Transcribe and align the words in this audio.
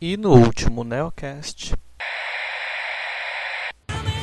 E 0.00 0.16
no 0.16 0.32
último 0.32 0.84
Neocast. 0.84 1.74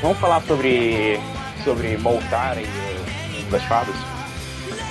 Vamos 0.01 0.17
falar 0.19 0.41
sobre. 0.43 1.19
sobre 1.63 1.97
Moltar 1.97 2.57
e 2.57 3.43
das 3.51 3.63
fadas? 3.63 3.95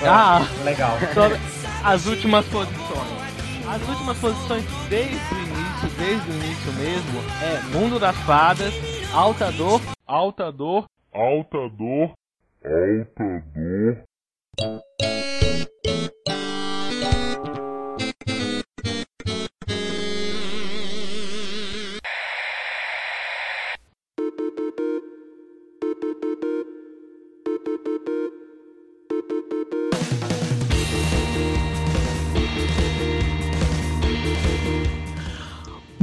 Ah, 0.04 0.40
Legal. 0.64 0.98
sobre 1.14 1.38
as 1.82 2.06
últimas 2.06 2.44
posições. 2.46 3.24
As 3.66 3.88
últimas 3.88 4.18
posições 4.18 4.64
desde 4.90 5.14
o 5.14 5.38
início, 5.38 5.88
desde 5.98 6.30
o 6.30 6.34
início 6.34 6.72
mesmo, 6.74 7.20
é 7.42 7.60
Mundo 7.76 7.98
das 7.98 8.16
Fadas, 8.18 8.74
Alta 9.12 9.50
Dor, 9.52 9.80
Alta 10.06 10.52
Dor, 10.52 10.84
Alta 11.12 11.68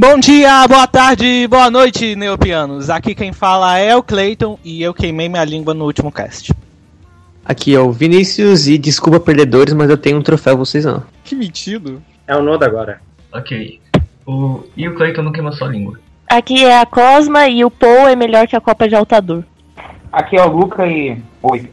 Bom 0.03 0.17
dia, 0.17 0.67
boa 0.67 0.87
tarde, 0.87 1.47
boa 1.47 1.69
noite, 1.69 2.15
neopianos. 2.15 2.89
Aqui 2.89 3.13
quem 3.13 3.31
fala 3.31 3.77
é 3.77 3.95
o 3.95 4.01
Clayton 4.01 4.57
e 4.63 4.81
eu 4.81 4.95
queimei 4.95 5.29
minha 5.29 5.45
língua 5.45 5.75
no 5.75 5.85
último 5.85 6.11
cast. 6.11 6.51
Aqui 7.45 7.75
é 7.75 7.79
o 7.79 7.91
Vinícius 7.91 8.67
e 8.67 8.79
desculpa 8.79 9.19
perdedores, 9.19 9.75
mas 9.75 9.91
eu 9.91 9.97
tenho 9.99 10.17
um 10.17 10.23
troféu, 10.23 10.57
vocês 10.57 10.85
não. 10.85 11.03
Que 11.23 11.35
mentido. 11.35 12.01
É 12.25 12.35
o 12.35 12.41
Noda 12.41 12.65
agora. 12.65 12.99
Ok. 13.31 13.79
O... 14.25 14.63
E 14.75 14.87
o 14.87 14.95
Clayton 14.95 15.21
não 15.21 15.31
queima 15.31 15.51
sua 15.51 15.67
língua. 15.67 15.99
Aqui 16.27 16.65
é 16.65 16.79
a 16.79 16.85
Cosma 16.87 17.47
e 17.47 17.63
o 17.63 17.69
Paul 17.69 18.07
é 18.07 18.15
melhor 18.15 18.47
que 18.47 18.55
a 18.55 18.61
Copa 18.61 18.89
de 18.89 18.95
Altador. 18.95 19.43
Aqui 20.11 20.35
é 20.35 20.43
o 20.43 20.51
Luca 20.51 20.87
e. 20.87 21.21
Oi. 21.43 21.69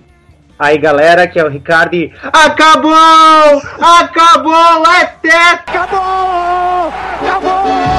Aí 0.58 0.76
galera, 0.76 1.22
aqui 1.22 1.38
é 1.38 1.44
o 1.44 1.48
Ricardo 1.48 1.94
e. 1.94 2.12
Acabou! 2.24 2.92
Acabou! 3.80 4.86
É 5.00 5.06
teto! 5.06 5.78
Acabou! 7.22 7.97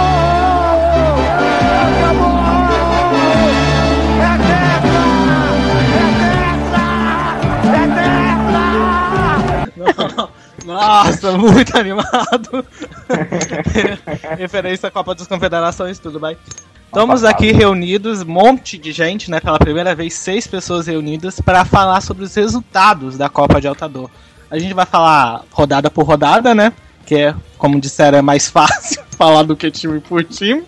Nossa, 10.80 11.38
muito 11.38 11.78
animado. 11.78 12.66
Referência 14.38 14.88
à 14.88 14.92
Copa 14.92 15.14
das 15.14 15.28
Confederações, 15.28 16.00
tudo 16.00 16.20
bem. 16.20 16.38
Estamos 16.86 17.24
aqui 17.24 17.52
reunidos, 17.52 18.22
um 18.22 18.26
monte 18.26 18.78
de 18.78 18.92
gente, 18.92 19.30
né? 19.30 19.40
Pela 19.40 19.60
primeira 19.60 19.94
vez, 19.94 20.14
seis 20.14 20.48
pessoas 20.48 20.88
reunidas 20.88 21.40
para 21.40 21.66
falar 21.66 22.02
sobre 22.02 22.24
os 22.24 22.34
resultados 22.34 23.18
da 23.18 23.30
Copa 23.30 23.60
de 23.62 23.68
Altador. 23.68 24.10
A 24.50 24.58
gente 24.58 24.74
vai 24.74 24.86
falar 24.86 25.44
rodada 25.52 25.92
por 25.92 26.06
rodada, 26.06 26.56
né? 26.56 26.74
Que 27.06 27.16
é, 27.16 27.36
como 27.58 27.80
disseram, 27.80 28.18
é 28.18 28.22
mais 28.22 28.48
fácil 28.52 29.04
falar 29.12 29.44
do 29.44 29.56
que 29.56 29.70
time 29.70 30.00
por 30.00 30.24
time, 30.24 30.64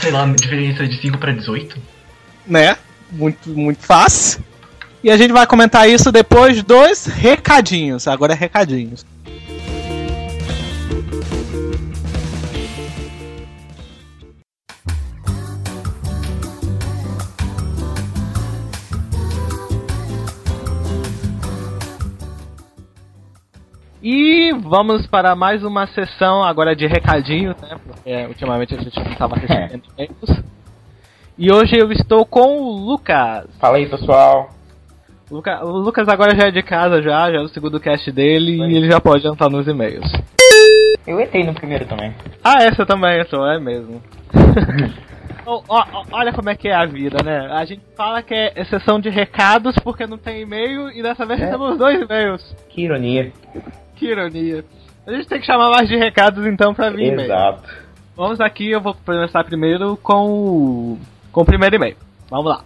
Sei 0.00 0.10
lá, 0.10 0.26
diferença 0.26 0.86
de 0.86 1.00
5 1.00 1.18
pra 1.18 1.32
18? 1.32 1.76
né? 2.46 2.76
Muito, 3.12 3.50
muito 3.50 3.84
fácil. 3.84 4.42
E 5.02 5.10
a 5.10 5.16
gente 5.16 5.32
vai 5.32 5.46
comentar 5.46 5.88
isso 5.88 6.10
depois 6.10 6.62
dos 6.62 7.04
recadinhos. 7.06 8.08
Agora 8.08 8.32
é 8.32 8.36
recadinhos. 8.36 9.04
E 24.08 24.52
vamos 24.52 25.04
para 25.08 25.34
mais 25.34 25.64
uma 25.64 25.84
sessão 25.88 26.44
agora 26.44 26.76
de 26.76 26.86
recadinhos, 26.86 27.56
né? 27.60 27.76
Porque 27.84 28.26
ultimamente 28.28 28.72
a 28.72 28.78
gente 28.78 28.96
não 29.00 29.10
estava 29.10 29.34
recebendo 29.34 29.82
e-mails. 29.98 30.44
E 31.36 31.50
hoje 31.52 31.76
eu 31.76 31.90
estou 31.90 32.24
com 32.24 32.56
o 32.56 32.78
Lucas. 32.88 33.46
Fala 33.58 33.78
aí, 33.78 33.86
pessoal. 33.88 34.50
O 35.28 35.34
Luca- 35.34 35.64
o 35.66 35.70
Lucas 35.78 36.08
agora 36.08 36.36
já 36.38 36.46
é 36.46 36.50
de 36.52 36.62
casa, 36.62 37.02
já, 37.02 37.32
já 37.32 37.38
é 37.38 37.40
o 37.40 37.48
segundo 37.48 37.80
cast 37.80 38.12
dele 38.12 38.52
e 38.58 38.76
ele 38.76 38.88
já 38.88 39.00
pode 39.00 39.26
entrar 39.26 39.50
nos 39.50 39.66
e-mails. 39.66 40.06
Eu 41.04 41.20
entrei 41.20 41.42
no 41.42 41.52
primeiro 41.52 41.84
também. 41.86 42.14
Ah, 42.44 42.62
essa 42.62 42.86
também 42.86 43.18
entrou, 43.20 43.44
é 43.44 43.58
mesmo. 43.58 44.00
Ó, 45.48 45.62
ó, 45.68 45.84
ó, 45.92 46.02
olha 46.10 46.32
como 46.32 46.50
é 46.50 46.56
que 46.56 46.66
é 46.66 46.74
a 46.74 46.84
vida, 46.86 47.18
né? 47.24 47.46
A 47.52 47.64
gente 47.64 47.80
fala 47.96 48.20
que 48.20 48.34
é 48.34 48.52
exceção 48.56 48.98
de 48.98 49.08
recados 49.08 49.76
porque 49.78 50.04
não 50.04 50.18
tem 50.18 50.40
e-mail 50.42 50.90
e 50.90 51.00
dessa 51.04 51.24
vez 51.24 51.38
temos 51.38 51.78
dois 51.78 52.00
e-mails. 52.02 52.42
Que 52.68 52.82
ironia. 52.82 53.32
Que 53.96 54.06
ironia. 54.06 54.64
A 55.06 55.12
gente 55.12 55.28
tem 55.28 55.40
que 55.40 55.46
chamar 55.46 55.70
mais 55.70 55.88
de 55.88 55.96
recados 55.96 56.46
então 56.46 56.74
pra 56.74 56.90
vir 56.90 57.12
e-mail. 57.12 57.32
Exato. 57.32 57.62
Vamos 58.16 58.40
aqui, 58.40 58.70
eu 58.70 58.80
vou 58.80 58.94
começar 58.94 59.44
primeiro 59.44 59.96
com 59.98 60.30
o, 60.30 60.98
com 61.32 61.42
o 61.42 61.44
primeiro 61.44 61.76
e-mail. 61.76 61.96
Vamos 62.30 62.46
lá. 62.46 62.62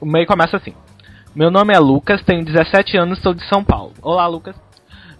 O 0.00 0.06
e-mail 0.06 0.26
começa 0.26 0.56
assim. 0.56 0.74
Meu 1.34 1.50
nome 1.50 1.72
é 1.72 1.78
Lucas, 1.78 2.22
tenho 2.22 2.44
17 2.44 2.96
anos, 2.98 3.20
sou 3.20 3.32
de 3.32 3.42
São 3.48 3.64
Paulo. 3.64 3.92
Olá, 4.02 4.26
Lucas. 4.26 4.54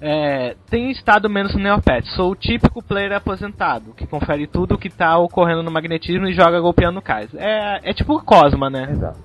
É, 0.05 0.57
tenho 0.69 0.91
estado 0.91 1.31
menos 1.31 1.55
no 1.55 1.63
Neopet. 1.63 2.07
Sou 2.17 2.33
o 2.33 2.37
típico 2.37 2.83
player 2.83 3.13
aposentado, 3.13 3.95
que 3.95 4.07
confere 4.07 4.47
tudo 4.47 4.75
o 4.75 4.79
que 4.79 4.91
tá 4.91 5.17
ocorrendo 5.17 5.63
no 5.63 5.71
magnetismo 5.71 6.27
e 6.27 6.35
joga 6.35 6.61
golpeando 6.61 7.01
cais. 7.01 7.33
É, 7.35 7.91
é 7.91 7.95
tipo 7.95 8.15
o 8.15 8.23
Cosma, 8.23 8.69
né? 8.69 8.89
Exato. 8.91 9.21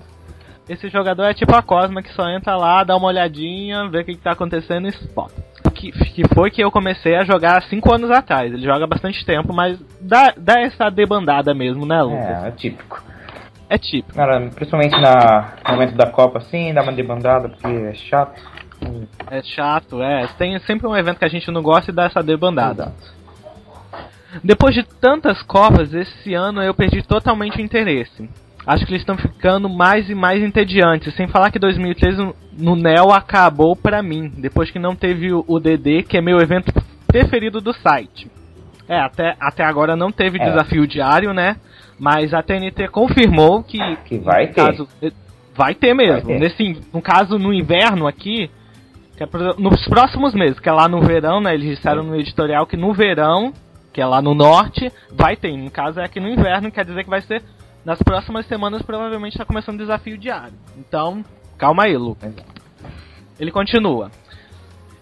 Esse 0.68 0.88
jogador 0.88 1.24
é 1.24 1.34
tipo 1.34 1.54
a 1.54 1.62
Cosma, 1.62 2.02
que 2.02 2.12
só 2.12 2.28
entra 2.28 2.56
lá, 2.56 2.84
dá 2.84 2.96
uma 2.96 3.08
olhadinha, 3.08 3.88
vê 3.88 4.00
o 4.00 4.04
que, 4.04 4.14
que 4.14 4.22
tá 4.22 4.32
acontecendo 4.32 4.86
e 4.86 4.90
spot. 4.90 5.32
Que, 5.78 5.92
que 5.92 6.34
foi 6.34 6.50
que 6.50 6.62
eu 6.62 6.72
comecei 6.72 7.14
a 7.14 7.24
jogar 7.24 7.58
há 7.58 7.60
5 7.62 7.94
anos 7.94 8.10
atrás. 8.10 8.52
Ele 8.52 8.64
joga 8.64 8.84
há 8.84 8.88
bastante 8.88 9.24
tempo, 9.24 9.52
mas 9.54 9.78
dá, 10.00 10.34
dá 10.36 10.60
essa 10.60 10.90
debandada 10.90 11.54
mesmo, 11.54 11.86
né, 11.86 12.02
Lucas? 12.02 12.44
É, 12.44 12.48
é 12.48 12.50
típico. 12.50 13.02
É 13.70 13.78
típico. 13.78 14.14
Cara, 14.14 14.40
principalmente 14.54 15.00
na, 15.00 15.54
no 15.64 15.74
momento 15.74 15.94
da 15.94 16.10
Copa, 16.10 16.38
assim, 16.38 16.74
dá 16.74 16.82
uma 16.82 16.92
debandada, 16.92 17.48
porque 17.48 17.66
é 17.66 17.94
chato. 17.94 18.40
É 19.30 19.40
chato, 19.42 20.02
é. 20.02 20.26
Tem 20.36 20.58
sempre 20.60 20.88
um 20.88 20.96
evento 20.96 21.18
que 21.18 21.24
a 21.24 21.28
gente 21.28 21.50
não 21.50 21.62
gosta 21.62 21.90
e 21.90 21.94
dá 21.94 22.06
essa 22.06 22.22
debandada. 22.22 22.92
Exato. 23.00 23.18
Depois 24.42 24.74
de 24.74 24.82
tantas 24.82 25.42
Copas, 25.42 25.94
esse 25.94 26.34
ano 26.34 26.62
eu 26.62 26.74
perdi 26.74 27.02
totalmente 27.02 27.58
o 27.58 27.60
interesse. 27.60 28.28
Acho 28.68 28.84
que 28.84 28.92
eles 28.92 29.00
estão 29.02 29.16
ficando 29.16 29.66
mais 29.68 30.10
e 30.10 30.14
mais 30.14 30.42
entediantes. 30.42 31.14
Sem 31.14 31.26
falar 31.26 31.50
que 31.50 31.58
2013 31.58 32.34
no- 32.58 32.76
NEL 32.76 33.10
acabou 33.12 33.74
pra 33.74 34.02
mim. 34.02 34.28
Depois 34.36 34.70
que 34.70 34.78
não 34.78 34.94
teve 34.94 35.32
o 35.32 35.58
DD, 35.58 36.02
que 36.02 36.18
é 36.18 36.20
meu 36.20 36.38
evento 36.38 36.70
preferido 37.06 37.60
do 37.62 37.72
site. 37.72 38.30
É, 38.86 38.98
até, 39.00 39.34
até 39.40 39.64
agora 39.64 39.96
não 39.96 40.12
teve 40.12 40.38
É. 40.40 40.44
desafio 40.44 40.86
diário, 40.86 41.32
né? 41.32 41.56
Mas 41.98 42.34
a 42.34 42.42
TNT 42.42 42.88
confirmou 42.88 43.62
que. 43.62 43.78
Que 44.04 44.18
vai 44.18 44.46
no 44.48 44.52
ter. 44.52 44.54
Caso, 44.66 44.88
vai 45.56 45.74
ter 45.74 45.94
mesmo. 45.94 46.28
Vai 46.28 46.38
ter. 46.38 46.40
Nesse, 46.40 46.80
no 46.92 47.00
caso, 47.00 47.38
no 47.38 47.52
inverno 47.54 48.06
aqui. 48.06 48.50
que 49.16 49.24
é 49.24 49.26
pro- 49.26 49.56
nos 49.58 49.84
próximos 49.88 50.32
meses, 50.32 50.60
que 50.60 50.68
é 50.68 50.72
lá 50.72 50.86
no 50.88 51.00
verão, 51.00 51.40
né? 51.40 51.52
Eles 51.52 51.76
disseram 51.76 52.04
no 52.04 52.14
editorial 52.14 52.64
que 52.68 52.76
no 52.76 52.92
verão, 52.94 53.52
que 53.92 54.00
é 54.00 54.06
lá 54.06 54.22
no 54.22 54.32
norte, 54.32 54.92
vai 55.12 55.34
ter. 55.34 55.56
No 55.56 55.68
caso 55.72 55.98
é 55.98 56.04
aqui 56.04 56.20
no 56.20 56.28
inverno, 56.28 56.70
quer 56.70 56.84
dizer 56.84 57.02
que 57.02 57.10
vai 57.10 57.20
ser 57.22 57.42
nas 57.88 58.02
próximas 58.02 58.44
semanas, 58.44 58.82
provavelmente 58.82 59.32
está 59.32 59.46
começando 59.46 59.76
o 59.76 59.78
desafio 59.78 60.18
diário. 60.18 60.52
Então, 60.76 61.24
calma 61.56 61.84
aí, 61.84 61.96
Lucas. 61.96 62.34
Ele 63.40 63.50
continua. 63.50 64.10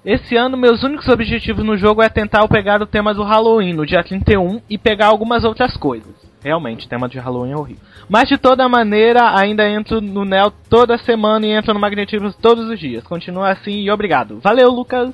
Esse 0.05 0.37
ano, 0.37 0.57
meus 0.57 0.85
únicos 0.85 1.09
objetivos 1.09 1.65
no 1.65 1.77
jogo 1.77 2.01
é 2.01 2.09
tentar 2.09 2.47
pegar 2.47 2.81
o 2.81 2.87
tema 2.87 3.13
do 3.13 3.25
Halloween 3.25 3.73
no 3.73 3.85
dia 3.85 4.05
31 4.05 4.61
e 4.71 4.79
pegar 4.79 5.09
algumas 5.09 5.43
outras 5.43 5.77
coisas. 5.77 6.15
Realmente, 6.45 6.89
tema 6.89 7.09
de 7.09 7.19
Halloween 7.19 7.55
é 7.55 7.57
horrível. 7.57 7.83
Mas 8.09 8.29
de 8.29 8.39
toda 8.39 8.69
maneira, 8.69 9.37
ainda 9.37 9.69
entro 9.69 10.01
no 10.01 10.25
Neo 10.25 10.53
toda 10.71 10.97
semana 10.97 11.45
e 11.45 11.51
entro 11.51 11.75
no 11.75 11.81
Magnetismo 11.81 12.33
todos 12.35 12.69
os 12.69 12.79
dias. 12.79 13.03
Continua 13.03 13.51
assim 13.51 13.81
e 13.81 13.91
obrigado. 13.91 14.39
Valeu, 14.39 14.71
Lucas! 14.71 15.13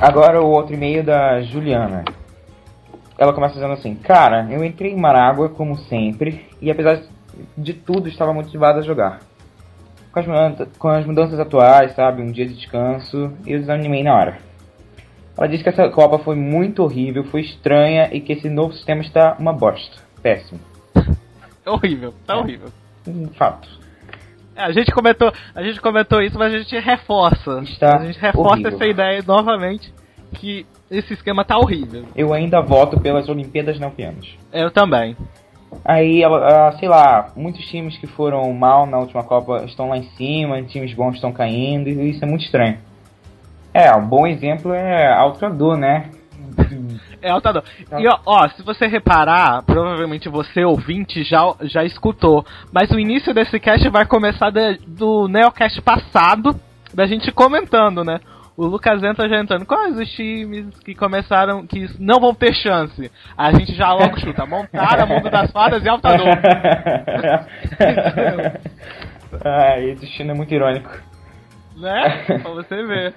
Agora 0.00 0.40
o 0.40 0.48
outro 0.48 0.72
e-mail 0.72 1.04
da 1.04 1.42
Juliana. 1.42 2.04
Ela 3.20 3.34
começa 3.34 3.52
dizendo 3.52 3.74
assim: 3.74 3.94
Cara, 3.94 4.48
eu 4.50 4.64
entrei 4.64 4.92
em 4.92 4.98
Marágua 4.98 5.50
como 5.50 5.76
sempre, 5.76 6.46
e 6.58 6.70
apesar 6.70 7.02
de 7.56 7.74
tudo, 7.74 8.08
estava 8.08 8.32
motivado 8.32 8.78
a 8.78 8.82
jogar. 8.82 9.20
Com 10.10 10.20
as, 10.20 10.26
mudanças, 10.26 10.68
com 10.78 10.88
as 10.88 11.06
mudanças 11.06 11.38
atuais, 11.38 11.94
sabe, 11.94 12.22
um 12.22 12.32
dia 12.32 12.46
de 12.46 12.54
descanso, 12.54 13.30
eu 13.46 13.60
desanimei 13.60 14.02
na 14.02 14.14
hora. 14.14 14.38
Ela 15.36 15.46
disse 15.46 15.62
que 15.62 15.68
essa 15.68 15.88
Copa 15.90 16.18
foi 16.18 16.34
muito 16.34 16.82
horrível, 16.82 17.22
foi 17.24 17.42
estranha 17.42 18.08
e 18.10 18.20
que 18.20 18.32
esse 18.32 18.48
novo 18.48 18.72
sistema 18.72 19.02
está 19.02 19.36
uma 19.38 19.52
bosta. 19.52 19.98
Péssimo. 20.22 20.58
É 21.62 21.70
horrível, 21.70 22.14
tá 22.26 22.38
horrível. 22.38 22.68
Um 23.06 23.28
fato. 23.28 23.68
É, 24.56 24.62
a 24.62 24.72
gente 24.72 24.90
comentou, 24.92 25.30
a 25.54 25.62
gente 25.62 25.78
comentou 25.78 26.22
isso, 26.22 26.38
mas 26.38 26.54
a 26.54 26.58
gente 26.58 26.76
reforça. 26.78 27.60
Está 27.60 27.98
a 27.98 28.06
gente 28.06 28.18
reforça 28.18 28.54
horrível. 28.54 28.72
essa 28.72 28.86
ideia 28.86 29.22
novamente 29.26 29.92
que 30.32 30.66
esse 30.90 31.14
esquema 31.14 31.44
tá 31.44 31.56
horrível. 31.56 32.04
Eu 32.16 32.32
ainda 32.32 32.60
voto 32.60 32.98
pelas 33.00 33.28
Olimpíadas 33.28 33.78
Neopianas. 33.78 34.26
Eu 34.52 34.70
também. 34.70 35.16
Aí, 35.84 36.24
ah, 36.24 36.74
sei 36.78 36.88
lá, 36.88 37.28
muitos 37.36 37.64
times 37.66 37.96
que 37.96 38.06
foram 38.06 38.52
mal 38.52 38.86
na 38.86 38.98
última 38.98 39.22
Copa 39.22 39.64
estão 39.66 39.88
lá 39.88 39.96
em 39.96 40.08
cima, 40.16 40.60
times 40.62 40.92
bons 40.94 41.14
estão 41.14 41.32
caindo, 41.32 41.88
e 41.88 42.10
isso 42.10 42.24
é 42.24 42.28
muito 42.28 42.44
estranho. 42.44 42.78
É, 43.72 43.94
um 43.94 44.04
bom 44.04 44.26
exemplo 44.26 44.72
é 44.74 45.12
Altrador, 45.12 45.76
né? 45.76 46.10
É 47.22 47.30
altador. 47.30 47.62
E 47.98 48.08
ó, 48.08 48.18
ó, 48.24 48.48
se 48.48 48.62
você 48.62 48.86
reparar, 48.86 49.62
provavelmente 49.64 50.26
você 50.30 50.64
ouvinte 50.64 51.22
já, 51.22 51.54
já 51.64 51.84
escutou, 51.84 52.44
mas 52.72 52.90
o 52.90 52.98
início 52.98 53.34
desse 53.34 53.60
cast 53.60 53.86
vai 53.90 54.06
começar 54.06 54.48
de- 54.48 54.78
do 54.86 55.28
Neocast 55.28 55.82
passado, 55.82 56.58
da 56.94 57.06
gente 57.06 57.30
comentando, 57.30 58.02
né? 58.02 58.20
O 58.56 58.66
Lucas 58.66 59.02
entra 59.02 59.28
já 59.28 59.40
entrando. 59.40 59.64
Quais 59.64 59.98
os 59.98 60.10
times 60.10 60.66
que 60.80 60.94
começaram, 60.94 61.66
que 61.66 61.88
não 61.98 62.20
vão 62.20 62.34
ter 62.34 62.52
chance? 62.54 63.10
A 63.36 63.52
gente 63.52 63.74
já 63.74 63.92
logo 63.92 64.20
chuta. 64.20 64.44
Montara, 64.44 65.06
Mundo 65.06 65.30
das 65.30 65.50
Fadas 65.50 65.82
e 65.84 65.88
Altador. 65.88 66.26
ah, 69.44 69.80
esse 69.80 70.00
destino 70.02 70.32
é 70.32 70.34
muito 70.34 70.52
irônico. 70.52 70.90
né? 71.76 72.24
Pra 72.42 72.50
você 72.52 72.82
ver. 72.84 73.14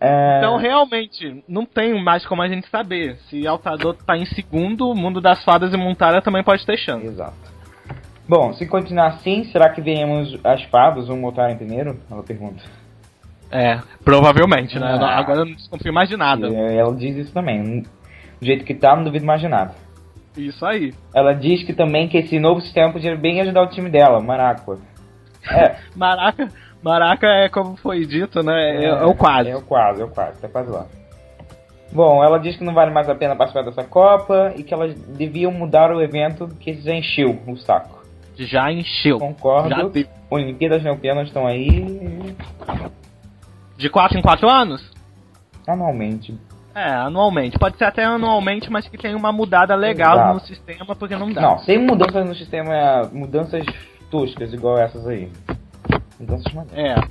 É, 0.00 0.38
Então, 0.38 0.56
realmente, 0.56 1.42
não 1.48 1.64
tem 1.66 2.02
mais 2.02 2.24
como 2.26 2.42
a 2.42 2.48
gente 2.48 2.68
saber. 2.68 3.16
Se 3.28 3.46
Altador 3.46 3.94
tá 3.94 4.16
em 4.16 4.26
segundo, 4.26 4.88
o 4.88 4.94
Mundo 4.94 5.20
das 5.20 5.42
Fadas 5.44 5.72
e 5.72 5.76
Montara 5.76 6.22
também 6.22 6.42
pode 6.42 6.64
ter 6.64 6.76
chance. 6.78 7.06
Exato. 7.06 7.58
Bom, 8.28 8.52
se 8.52 8.66
continuar 8.66 9.06
assim, 9.06 9.44
será 9.44 9.70
que 9.70 9.80
veremos 9.80 10.38
as 10.44 10.62
fadas 10.64 11.08
ou 11.08 11.16
montar 11.16 11.50
em 11.50 11.56
primeiro? 11.56 11.98
Ela 12.10 12.22
pergunta. 12.22 12.62
É, 13.50 13.80
provavelmente, 14.04 14.78
né? 14.78 14.98
Ah. 15.00 15.18
Agora 15.18 15.40
eu 15.40 15.46
não 15.46 15.54
desconfio 15.54 15.92
mais 15.92 16.08
de 16.08 16.16
nada. 16.16 16.48
E 16.48 16.76
ela 16.76 16.94
diz 16.94 17.16
isso 17.16 17.32
também. 17.32 17.82
Do 18.40 18.46
jeito 18.46 18.64
que 18.64 18.74
tá, 18.74 18.94
não 18.94 19.04
duvido 19.04 19.26
mais 19.26 19.40
de 19.40 19.48
nada. 19.48 19.74
Isso 20.36 20.64
aí. 20.64 20.94
Ela 21.14 21.32
diz 21.32 21.64
que 21.64 21.72
também 21.72 22.08
que 22.08 22.18
esse 22.18 22.38
novo 22.38 22.60
sistema 22.60 22.92
podia 22.92 23.16
bem 23.16 23.40
ajudar 23.40 23.62
o 23.62 23.68
time 23.68 23.90
dela, 23.90 24.20
Maracua. 24.20 24.78
É, 25.50 25.76
Maraca, 25.96 26.48
Maraca 26.82 27.26
é 27.26 27.48
como 27.48 27.76
foi 27.76 28.06
dito, 28.06 28.42
né? 28.42 28.84
É, 28.84 28.88
é 28.88 29.04
o 29.04 29.14
quase. 29.14 29.50
É 29.50 29.56
o 29.56 29.62
quase, 29.62 30.02
é 30.02 30.04
o 30.04 30.08
quase, 30.08 30.40
tá 30.40 30.48
quase 30.48 30.70
lá. 30.70 30.86
Bom, 31.90 32.22
ela 32.22 32.38
diz 32.38 32.56
que 32.56 32.64
não 32.64 32.74
vale 32.74 32.92
mais 32.92 33.08
a 33.08 33.14
pena 33.14 33.34
participar 33.34 33.64
dessa 33.64 33.82
Copa 33.82 34.52
e 34.56 34.62
que 34.62 34.74
elas 34.74 34.94
deviam 34.94 35.50
mudar 35.50 35.90
o 35.90 36.02
evento 36.02 36.46
que 36.60 36.74
já 36.74 36.94
encheu 36.94 37.40
o 37.46 37.56
saco. 37.56 38.04
Já 38.36 38.70
encheu. 38.70 39.18
Concordo. 39.18 39.70
Já. 39.70 40.08
Olimpíadas 40.30 40.82
Neopianas 40.82 41.28
estão 41.28 41.46
aí 41.46 42.36
De 43.78 43.88
4 43.88 44.18
em 44.18 44.22
4 44.22 44.48
anos? 44.50 44.90
anualmente. 45.66 46.34
É, 46.74 46.90
anualmente. 46.92 47.58
Pode 47.58 47.76
ser 47.76 47.84
até 47.84 48.04
anualmente, 48.04 48.70
mas 48.70 48.88
que 48.88 48.96
tem 48.96 49.14
uma 49.14 49.30
mudada 49.32 49.74
legal 49.74 50.14
Exato. 50.14 50.34
no 50.34 50.40
sistema, 50.40 50.96
porque 50.96 51.14
não 51.16 51.30
dá. 51.30 51.40
Não, 51.42 51.58
sem 51.58 51.78
mudanças 51.78 52.26
no 52.26 52.34
sistema, 52.34 53.02
mudanças 53.12 53.64
toscas 54.10 54.52
igual 54.52 54.78
essas 54.78 55.06
aí. 55.06 55.30
Mudanças 56.18 56.52
maneiras. 56.54 57.02
É. 57.04 57.08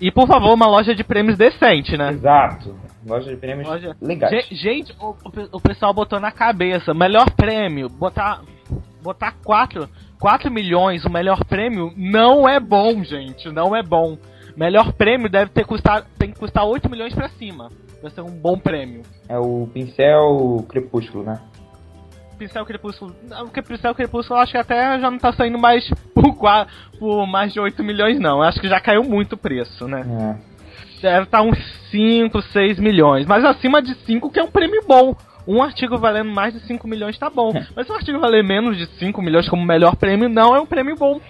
E 0.00 0.10
por 0.10 0.26
favor, 0.26 0.54
uma 0.54 0.66
loja 0.66 0.94
de 0.94 1.04
prêmios 1.04 1.36
decente, 1.36 1.96
né? 1.96 2.10
Exato. 2.10 2.74
Loja 3.06 3.30
de 3.30 3.36
prêmios 3.36 3.68
Loja- 3.68 3.96
legais. 4.00 4.46
Ge- 4.46 4.54
Gente, 4.54 4.94
o, 5.00 5.14
o 5.52 5.60
pessoal 5.60 5.92
botou 5.92 6.18
na 6.18 6.30
cabeça, 6.32 6.94
melhor 6.94 7.30
prêmio, 7.32 7.88
botar 7.88 8.40
botar 9.02 9.34
4, 9.44 9.86
4 10.18 10.50
milhões, 10.50 11.04
o 11.04 11.10
melhor 11.10 11.44
prêmio 11.44 11.92
não 11.96 12.48
é 12.48 12.58
bom, 12.58 13.04
gente, 13.04 13.50
não 13.52 13.76
é 13.76 13.82
bom. 13.82 14.16
Melhor 14.56 14.92
prêmio 14.92 15.28
deve 15.28 15.50
ter 15.50 15.64
custar, 15.64 16.04
tem 16.18 16.30
que 16.30 16.38
custar 16.38 16.64
8 16.64 16.88
milhões 16.90 17.14
pra 17.14 17.28
cima, 17.30 17.70
pra 18.00 18.10
ser 18.10 18.20
um 18.20 18.30
bom 18.30 18.56
prêmio. 18.58 19.02
É 19.28 19.38
o 19.38 19.68
pincel 19.72 20.64
crepúsculo, 20.68 21.24
né? 21.24 21.40
Pincel 22.38 22.64
Crepúsculo, 22.66 23.14
porque 23.44 23.62
Pincel 23.62 23.94
Crepúsculo 23.94 24.38
eu 24.38 24.42
acho 24.42 24.50
que 24.52 24.58
até 24.58 24.98
já 24.98 25.08
não 25.08 25.18
tá 25.18 25.32
saindo 25.32 25.56
mais 25.56 25.88
por, 26.12 26.34
qua- 26.34 26.66
por 26.98 27.24
mais 27.28 27.52
de 27.52 27.60
8 27.60 27.80
milhões 27.84 28.18
não, 28.18 28.38
eu 28.38 28.42
acho 28.42 28.60
que 28.60 28.68
já 28.68 28.80
caiu 28.80 29.04
muito 29.04 29.34
o 29.34 29.38
preço, 29.38 29.86
né? 29.86 30.04
É. 30.40 31.00
Deve 31.00 31.24
estar 31.26 31.42
uns 31.42 31.56
5, 31.92 32.42
6 32.42 32.78
milhões. 32.80 33.24
Mas 33.26 33.44
acima 33.44 33.80
de 33.80 33.94
5 34.04 34.30
que 34.30 34.40
é 34.40 34.42
um 34.42 34.50
prêmio 34.50 34.82
bom. 34.86 35.14
Um 35.46 35.62
artigo 35.62 35.96
valendo 35.98 36.30
mais 36.30 36.52
de 36.54 36.60
5 36.66 36.88
milhões 36.88 37.16
tá 37.18 37.28
bom. 37.30 37.52
Mas 37.76 37.86
se 37.86 37.92
um 37.92 37.96
artigo 37.96 38.18
valer 38.18 38.42
menos 38.42 38.76
de 38.78 38.86
5 38.98 39.20
milhões 39.22 39.48
como 39.48 39.64
melhor 39.64 39.94
prêmio, 39.94 40.28
não 40.28 40.56
é 40.56 40.60
um 40.60 40.66
prêmio 40.66 40.96
bom. 40.96 41.20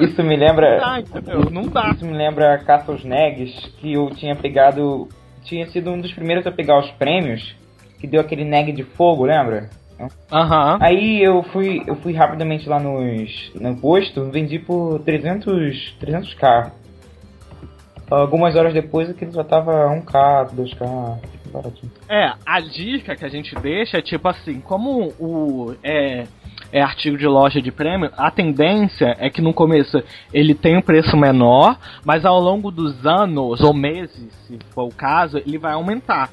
Isso 0.00 0.22
me 0.22 0.36
Não 0.36 0.46
lembra. 0.46 0.78
dá, 0.80 1.00
entendeu? 1.00 1.50
Não 1.50 1.62
dá. 1.62 1.90
Isso 1.90 2.04
me 2.04 2.12
lembra 2.16 2.54
a 2.54 2.58
Caça 2.58 2.92
aos 2.92 3.04
Negs, 3.04 3.52
que 3.78 3.92
eu 3.92 4.10
tinha 4.10 4.34
pegado. 4.36 5.08
Tinha 5.44 5.66
sido 5.66 5.90
um 5.90 6.00
dos 6.00 6.12
primeiros 6.12 6.46
a 6.46 6.52
pegar 6.52 6.78
os 6.78 6.90
prêmios, 6.92 7.54
que 8.00 8.06
deu 8.06 8.20
aquele 8.20 8.44
neg 8.44 8.72
de 8.72 8.84
fogo, 8.84 9.24
lembra? 9.24 9.68
Aham. 10.30 10.78
Aí 10.80 11.22
eu 11.22 11.42
fui, 11.44 11.82
eu 11.86 11.94
fui 11.96 12.12
rapidamente 12.12 12.68
lá 12.68 12.78
nos, 12.80 13.52
no 13.54 13.76
posto, 13.76 14.30
vendi 14.30 14.58
por 14.58 15.00
300, 15.00 15.96
300k. 16.00 16.72
Algumas 18.10 18.54
horas 18.56 18.74
depois 18.74 19.08
aquilo 19.08 19.32
já 19.32 19.42
tava 19.42 19.88
1k, 19.88 20.50
2k, 20.54 21.18
baratinho. 21.50 21.92
É, 22.08 22.32
a 22.44 22.60
dica 22.60 23.16
que 23.16 23.24
a 23.24 23.28
gente 23.28 23.54
deixa 23.56 23.98
é 23.98 24.02
tipo 24.02 24.28
assim, 24.28 24.60
como 24.60 25.12
o 25.18 25.74
é, 25.82 26.24
é 26.72 26.80
artigo 26.80 27.18
de 27.18 27.26
loja 27.26 27.60
de 27.60 27.70
prêmio, 27.70 28.10
a 28.16 28.30
tendência 28.30 29.14
é 29.18 29.28
que 29.28 29.42
no 29.42 29.52
começo 29.52 30.02
ele 30.32 30.54
tem 30.54 30.76
um 30.76 30.82
preço 30.82 31.16
menor, 31.16 31.78
mas 32.04 32.24
ao 32.24 32.40
longo 32.40 32.70
dos 32.70 33.06
anos 33.06 33.60
ou 33.60 33.74
meses, 33.74 34.32
se 34.46 34.58
for 34.70 34.84
o 34.84 34.94
caso, 34.94 35.38
ele 35.38 35.58
vai 35.58 35.74
aumentar. 35.74 36.30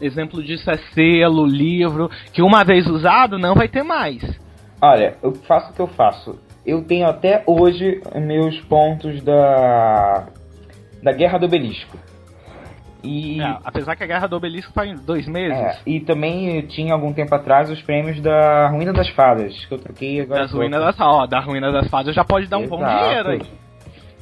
Exemplo 0.00 0.42
disso 0.42 0.70
é 0.70 0.76
selo, 0.94 1.44
livro, 1.44 2.10
que 2.32 2.42
uma 2.42 2.62
vez 2.62 2.86
usado 2.86 3.38
não 3.38 3.54
vai 3.54 3.66
ter 3.66 3.82
mais. 3.82 4.22
Olha, 4.80 5.16
eu 5.22 5.32
faço 5.32 5.72
o 5.72 5.74
que 5.74 5.80
eu 5.80 5.86
faço. 5.86 6.38
Eu 6.64 6.84
tenho 6.84 7.06
até 7.06 7.42
hoje 7.46 8.00
meus 8.14 8.60
pontos 8.60 9.22
da 9.22 10.26
da 11.02 11.12
Guerra 11.12 11.38
do 11.38 11.46
Obelisco. 11.46 11.96
E 13.06 13.40
É, 13.40 13.58
apesar 13.64 13.94
que 13.96 14.02
a 14.02 14.06
Guerra 14.06 14.26
do 14.26 14.36
Obelisco 14.36 14.72
faz 14.72 14.98
dois 15.00 15.26
meses. 15.28 15.56
É, 15.58 15.78
e 15.86 16.00
também 16.00 16.60
tinha 16.66 16.92
algum 16.92 17.12
tempo 17.12 17.34
atrás 17.34 17.70
os 17.70 17.80
prêmios 17.82 18.20
da 18.20 18.68
Ruína 18.68 18.92
das 18.92 19.08
Fadas, 19.10 19.64
que 19.66 19.72
eu 19.74 19.78
troquei 19.78 20.20
agora. 20.20 20.40
Das 20.42 20.52
ruínas 20.52 20.80
das, 20.82 21.00
ó, 21.00 21.26
da 21.26 21.40
ruína 21.40 21.70
das 21.70 21.88
fadas 21.88 22.14
já 22.14 22.24
pode 22.24 22.46
dar 22.46 22.58
um 22.58 22.66
bom 22.66 22.84
dinheiro 22.84 23.30
aí. 23.30 23.42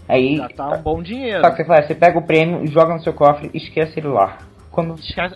Aí, 0.06 0.36
Já 0.36 0.48
tá 0.50 0.68
um 0.68 0.82
bom 0.82 1.02
dinheiro. 1.02 1.46
o 1.46 1.50
que 1.50 1.56
você 1.56 1.64
faz? 1.64 1.86
Você 1.86 1.94
pega 1.94 2.18
o 2.18 2.22
prêmio, 2.22 2.66
joga 2.66 2.92
no 2.94 3.02
seu 3.02 3.12
cofre 3.14 3.50
e 3.54 3.56
esquece 3.56 3.98
ele 3.98 4.08
lá. 4.08 4.36
Quando 4.70 4.94
Esquece- 4.98 5.34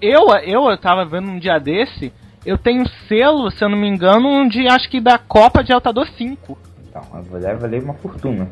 eu, 0.00 0.26
eu, 0.42 0.70
eu 0.70 0.78
tava 0.78 1.04
vendo 1.04 1.28
um 1.28 1.38
dia 1.38 1.58
desse, 1.58 2.12
eu 2.44 2.58
tenho 2.58 2.84
selo, 3.06 3.50
se 3.50 3.62
eu 3.64 3.68
não 3.68 3.78
me 3.78 3.86
engano, 3.88 4.26
um 4.28 4.48
de 4.48 4.66
acho 4.66 4.88
que 4.90 5.00
da 5.00 5.18
Copa 5.18 5.62
de 5.62 5.72
Altador 5.72 6.08
5. 6.16 6.58
Então, 6.88 7.02
deve 7.40 7.54
valer 7.54 7.82
uma 7.82 7.94
fortuna. 7.94 8.48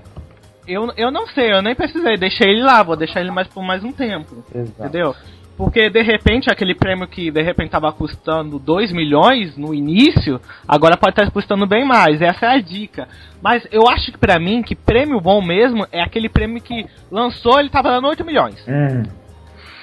Eu, 0.71 0.93
eu 0.97 1.11
não 1.11 1.27
sei, 1.29 1.53
eu 1.53 1.63
nem 1.63 1.75
precisei, 1.75 2.17
deixei 2.17 2.51
ele 2.51 2.63
lá, 2.63 2.83
vou 2.83 2.97
deixar 2.97 3.21
ele 3.21 3.31
mais 3.31 3.49
por 3.49 3.63
mais 3.63 3.83
um 3.83 3.93
tempo. 3.93 4.45
Exato. 4.55 4.83
Entendeu? 4.83 5.15
Porque 5.57 5.91
de 5.91 6.01
repente 6.01 6.51
aquele 6.51 6.75
prêmio 6.75 7.07
que 7.07 7.31
de 7.31 7.43
repente 7.43 7.71
tava 7.71 7.93
custando 7.93 8.59
2 8.59 8.93
milhões 8.93 9.59
no 9.59 9.75
início, 9.75 10.41
agora 10.67 10.97
pode 10.97 11.13
estar 11.13 11.31
custando 11.31 11.67
bem 11.67 11.85
mais. 11.85 12.23
Essa 12.23 12.47
é 12.47 12.57
a 12.57 12.61
dica. 12.61 13.07
Mas 13.43 13.67
eu 13.71 13.87
acho 13.87 14.11
que 14.11 14.17
pra 14.19 14.39
mim 14.39 14.63
que 14.63 14.75
prêmio 14.75 15.21
bom 15.21 15.43
mesmo 15.43 15.87
é 15.93 16.01
aquele 16.03 16.31
prêmio 16.31 16.63
que 16.63 16.87
lançou, 17.11 17.61
ele 17.61 17.69
tava 17.69 17.91
dando 17.91 18.09
8 18.09 18.25
milhões. 18.25 18.57
Hum, 18.67 19.03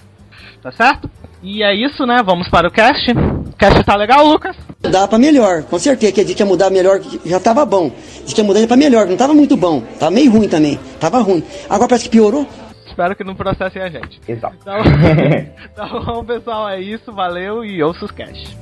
Tá 0.62 0.72
certo? 0.72 1.10
E 1.42 1.64
é 1.64 1.74
isso, 1.74 2.06
né? 2.06 2.18
Vamos 2.24 2.48
para 2.50 2.68
o 2.68 2.72
cast. 2.72 3.12
O 3.12 3.56
cast 3.58 3.84
tá 3.84 3.96
legal, 3.96 4.26
Lucas? 4.26 4.56
Mudar 4.84 5.08
pra 5.08 5.18
melhor, 5.18 5.64
com 5.64 5.80
certeza 5.80 6.14
que 6.14 6.22
a 6.22 6.24
gente 6.24 6.40
ia 6.40 6.46
mudar 6.46 6.70
melhor, 6.70 7.02
já 7.26 7.40
tava 7.40 7.66
bom. 7.66 7.92
Diz 8.24 8.34
que 8.34 8.42
ia 8.42 8.46
mudar 8.46 8.66
pra 8.68 8.78
melhor, 8.78 9.08
não 9.08 9.18
tava 9.18 9.34
muito 9.34 9.58
bom. 9.58 9.82
Tava 10.00 10.12
meio 10.12 10.32
ruim 10.32 10.48
também, 10.48 10.80
tava 11.00 11.20
ruim. 11.20 11.44
Agora 11.68 11.90
parece 11.90 12.06
que 12.06 12.12
piorou. 12.12 12.48
Espero 12.86 13.16
que 13.16 13.24
não 13.24 13.36
processem 13.36 13.82
a 13.82 13.90
gente. 13.90 14.22
Exato. 14.28 14.56
Então, 14.62 14.80
então 15.74 16.06
bom, 16.06 16.24
pessoal, 16.24 16.70
é 16.70 16.80
isso. 16.80 17.12
Valeu 17.12 17.66
e 17.66 17.82
ouça 17.84 18.06
os 18.06 18.12
cash. 18.12 18.56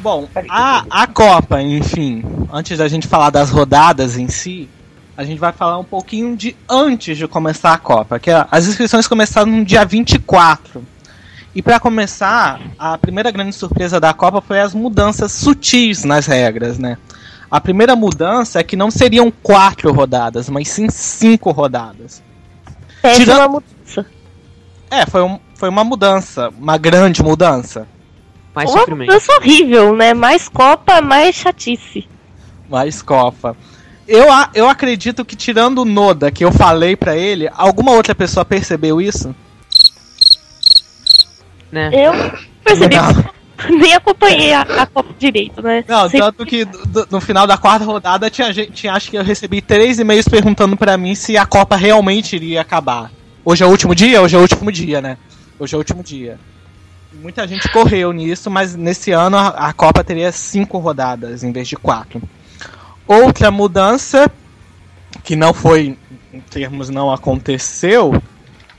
Bom, 0.00 0.28
a, 0.48 0.84
a 0.90 1.06
Copa, 1.06 1.60
enfim, 1.60 2.22
antes 2.52 2.78
da 2.78 2.86
gente 2.88 3.06
falar 3.08 3.30
das 3.30 3.50
rodadas 3.50 4.16
em 4.16 4.28
si, 4.28 4.68
a 5.16 5.24
gente 5.24 5.38
vai 5.38 5.52
falar 5.52 5.78
um 5.78 5.84
pouquinho 5.84 6.36
de 6.36 6.56
antes 6.68 7.18
de 7.18 7.26
começar 7.26 7.72
a 7.72 7.78
Copa, 7.78 8.18
que 8.18 8.30
é, 8.30 8.46
as 8.50 8.66
inscrições 8.66 9.08
começaram 9.08 9.50
no 9.50 9.64
dia 9.64 9.84
24. 9.84 10.84
E 11.54 11.60
para 11.62 11.80
começar, 11.80 12.60
a 12.78 12.96
primeira 12.96 13.30
grande 13.32 13.52
surpresa 13.54 13.98
da 13.98 14.14
Copa 14.14 14.40
foi 14.40 14.60
as 14.60 14.72
mudanças 14.74 15.32
sutis 15.32 16.04
nas 16.04 16.26
regras, 16.26 16.78
né? 16.78 16.96
A 17.50 17.60
primeira 17.60 17.96
mudança 17.96 18.60
é 18.60 18.62
que 18.62 18.76
não 18.76 18.90
seriam 18.90 19.32
quatro 19.42 19.90
rodadas, 19.92 20.48
mas 20.48 20.68
sim 20.68 20.88
cinco 20.90 21.50
rodadas. 21.50 22.22
Péssima 23.02 23.24
Tirando- 23.24 23.50
mudança. 23.50 24.06
É, 24.90 25.06
foi, 25.06 25.22
um, 25.22 25.40
foi 25.54 25.68
uma 25.68 25.82
mudança, 25.82 26.50
uma 26.58 26.76
grande 26.78 27.22
mudança. 27.22 27.88
Mais 28.58 28.70
Uma 28.70 28.78
sofrimento. 28.80 29.08
mudança 29.12 29.32
horrível, 29.36 29.94
né? 29.96 30.14
Mais 30.14 30.48
Copa, 30.48 31.00
mais 31.00 31.36
chatice. 31.36 32.08
Mais 32.68 33.00
Copa. 33.00 33.56
Eu, 34.06 34.24
eu 34.52 34.68
acredito 34.68 35.24
que 35.24 35.36
tirando 35.36 35.78
o 35.82 35.84
Noda, 35.84 36.28
que 36.32 36.44
eu 36.44 36.50
falei 36.50 36.96
pra 36.96 37.16
ele, 37.16 37.48
alguma 37.54 37.92
outra 37.92 38.16
pessoa 38.16 38.44
percebeu 38.44 39.00
isso? 39.00 39.32
Né? 41.70 41.90
Eu 41.92 42.12
percebi 42.64 42.96
nem 43.78 43.92
acompanhei 43.94 44.52
a, 44.52 44.62
a 44.62 44.86
Copa 44.86 45.14
direito, 45.18 45.62
né? 45.62 45.84
Não, 45.86 46.08
Sei- 46.08 46.18
tanto 46.20 46.44
que 46.44 46.64
do- 46.64 47.06
no 47.12 47.20
final 47.20 47.46
da 47.46 47.56
quarta 47.56 47.84
rodada 47.84 48.28
tinha 48.28 48.52
gente, 48.52 48.72
tinha, 48.72 48.92
acho 48.92 49.08
que 49.10 49.16
eu 49.18 49.22
recebi 49.22 49.60
três 49.60 49.98
e-mails 50.00 50.26
perguntando 50.26 50.76
pra 50.76 50.96
mim 50.98 51.14
se 51.14 51.36
a 51.36 51.46
Copa 51.46 51.76
realmente 51.76 52.34
iria 52.34 52.60
acabar. 52.60 53.10
Hoje 53.44 53.62
é 53.62 53.66
o 53.66 53.70
último 53.70 53.94
dia? 53.94 54.20
Hoje 54.20 54.34
é 54.34 54.38
o 54.38 54.42
último 54.42 54.72
dia, 54.72 55.00
né? 55.00 55.16
Hoje 55.60 55.74
é 55.74 55.76
o 55.76 55.80
último 55.80 56.02
dia. 56.02 56.40
Muita 57.12 57.48
gente 57.48 57.68
correu 57.70 58.12
nisso, 58.12 58.50
mas 58.50 58.76
nesse 58.76 59.12
ano 59.12 59.36
a, 59.36 59.48
a 59.48 59.72
Copa 59.72 60.04
teria 60.04 60.30
cinco 60.30 60.78
rodadas 60.78 61.42
em 61.42 61.50
vez 61.50 61.66
de 61.66 61.76
quatro. 61.76 62.20
Outra 63.06 63.50
mudança, 63.50 64.30
que 65.24 65.34
não 65.34 65.54
foi, 65.54 65.96
em 66.32 66.40
termos 66.40 66.90
não 66.90 67.10
aconteceu, 67.10 68.20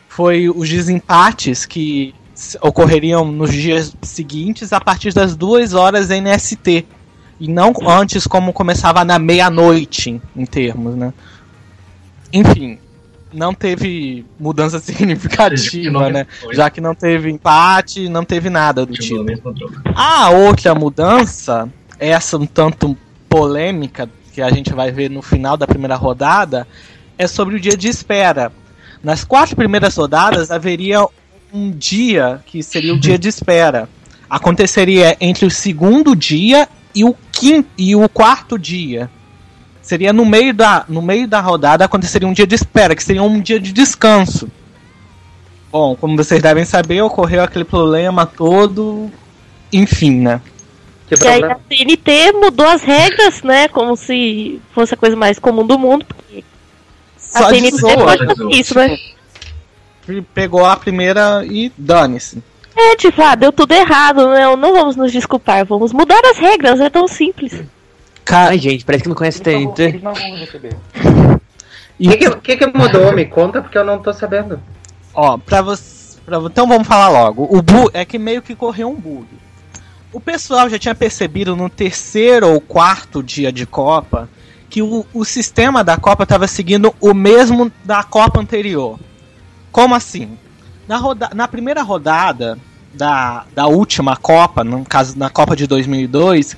foi 0.08 0.48
os 0.48 0.70
desempates 0.70 1.66
que 1.66 2.14
ocorreriam 2.62 3.26
nos 3.26 3.52
dias 3.52 3.96
seguintes 4.02 4.72
a 4.72 4.80
partir 4.80 5.12
das 5.12 5.36
duas 5.36 5.74
horas 5.74 6.10
NST. 6.10 6.86
E 7.40 7.48
não 7.48 7.74
antes 7.88 8.28
como 8.28 8.54
começava 8.54 9.04
na 9.04 9.18
meia-noite, 9.18 10.22
em 10.36 10.46
termos, 10.46 10.96
né? 10.96 11.14
Enfim, 12.32 12.78
não 13.34 13.54
teve 13.54 14.26
mudança 14.40 14.80
significativa, 14.80 16.10
né? 16.10 16.28
Já 16.52 16.70
que 16.70 16.82
não 16.82 16.96
teve 16.96 17.30
empate, 17.30 18.10
não 18.10 18.24
teve 18.24 18.50
nada 18.50 18.86
do 18.86 18.94
tipo. 18.94 19.26
A 19.96 20.30
outra 20.30 20.74
mudança, 20.76 21.70
essa 22.00 22.38
um 22.38 22.46
tanto 22.46 22.98
polêmica, 23.28 24.10
que 24.34 24.42
a 24.42 24.50
gente 24.50 24.74
vai 24.74 24.92
ver 24.92 25.10
no 25.10 25.22
final 25.22 25.58
da 25.58 25.68
primeira 25.68 25.96
rodada, 25.96 26.68
é 27.18 27.28
sobre 27.28 27.56
o 27.56 27.60
dia 27.60 27.76
de 27.76 27.88
espera. 27.88 28.52
Nas 29.04 29.24
quatro 29.24 29.56
primeiras 29.56 29.96
rodadas 29.96 30.52
haveria 30.52 31.06
um 31.54 31.72
dia 31.72 32.42
que 32.46 32.62
seria 32.62 32.94
o 32.94 33.00
dia 33.00 33.18
de 33.18 33.28
espera. 33.28 33.90
Aconteceria 34.30 35.18
entre 35.20 35.46
o 35.46 35.52
segundo 35.52 36.16
dia 36.16 36.68
e 36.94 37.04
o 37.04 37.16
quinto 37.32 37.70
e 37.78 37.96
o 37.96 38.08
quarto 38.08 38.58
dia. 38.58 39.10
Seria 39.90 40.14
no 40.14 40.24
meio 40.24 40.54
da 40.54 40.86
no 40.88 41.02
meio 41.02 41.28
da 41.28 41.40
rodada 41.42 41.84
aconteceria 41.84 42.28
um 42.28 42.32
dia 42.32 42.46
de 42.46 42.54
espera, 42.54 42.96
que 42.96 43.04
seria 43.04 43.24
um 43.24 43.42
dia 43.42 43.60
de 43.60 43.74
descanso. 43.74 44.48
Bom, 45.72 45.96
como 45.96 46.16
vocês 46.16 46.44
devem 46.44 46.64
saber, 46.64 47.02
ocorreu 47.02 47.42
aquele 47.42 47.66
problema 47.66 48.24
todo, 48.24 49.10
enfim, 49.74 50.12
né? 50.12 50.42
Que 51.08 51.16
E 51.16 51.28
aí 51.28 51.44
a 51.44 51.56
TNT 51.56 52.34
mudou 52.34 52.68
as 52.68 52.84
regras, 52.84 53.42
né? 53.42 53.68
Como 53.68 53.96
se 53.96 54.62
fosse 54.76 54.94
a 54.94 54.98
coisa 54.98 55.16
mais 55.16 55.40
comum 55.40 55.66
do 55.66 55.80
mundo. 55.80 56.06
Porque 56.06 56.44
Só 57.18 57.46
a 57.46 57.50
TNT 57.50 57.78
zoa. 57.78 57.96
pode 57.96 58.26
fazer 58.28 58.50
isso, 58.52 58.76
né? 58.76 58.96
Pegou 60.36 60.68
a 60.68 60.78
primeira 60.78 61.44
e 61.44 61.72
dane-se. 61.76 62.44
É, 62.76 62.96
tipo, 62.96 63.20
ah, 63.24 63.34
deu 63.34 63.52
tudo 63.52 63.72
errado, 63.72 64.30
né? 64.30 64.56
Não 64.56 64.72
vamos 64.72 64.96
nos 64.96 65.12
desculpar, 65.12 65.66
vamos 65.66 65.92
mudar 65.92 66.22
as 66.26 66.38
regras, 66.38 66.80
é 66.80 66.92
tão 66.92 67.08
simples. 67.08 67.64
Cara, 68.30 68.52
Ai, 68.52 68.60
gente, 68.60 68.86
parece 68.86 69.02
que 69.04 69.10
não 69.10 69.16
conhece 69.16 69.42
Eles 69.44 69.64
não, 69.66 69.72
TNT. 69.74 69.84
eles 69.84 70.04
não 70.04 70.14
vão 70.14 70.36
receber. 70.38 70.76
e, 72.00 72.10
O 72.10 72.18
que, 72.18 72.30
que, 72.36 72.58
que 72.58 72.78
mudou? 72.78 73.12
Me 73.12 73.26
conta, 73.26 73.60
porque 73.60 73.78
eu 73.78 73.84
não 73.84 73.98
tô 74.00 74.14
sabendo. 74.14 74.60
ó, 75.16 75.38
pra 75.38 75.64
você. 75.64 76.20
Pra, 76.26 76.38
então 76.38 76.68
vamos 76.68 76.88
falar 76.88 77.10
logo. 77.10 77.48
O 77.50 77.60
bug 77.62 77.90
é 77.92 78.06
que 78.06 78.20
meio 78.20 78.42
que 78.44 78.54
correu 78.56 78.90
um 78.92 78.96
bug. 78.96 79.26
O 80.14 80.20
pessoal 80.20 80.70
já 80.70 80.78
tinha 80.78 80.94
percebido 80.94 81.56
no 81.56 81.70
terceiro 81.70 82.48
ou 82.50 82.62
quarto 82.62 83.24
dia 83.24 83.52
de 83.52 83.66
Copa 83.66 84.30
que 84.70 84.84
o, 84.84 85.04
o 85.12 85.26
sistema 85.26 85.84
da 85.84 85.98
Copa 85.98 86.22
estava 86.24 86.48
seguindo 86.48 86.94
o 87.02 87.16
mesmo 87.16 87.72
da 87.84 88.04
Copa 88.04 88.40
anterior. 88.40 89.00
Como 89.72 89.96
assim? 89.96 90.38
Na, 90.88 90.98
roda 90.98 91.32
na 91.34 91.48
primeira 91.48 91.82
rodada 91.82 92.60
da, 92.94 93.46
da 93.56 93.66
última 93.68 94.16
Copa, 94.16 94.64
no 94.64 94.84
caso 94.86 95.18
na 95.18 95.30
Copa 95.32 95.56
de 95.56 95.66
2002, 95.66 96.56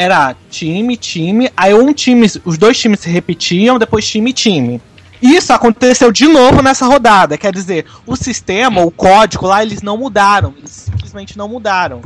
era 0.00 0.34
time, 0.48 0.96
time, 0.96 1.50
aí 1.54 1.74
um 1.74 1.92
time, 1.92 2.26
os 2.46 2.56
dois 2.56 2.78
times 2.78 3.00
se 3.00 3.10
repetiam, 3.10 3.78
depois 3.78 4.08
time, 4.08 4.32
time. 4.32 4.80
Isso 5.20 5.52
aconteceu 5.52 6.10
de 6.10 6.26
novo 6.26 6.62
nessa 6.62 6.86
rodada, 6.86 7.36
quer 7.36 7.52
dizer, 7.52 7.84
o 8.06 8.16
sistema, 8.16 8.80
o 8.80 8.90
código 8.90 9.46
lá, 9.46 9.62
eles 9.62 9.82
não 9.82 9.98
mudaram, 9.98 10.54
eles 10.56 10.70
simplesmente 10.70 11.36
não 11.36 11.46
mudaram. 11.46 12.00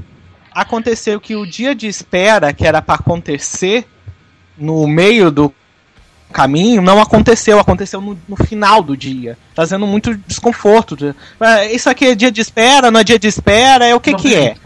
Aconteceu 0.50 1.20
que 1.20 1.36
o 1.36 1.46
dia 1.46 1.72
de 1.72 1.86
espera, 1.86 2.52
que 2.52 2.66
era 2.66 2.82
para 2.82 2.96
acontecer 2.96 3.86
no 4.58 4.88
meio 4.88 5.30
do 5.30 5.54
caminho, 6.32 6.82
não 6.82 7.00
aconteceu, 7.00 7.60
aconteceu 7.60 8.00
no, 8.00 8.18
no 8.28 8.36
final 8.36 8.82
do 8.82 8.96
dia, 8.96 9.38
trazendo 9.54 9.86
muito 9.86 10.16
desconforto. 10.26 10.96
Isso 11.70 11.88
aqui 11.88 12.06
é 12.06 12.14
dia 12.16 12.32
de 12.32 12.40
espera, 12.40 12.90
não 12.90 12.98
é 12.98 13.04
dia 13.04 13.20
de 13.20 13.28
espera, 13.28 13.86
é 13.86 13.94
o 13.94 14.00
que 14.00 14.14
que 14.14 14.34
é? 14.34 14.56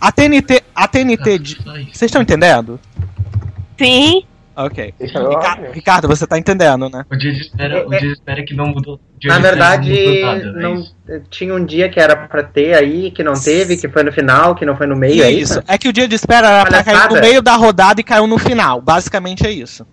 A 0.00 0.12
TNT, 0.12 0.62
a 0.74 0.86
TNT, 0.88 1.38
de- 1.38 1.56
vocês 1.92 2.02
estão 2.02 2.22
entendendo? 2.22 2.78
Sim, 3.78 4.24
Ok. 4.58 4.94
Deixa 4.98 5.18
eu 5.18 5.28
Rica- 5.28 5.54
ver. 5.60 5.70
Ricardo, 5.72 6.08
você 6.08 6.26
tá 6.26 6.38
entendendo, 6.38 6.88
né? 6.88 7.04
O 7.12 7.14
dia 7.16 7.30
de 7.30 7.42
espera, 7.42 7.86
o 7.86 7.90
dia 7.90 8.00
de 8.00 8.12
espera 8.12 8.40
é 8.40 8.42
que 8.42 8.54
não 8.54 8.68
mudou. 8.68 8.98
Na 9.24 9.36
de 9.36 9.42
verdade, 9.42 9.90
não 9.90 9.98
mudou 10.14 10.24
nada, 10.24 10.40
é 10.58 10.62
não, 10.62 10.74
isso. 10.76 10.96
tinha 11.28 11.54
um 11.54 11.62
dia 11.62 11.90
que 11.90 12.00
era 12.00 12.16
pra 12.16 12.42
ter 12.42 12.72
aí, 12.72 13.10
que 13.10 13.22
não 13.22 13.34
teve, 13.34 13.76
que 13.76 13.86
foi 13.86 14.02
no 14.02 14.10
final, 14.10 14.54
que 14.54 14.64
não 14.64 14.74
foi 14.74 14.86
no 14.86 14.96
meio, 14.96 15.22
é 15.22 15.30
isso? 15.30 15.58
isso. 15.58 15.62
É 15.68 15.76
que 15.76 15.86
o 15.88 15.92
dia 15.92 16.08
de 16.08 16.14
espera 16.14 16.48
era 16.48 16.64
pra 16.70 16.82
cair 16.82 16.94
no 16.94 17.00
Palhaçada. 17.02 17.20
meio 17.20 17.42
da 17.42 17.54
rodada 17.54 18.00
e 18.00 18.04
caiu 18.04 18.26
no 18.26 18.38
final. 18.38 18.80
Basicamente 18.80 19.46
é 19.46 19.50
isso. 19.50 19.86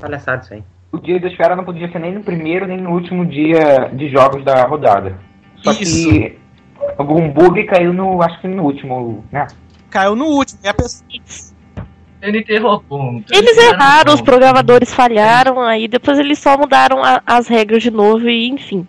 Palhaçada 0.00 0.42
isso 0.44 0.54
aí. 0.54 0.62
O 0.92 0.98
dia 0.98 1.18
da 1.18 1.26
espera 1.26 1.56
não 1.56 1.64
podia 1.64 1.90
ser 1.90 1.98
nem 1.98 2.14
no 2.14 2.22
primeiro 2.22 2.68
nem 2.68 2.80
no 2.80 2.90
último 2.90 3.26
dia 3.26 3.90
de 3.92 4.08
jogos 4.10 4.44
da 4.44 4.62
rodada. 4.64 5.18
Só 5.56 5.72
Isso. 5.72 6.08
que 6.08 6.38
algum 6.96 7.30
bug 7.30 7.64
caiu 7.64 7.92
no. 7.92 8.22
acho 8.22 8.40
que 8.40 8.48
no 8.48 8.62
último, 8.64 9.24
né? 9.30 9.46
Caiu 9.90 10.14
no 10.16 10.26
último. 10.26 10.60
E 10.62 10.68
a 10.68 10.74
pessoa... 10.74 11.04
TNT 12.20 12.58
roubou. 12.58 13.22
eles 13.30 13.56
erraram, 13.56 14.12
os 14.12 14.20
programadores 14.20 14.92
falharam, 14.92 15.60
aí 15.60 15.86
depois 15.86 16.18
eles 16.18 16.38
só 16.38 16.58
mudaram 16.58 17.02
a- 17.02 17.22
as 17.24 17.46
regras 17.46 17.82
de 17.82 17.90
novo 17.92 18.28
e 18.28 18.48
enfim. 18.48 18.86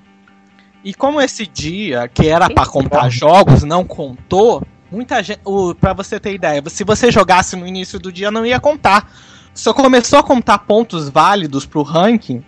E 0.84 0.94
como 0.94 1.22
esse 1.22 1.46
dia, 1.46 2.08
que 2.08 2.28
era 2.28 2.50
pra 2.50 2.66
contar 2.66 3.10
jogos, 3.10 3.64
não 3.64 3.84
contou, 3.86 4.64
muita 4.92 5.22
gente. 5.22 5.42
O, 5.46 5.76
pra 5.76 5.94
você 5.94 6.20
ter 6.20 6.34
ideia, 6.34 6.64
se 6.68 6.84
você 6.84 7.12
jogasse 7.12 7.56
no 7.56 7.68
início 7.68 8.00
do 8.00 8.12
dia, 8.12 8.32
não 8.32 8.46
ia 8.46 8.60
contar. 8.60 9.12
Só 9.54 9.74
começou 9.74 10.18
a 10.20 10.24
contar 10.24 10.60
pontos 10.60 11.10
válidos 11.10 11.66
pro 11.66 11.84
ranking 11.84 12.44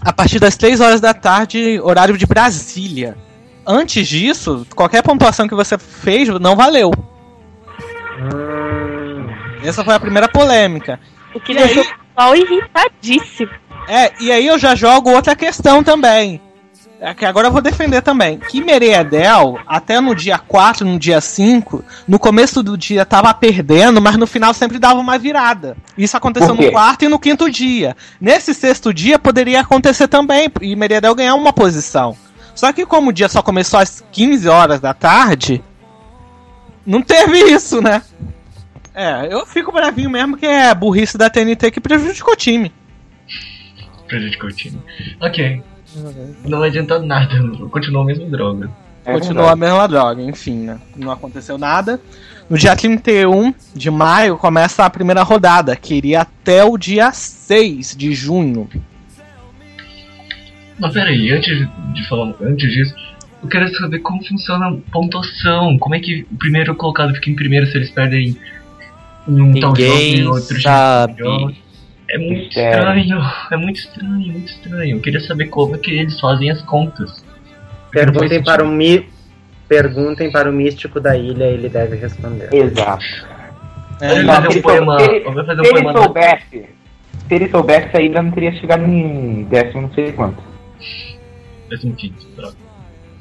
a 0.00 0.12
partir 0.12 0.40
das 0.40 0.56
3 0.56 0.80
horas 0.80 1.00
da 1.00 1.14
tarde, 1.14 1.78
horário 1.80 2.16
de 2.16 2.26
Brasília. 2.26 3.16
Antes 3.66 4.06
disso, 4.06 4.66
qualquer 4.76 5.02
pontuação 5.02 5.48
que 5.48 5.54
você 5.54 5.76
fez 5.76 6.28
não 6.40 6.54
valeu. 6.54 6.90
Hum, 8.18 9.26
Essa 9.62 9.84
foi 9.84 9.94
a 9.94 10.00
primeira 10.00 10.28
polêmica. 10.28 11.00
O 11.34 11.40
que 11.40 11.52
E 11.52 11.56
deixou 11.56 11.82
aí? 11.82 11.88
o 11.88 11.94
pessoal 12.14 12.36
irritadíssimo. 12.36 13.50
É, 13.88 14.12
e 14.20 14.32
aí 14.32 14.46
eu 14.46 14.58
já 14.58 14.74
jogo 14.74 15.10
outra 15.10 15.34
questão 15.36 15.82
também. 15.82 16.40
É 16.98 17.12
que 17.12 17.26
agora 17.26 17.48
eu 17.48 17.52
vou 17.52 17.60
defender 17.60 18.00
também. 18.00 18.38
Que 18.38 18.58
Mereedel, 18.64 19.58
até 19.66 20.00
no 20.00 20.14
dia 20.14 20.38
4, 20.38 20.86
no 20.86 20.98
dia 20.98 21.20
5, 21.20 21.84
no 22.08 22.18
começo 22.18 22.62
do 22.62 22.76
dia 22.76 23.04
tava 23.04 23.32
perdendo, 23.34 24.00
mas 24.00 24.16
no 24.16 24.26
final 24.26 24.54
sempre 24.54 24.78
dava 24.78 24.98
uma 24.98 25.18
virada. 25.18 25.76
Isso 25.98 26.16
aconteceu 26.16 26.54
no 26.54 26.70
quarto 26.70 27.04
e 27.04 27.08
no 27.08 27.18
quinto 27.18 27.50
dia. 27.50 27.94
Nesse 28.18 28.54
sexto 28.54 28.94
dia 28.94 29.18
poderia 29.18 29.60
acontecer 29.60 30.08
também, 30.08 30.48
e 30.62 30.74
Mereedel 30.74 31.14
ganhar 31.14 31.34
uma 31.34 31.52
posição. 31.52 32.16
Só 32.56 32.72
que 32.72 32.86
como 32.86 33.10
o 33.10 33.12
dia 33.12 33.28
só 33.28 33.42
começou 33.42 33.78
às 33.78 34.02
15 34.10 34.48
horas 34.48 34.80
da 34.80 34.94
tarde, 34.94 35.62
não 36.86 37.02
teve 37.02 37.38
isso, 37.38 37.82
né? 37.82 38.02
É, 38.94 39.30
eu 39.30 39.44
fico 39.44 39.70
bravinho 39.70 40.08
mesmo 40.08 40.38
que 40.38 40.46
é 40.46 40.70
a 40.70 40.74
burrice 40.74 41.18
da 41.18 41.28
TNT 41.28 41.70
que 41.70 41.80
prejudicou 41.80 42.32
o 42.32 42.36
time. 42.36 42.72
Prejudicou 44.08 44.48
o 44.48 44.52
time. 44.52 44.80
Ok. 45.20 45.62
Não 46.44 46.62
adianta 46.62 46.98
nada, 46.98 47.34
continuou 47.70 48.04
a 48.04 48.06
mesma 48.06 48.26
droga. 48.26 48.70
É 49.04 49.12
Continuou 49.12 49.48
a 49.48 49.54
mesma 49.54 49.86
droga, 49.86 50.22
enfim, 50.22 50.62
né? 50.64 50.80
Não 50.96 51.12
aconteceu 51.12 51.58
nada. 51.58 52.00
No 52.48 52.56
dia 52.56 52.74
31 52.74 53.52
de 53.74 53.90
maio 53.90 54.38
começa 54.38 54.84
a 54.84 54.90
primeira 54.90 55.22
rodada, 55.22 55.76
que 55.76 55.94
iria 55.94 56.22
até 56.22 56.64
o 56.64 56.78
dia 56.78 57.12
6 57.12 57.94
de 57.94 58.14
junho. 58.14 58.68
Mas 60.78 60.92
peraí, 60.92 61.32
antes 61.32 61.58
de 61.94 62.08
falar, 62.08 62.34
antes 62.42 62.70
disso, 62.70 62.94
eu 63.42 63.48
quero 63.48 63.68
saber 63.76 64.00
como 64.00 64.24
funciona 64.26 64.68
a 64.68 64.76
pontuação. 64.92 65.78
Como 65.78 65.94
é 65.94 66.00
que 66.00 66.26
o 66.30 66.36
primeiro 66.36 66.74
colocado 66.74 67.14
fica 67.14 67.30
em 67.30 67.34
primeiro 67.36 67.66
se 67.66 67.76
eles 67.76 67.90
perdem 67.90 68.36
em 69.28 69.40
um 69.40 69.52
tal 69.58 69.74
jogo 69.74 69.98
e 70.00 70.24
outro 70.26 70.60
sabe. 70.60 71.18
jogo? 71.18 71.52
É 72.08 72.18
muito 72.18 72.44
Mistério. 72.44 72.78
estranho, 72.78 73.22
é 73.50 73.56
muito 73.56 73.76
estranho, 73.80 74.32
muito 74.32 74.46
estranho. 74.48 74.96
Eu 74.96 75.00
queria 75.00 75.20
saber 75.20 75.46
como 75.46 75.74
é 75.74 75.78
que 75.78 75.90
eles 75.90 76.20
fazem 76.20 76.50
as 76.50 76.62
contas. 76.62 77.24
Perguntem 77.90 78.42
para 78.42 78.62
o 78.64 78.68
mi... 78.68 79.06
Perguntem 79.68 80.30
para 80.30 80.48
o 80.48 80.52
místico 80.52 81.00
da 81.00 81.16
ilha, 81.16 81.44
ele 81.44 81.68
deve 81.68 81.96
responder. 81.96 82.48
Exato. 82.54 83.04
Ele 84.00 84.22
Mas 84.22 84.26
vai 84.26 84.36
fazer 84.36 84.52
se 84.52 84.58
um 84.58 84.62
poema. 84.62 84.96
ele- 85.02 85.20
fazer 85.24 85.60
um 85.60 85.64
Se 85.64 85.70
ele 85.70 85.92
soubesse, 85.92 86.46
se 87.28 87.34
ele 87.34 87.48
soubesse, 87.48 87.96
ainda 87.96 88.22
não 88.22 88.30
teria 88.30 88.52
chegado 88.52 88.84
em 88.84 89.42
décimo 89.44 89.82
não 89.82 89.92
sei 89.94 90.12
quanto. 90.12 90.40
Décimo 91.68 91.94
quinto, 91.94 92.26
droga. 92.36 92.56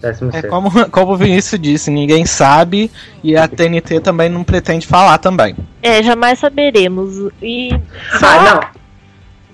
Décimo 0.01 0.31
É 0.33 0.41
como, 0.43 0.69
como 0.89 1.13
o 1.13 1.17
Vinícius 1.17 1.59
disse, 1.59 1.89
ninguém 1.89 2.25
sabe 2.25 2.91
e 3.23 3.35
a 3.35 3.47
TNT 3.47 3.99
também 4.01 4.29
não 4.29 4.43
pretende 4.43 4.85
falar 4.85 5.17
também. 5.17 5.55
É, 5.81 6.03
jamais 6.03 6.39
saberemos. 6.39 7.31
E 7.41 7.69
só, 8.19 8.27
Ah, 8.27 8.53
não. 8.53 8.85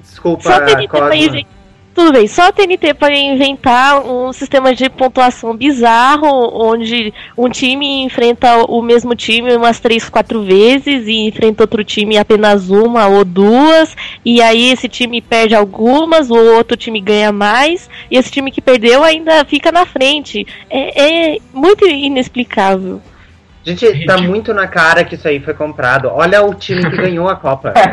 Desculpa, 0.02 0.44
só 0.44 0.54
a 0.54 0.62
TNT 0.62 0.88
Cosma. 0.88 1.46
Tudo 1.94 2.14
bem, 2.14 2.26
só 2.26 2.48
a 2.48 2.52
TNT 2.54 2.94
pode 2.94 3.16
inventar 3.16 4.06
um 4.06 4.32
sistema 4.32 4.74
de 4.74 4.90
pontuação 4.90 5.56
bizarro, 5.56 6.28
onde 6.54 7.14
um 7.38 7.50
time 7.50 8.04
enfrenta 8.04 8.64
o 8.66 8.82
mesmo 8.82 9.14
time 9.14 9.54
umas 9.56 9.80
três, 9.82 10.10
quatro 10.10 10.42
vezes 10.42 11.06
e 11.06 11.28
enfrenta 11.28 11.64
outro 11.64 11.84
time 11.84 12.18
apenas 12.18 12.70
uma 12.70 13.08
ou 13.08 13.26
duas, 13.26 13.96
e 14.24 14.42
aí 14.42 14.72
esse 14.72 14.88
time 14.88 15.22
perde 15.22 15.54
algumas, 15.54 16.32
o 16.32 16.36
outro 16.56 16.78
time 16.78 17.02
ganha 17.02 17.32
mais, 17.32 17.90
e 18.10 18.18
esse 18.18 18.32
time 18.32 18.52
que 18.52 18.62
perdeu 18.62 19.04
ainda 19.04 19.44
fica 19.44 19.70
na 19.70 19.86
frente. 19.86 20.48
É, 20.70 21.34
é 21.34 21.38
muito 21.54 21.86
inexplicável. 21.86 23.02
Gente, 23.66 24.06
tá 24.06 24.18
muito 24.18 24.54
na 24.54 24.66
cara 24.66 25.04
que 25.04 25.16
isso 25.16 25.28
aí 25.28 25.40
foi 25.40 25.54
comprado. 25.54 26.08
Olha 26.08 26.42
o 26.42 26.56
time 26.56 26.90
que 26.90 26.96
ganhou 26.98 27.28
a 27.28 27.36
Copa. 27.36 27.74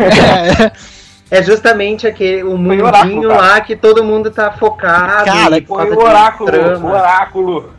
É, 0.00 0.99
É 1.30 1.42
justamente 1.42 2.06
aquele, 2.06 2.42
o 2.42 2.56
mundinho 2.58 2.86
oráculo, 2.86 3.28
lá 3.28 3.60
que 3.60 3.76
todo 3.76 4.02
mundo 4.04 4.30
tá 4.30 4.50
focado. 4.50 5.24
Cara, 5.24 5.60
por 5.62 5.86
Foi 5.86 5.90
o 5.96 5.98
oráculo, 6.00 6.50
o 6.50 6.86
oráculo. 6.90 7.72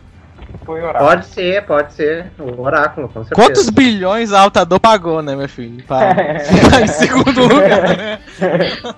Foi 0.65 0.79
o 0.81 0.83
oráculo. 0.85 1.09
Pode 1.09 1.25
ser, 1.25 1.65
pode 1.65 1.93
ser. 1.93 2.31
O 2.39 2.61
oráculo, 2.61 3.07
com 3.09 3.23
certeza. 3.25 3.35
Quantos 3.35 3.69
bilhões 3.69 4.31
a 4.31 4.41
Altador 4.41 4.79
pagou, 4.79 5.21
né, 5.21 5.35
meu 5.35 5.49
filho? 5.49 5.83
Pra 5.83 6.15
ficar 6.45 6.81
em 6.81 6.87
segundo 6.87 7.41
lugar, 7.41 7.97
né? 7.97 8.19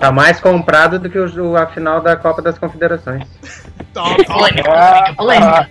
Tá 0.00 0.10
mais 0.10 0.40
comprado 0.40 0.98
do 0.98 1.10
que 1.10 1.18
o, 1.18 1.50
o- 1.50 1.56
a 1.56 1.66
final 1.66 2.00
da 2.00 2.16
Copa 2.16 2.40
das 2.40 2.58
Confederações. 2.58 3.24
Polêmica, 3.92 4.72
Ah, 4.72 5.12
polêmica, 5.14 5.68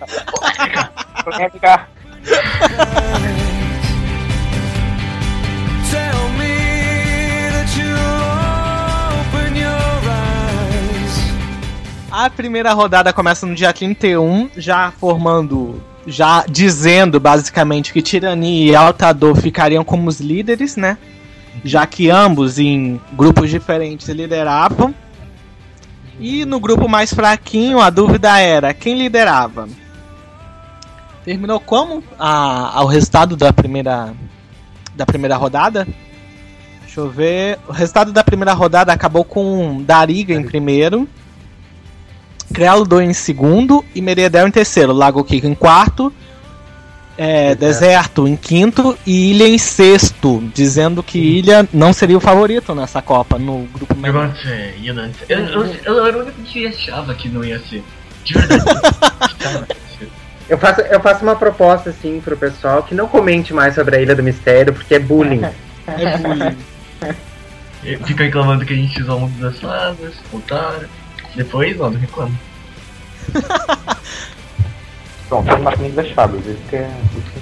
polêmica. 1.24 1.80
A 12.22 12.28
primeira 12.28 12.72
rodada 12.72 13.12
começa 13.12 13.46
no 13.46 13.54
dia 13.54 13.72
31, 13.72 14.50
já 14.56 14.92
formando. 14.92 15.82
Já 16.06 16.44
dizendo 16.48 17.18
basicamente 17.18 17.92
que 17.92 18.02
Tirani 18.02 18.66
e 18.66 18.76
Altador 18.76 19.34
ficariam 19.34 19.82
como 19.82 20.08
os 20.08 20.20
líderes, 20.20 20.76
né? 20.76 20.98
Já 21.64 21.86
que 21.86 22.10
ambos 22.10 22.58
em 22.58 23.00
grupos 23.14 23.48
diferentes 23.50 24.08
lideravam. 24.08 24.94
E 26.20 26.44
no 26.44 26.60
grupo 26.60 26.88
mais 26.88 27.12
fraquinho, 27.12 27.80
a 27.80 27.88
dúvida 27.88 28.38
era 28.38 28.74
quem 28.74 28.98
liderava. 28.98 29.68
Terminou 31.24 31.58
como 31.58 32.04
a, 32.18 32.78
ao 32.78 32.86
resultado 32.86 33.36
da 33.36 33.52
primeira 33.52 34.12
da 34.94 35.06
primeira 35.06 35.36
rodada? 35.36 35.88
Deixa 36.92 37.00
eu 37.00 37.08
ver. 37.08 37.58
O 37.66 37.72
resultado 37.72 38.12
da 38.12 38.22
primeira 38.22 38.52
rodada 38.52 38.92
acabou 38.92 39.24
com 39.24 39.82
Dariga 39.82 40.34
em 40.34 40.42
primeiro. 40.42 41.08
Crealdo 42.52 43.00
em 43.00 43.14
segundo 43.14 43.82
e 43.94 44.02
Meredel 44.02 44.46
em 44.46 44.50
terceiro, 44.50 44.92
Lago 44.92 45.24
Kiko 45.24 45.46
em 45.46 45.54
quarto, 45.54 46.12
é, 47.16 47.54
Deserto 47.54 48.28
em 48.28 48.36
quinto 48.36 48.98
e 49.06 49.30
Ilha 49.30 49.48
em 49.48 49.56
sexto, 49.56 50.42
dizendo 50.54 51.02
que 51.02 51.18
Ilha 51.18 51.66
não 51.72 51.94
seria 51.94 52.18
o 52.18 52.20
favorito 52.20 52.74
nessa 52.74 53.00
Copa 53.00 53.38
no 53.38 53.66
grupo 53.72 53.94
Eu 53.94 53.98
menor. 53.98 54.28
não 54.28 54.36
sei, 54.36 54.74
eu. 54.84 54.94
Eu, 55.30 55.64
eu, 55.64 55.74
eu 55.82 56.06
era 56.06 56.18
o 56.18 56.20
único 56.20 56.42
que 56.42 56.66
achava 56.66 57.14
que 57.14 57.26
não 57.30 57.42
ia 57.42 57.58
ser. 57.58 57.82
De 58.22 58.34
verdade. 58.34 58.64
Eu 60.48 60.58
faço, 60.58 60.82
eu 60.82 61.00
faço 61.00 61.22
uma 61.22 61.36
proposta 61.36 61.88
assim 61.88 62.20
pro 62.22 62.36
pessoal 62.36 62.82
que 62.82 62.94
não 62.94 63.08
comente 63.08 63.54
mais 63.54 63.74
sobre 63.74 63.96
a 63.96 64.02
Ilha 64.02 64.14
do 64.14 64.22
Mistério, 64.22 64.74
porque 64.74 64.96
é 64.96 64.98
bullying. 64.98 65.40
É 65.86 66.18
bullying. 66.18 66.56
Fica 68.06 68.24
reclamando 68.24 68.64
que 68.64 68.72
a 68.72 68.76
gente 68.76 69.02
usou 69.02 69.16
o 69.16 69.20
mundo 69.22 69.40
das 69.40 69.58
fadas, 69.58 70.14
voltaram. 70.30 70.88
Depois, 71.34 71.80
ó, 71.80 71.90
não 71.90 71.98
reclamo. 71.98 72.38
Pronto, 75.28 75.48
foi 75.48 75.60
Marquinhos 75.60 75.94
das 75.94 76.10
Fadas. 76.10 76.46
Isso 76.46 76.58
que 76.68 76.76
é. 76.76 76.90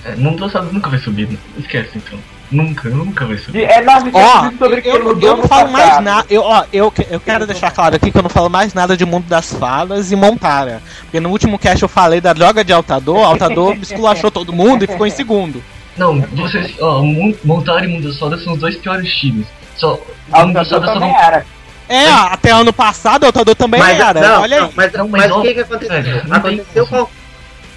É, 0.05 0.15
mundo 0.15 0.41
das 0.41 0.53
fadas 0.53 0.73
nunca 0.73 0.89
vai 0.89 0.99
subir, 1.01 1.29
né? 1.29 1.37
esquece 1.59 1.91
então. 1.97 2.19
Nunca, 2.51 2.89
nunca 2.89 3.27
vai 3.27 3.37
subir. 3.37 3.65
É, 3.65 3.83
não, 3.83 4.01
gente 4.01 4.15
Ó, 4.15 4.51
sobre 4.59 4.81
que 4.81 4.89
eu, 4.89 5.05
mudou 5.05 5.31
eu 5.31 5.37
não 5.39 5.49
falo 5.49 5.71
mais 5.71 6.01
nada. 6.01 6.27
Eu, 6.31 6.43
ó, 6.43 6.65
eu, 6.73 6.93
eu 7.11 7.21
quero 7.21 7.47
deixar 7.47 7.71
claro 7.71 7.97
aqui 7.97 8.11
que 8.11 8.17
eu 8.17 8.23
não 8.23 8.31
falo 8.31 8.49
mais 8.49 8.75
nada 8.75 8.97
de 8.97 9.05
Mundo 9.05 9.27
das 9.27 9.53
Falas 9.53 10.11
e 10.11 10.17
Montara. 10.17 10.81
Porque 11.03 11.21
no 11.21 11.31
último 11.31 11.59
cast 11.59 11.83
eu 11.83 11.89
falei 11.89 12.21
da 12.21 12.33
droga 12.33 12.65
de 12.65 12.73
Altador, 12.73 13.25
Altador 13.25 13.77
esculachou 13.83 14.31
todo 14.31 14.53
mundo 14.53 14.85
e 14.85 14.87
ficou 14.87 15.07
em 15.07 15.11
segundo. 15.11 15.63
Não, 16.01 16.19
vocês, 16.33 16.75
ó, 16.81 17.03
Mon- 17.03 17.35
Montar 17.45 17.85
e 17.85 17.89
Mundo 17.89 18.13
Fadas 18.19 18.43
são 18.43 18.55
os 18.55 18.59
dois 18.61 18.75
piores 18.77 19.13
times. 19.15 19.47
Só, 19.77 20.01
A 20.33 20.47
Mundo 20.47 20.55
das 20.55 20.73
Altador 20.73 20.95
Fadas 20.95 21.03
só 21.03 21.15
não. 21.15 21.25
era. 21.27 21.47
É, 21.89 22.09
até 22.09 22.51
ano 22.53 22.73
passado 22.73 23.25
o 23.25 23.27
Altador 23.27 23.55
também 23.55 23.81
Mas, 23.81 24.01
era. 24.01 24.21
não, 24.21 24.43
Olha 24.43 24.61
não, 24.61 24.67
aí. 24.69 24.73
mas, 24.77 24.93
Não, 24.93 25.09
mas 25.09 25.31
o 25.31 25.43
que, 25.43 25.55
que 25.55 25.61
aconteceu? 25.61 26.03
tem 26.03 26.33
aconteceu, 26.33 26.87
com, 26.87 27.07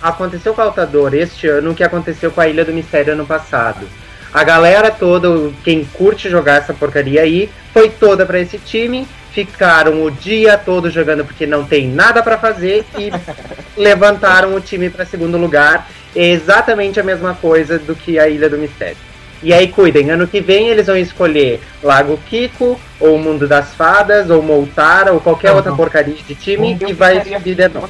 aconteceu 0.01 0.53
com 0.53 0.61
o 0.61 0.65
Altador 0.65 1.13
este 1.13 1.47
ano 1.47 1.71
o 1.71 1.75
que 1.75 1.83
aconteceu 1.83 2.31
com 2.31 2.39
a 2.39 2.47
Ilha 2.47 2.63
do 2.63 2.71
Mistério 2.73 3.13
ano 3.13 3.25
passado. 3.25 3.87
A 4.33 4.43
galera 4.43 4.89
toda, 4.89 5.51
quem 5.63 5.83
curte 5.83 6.29
jogar 6.29 6.55
essa 6.61 6.73
porcaria 6.73 7.21
aí, 7.21 7.49
foi 7.73 7.89
toda 7.89 8.25
pra 8.25 8.39
esse 8.39 8.57
time, 8.57 9.07
ficaram 9.31 10.03
o 10.03 10.09
dia 10.11 10.57
todo 10.57 10.89
jogando 10.89 11.25
porque 11.25 11.45
não 11.45 11.65
tem 11.65 11.87
nada 11.87 12.23
pra 12.23 12.37
fazer 12.37 12.85
e 12.97 13.11
levantaram 13.77 14.55
o 14.55 14.61
time 14.61 14.89
pra 14.89 15.05
segundo 15.05 15.37
lugar. 15.37 15.87
É 16.15 16.29
exatamente 16.29 16.99
a 16.99 17.03
mesma 17.03 17.33
coisa 17.33 17.79
do 17.79 17.95
que 17.95 18.19
a 18.19 18.27
Ilha 18.27 18.49
do 18.49 18.57
Mistério. 18.57 18.97
E 19.41 19.53
aí 19.53 19.67
cuidem, 19.67 20.09
ano 20.09 20.25
que 20.25 20.39
vem 20.39 20.69
eles 20.69 20.87
vão 20.87 20.95
escolher 20.95 21.59
Lago 21.83 22.17
Kiko, 22.29 22.79
ou 22.97 23.19
Mundo 23.19 23.45
das 23.45 23.73
Fadas, 23.75 24.29
ou 24.29 24.41
Moltara, 24.41 25.11
ou 25.11 25.19
qualquer 25.19 25.49
Não, 25.49 25.55
outra 25.57 25.71
não. 25.71 25.77
porcaria 25.77 26.15
de 26.15 26.33
time 26.33 26.77
Eu 26.79 26.89
e 26.89 26.93
vai 26.93 27.21
subir 27.25 27.53
de 27.55 27.67
novo. 27.67 27.89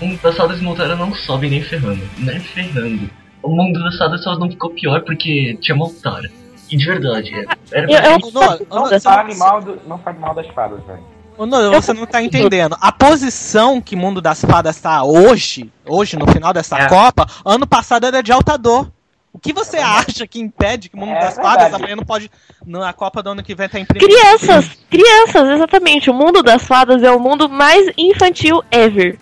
O 0.00 0.06
Mundo 0.06 0.18
das 0.22 0.34
Fadas 0.36 0.58
e 0.60 0.62
Montaram 0.62 0.96
não 0.96 1.14
sobe 1.14 1.50
nem 1.50 1.62
ferrando. 1.62 2.00
Nem 2.16 2.40
ferrando. 2.40 3.10
O 3.42 3.50
Mundo 3.50 3.84
das 3.84 3.98
Fadas 3.98 4.22
só 4.24 4.38
não 4.38 4.48
ficou 4.48 4.70
pior 4.70 5.02
porque 5.02 5.58
tinha 5.60 5.76
Montara. 5.76 6.30
E 6.70 6.76
de 6.78 6.86
verdade, 6.86 7.34
é- 7.34 7.44
era 7.70 7.82
Eu- 7.92 7.98
pra 8.00 8.06
eu- 8.06 8.12
gente- 8.14 8.34
Não, 8.34 8.40
Não, 8.40 8.48
não, 8.48 9.36
não, 9.36 9.60
do, 9.60 9.80
não 9.86 9.98
faz 9.98 10.18
mal 10.18 10.34
das 10.34 10.46
fadas, 10.48 10.80
velho. 10.86 11.13
Não, 11.38 11.72
você 11.72 11.92
não 11.92 12.06
tá 12.06 12.22
entendendo. 12.22 12.76
A 12.80 12.92
posição 12.92 13.80
que 13.80 13.96
Mundo 13.96 14.20
das 14.20 14.40
Fadas 14.40 14.80
tá 14.80 15.02
hoje, 15.02 15.70
hoje, 15.84 16.16
no 16.16 16.26
final 16.30 16.52
dessa 16.52 16.78
É. 16.78 16.88
Copa, 16.88 17.26
ano 17.44 17.66
passado 17.66 18.06
era 18.06 18.22
de 18.22 18.30
Altador. 18.32 18.88
O 19.32 19.38
que 19.38 19.52
você 19.52 19.78
acha 19.78 20.28
que 20.28 20.38
impede 20.38 20.88
que 20.88 20.94
o 20.96 20.98
mundo 21.00 21.10
É 21.10 21.20
das 21.20 21.34
verdade. 21.34 21.56
fadas 21.58 21.74
amanhã 21.74 21.96
não 21.96 22.04
pode. 22.04 22.30
Na 22.64 22.92
Copa 22.92 23.20
do 23.20 23.30
ano 23.30 23.42
que 23.42 23.52
vem 23.54 23.68
tá 23.68 23.80
em 23.80 23.84
primeiro? 23.84 24.14
Crianças, 24.14 24.70
crianças, 24.88 25.48
exatamente. 25.48 26.08
O 26.08 26.14
mundo 26.14 26.40
das 26.40 26.64
fadas 26.64 27.02
é 27.02 27.10
o 27.10 27.18
mundo 27.18 27.48
mais 27.48 27.90
infantil 27.98 28.62
ever. 28.70 29.18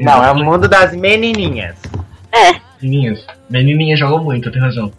Não, 0.00 0.24
é 0.24 0.32
o 0.32 0.36
mundo 0.36 0.68
das 0.68 0.92
menininhas. 0.94 1.76
Menininhas. 2.82 3.24
Menininhas 3.48 3.98
jogam 4.00 4.24
muito, 4.24 4.50
tem 4.50 4.60
razão. 4.60 4.92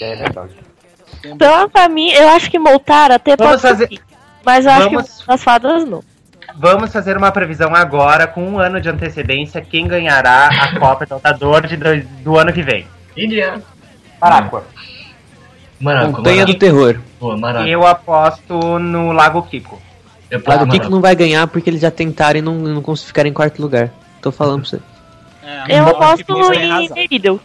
É 0.00 0.16
verdade. 0.16 0.54
Então, 1.24 1.68
pra 1.68 1.88
mim, 1.88 2.10
eu 2.10 2.28
acho 2.30 2.50
que 2.50 2.58
Moltar 2.58 3.12
até 3.12 3.36
Vamos 3.36 3.60
pode 3.60 3.62
fazer-. 3.62 4.00
Mas 4.44 4.64
eu 4.66 4.72
acho 4.72 4.88
que 4.88 4.94
Vamos- 4.96 5.24
das 5.26 5.42
fadas 5.42 5.84
não. 5.88 6.02
Vamos 6.56 6.92
fazer 6.92 7.16
uma 7.16 7.32
previsão 7.32 7.74
agora, 7.74 8.26
com 8.26 8.46
um 8.46 8.58
ano 8.58 8.80
de 8.80 8.88
antecedência, 8.88 9.60
quem 9.60 9.88
ganhará 9.88 10.48
a 10.48 10.78
Copa 10.78 11.06
de 11.06 11.12
Altador 11.12 11.66
de 11.66 11.76
dois- 11.76 12.06
do 12.22 12.38
ano 12.38 12.52
que 12.52 12.62
vem. 12.62 12.86
Ilha. 13.16 13.60
Maracua. 14.20 14.64
Maraco, 15.80 16.12
Montanha 16.12 16.36
Maraco. 16.36 16.52
do 16.52 16.58
Terror. 16.58 17.00
Pô. 17.18 17.34
Eu 17.66 17.86
aposto 17.86 18.78
no 18.78 19.12
Lago 19.12 19.42
Kiko. 19.42 19.80
Eu 20.30 20.40
Claro, 20.40 20.60
posso 20.60 20.70
o 20.70 20.72
Kiko 20.80 20.90
não 20.90 21.00
vai 21.00 21.14
ganhar 21.14 21.46
porque 21.46 21.68
eles 21.68 21.80
já 21.80 21.90
tentaram 21.90 22.38
e 22.38 22.42
não, 22.42 22.54
não 22.54 22.82
conseguiram 22.82 23.08
ficar 23.08 23.26
em 23.26 23.32
quarto 23.32 23.60
lugar. 23.60 23.90
Tô 24.22 24.30
falando 24.32 24.60
pra 24.62 24.70
você. 24.70 24.80
É, 25.68 25.78
Eu 25.80 25.88
aposto 25.88 26.24
que 26.24 26.32
em. 26.56 26.88
Neridel. 26.90 27.40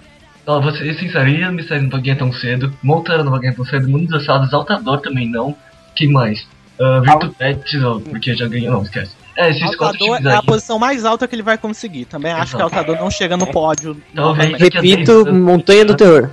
Ó, 0.48 0.62
vou 0.62 0.72
ser 0.72 0.94
sincero, 0.96 1.28
Ilha 1.28 1.52
Mistério 1.52 1.84
não 1.84 1.90
vai 1.92 2.02
ganhar 2.02 2.16
tão 2.18 2.32
cedo. 2.34 2.74
Montana 2.82 3.24
não 3.24 3.32
vai 3.32 3.42
ganhar 3.42 3.54
tão 3.56 3.66
cedo. 3.66 3.88
Mundo 3.90 4.08
das 4.08 4.28
Altador 4.30 5.02
também 5.02 5.30
não. 5.30 5.56
Quem 5.96 6.12
mais? 6.12 6.48
Uh, 6.80 7.02
Virtu 7.02 7.30
Pets, 7.38 7.84
ó, 7.84 8.00
porque 8.00 8.34
já 8.36 8.48
ganhou. 8.48 8.74
Não, 8.74 8.84
esquece. 8.84 9.12
É, 9.36 9.50
esses 9.50 9.76
quatro 9.76 9.86
Altador 9.86 10.18
times 10.18 10.26
é 10.34 10.36
a 10.36 10.44
posição 10.44 10.80
mais 10.80 11.06
alta 11.06 11.28
que 11.28 11.36
ele 11.36 11.44
vai 11.44 11.58
conseguir. 11.58 12.06
Também 12.06 12.32
acho 12.32 12.56
que 12.56 12.62
o 12.62 12.66
Altador 12.66 12.98
não 12.98 13.10
chega 13.10 13.38
no 13.38 13.48
pódio. 13.48 13.94
Talvez. 13.94 14.14
novamente. 14.16 14.60
Daqui 14.60 14.78
a 14.78 14.82
Repito, 14.82 15.24
10 15.24 15.28
anos- 15.28 15.44
Montanha 15.44 15.86
do 15.86 15.96
Terror. 15.96 16.30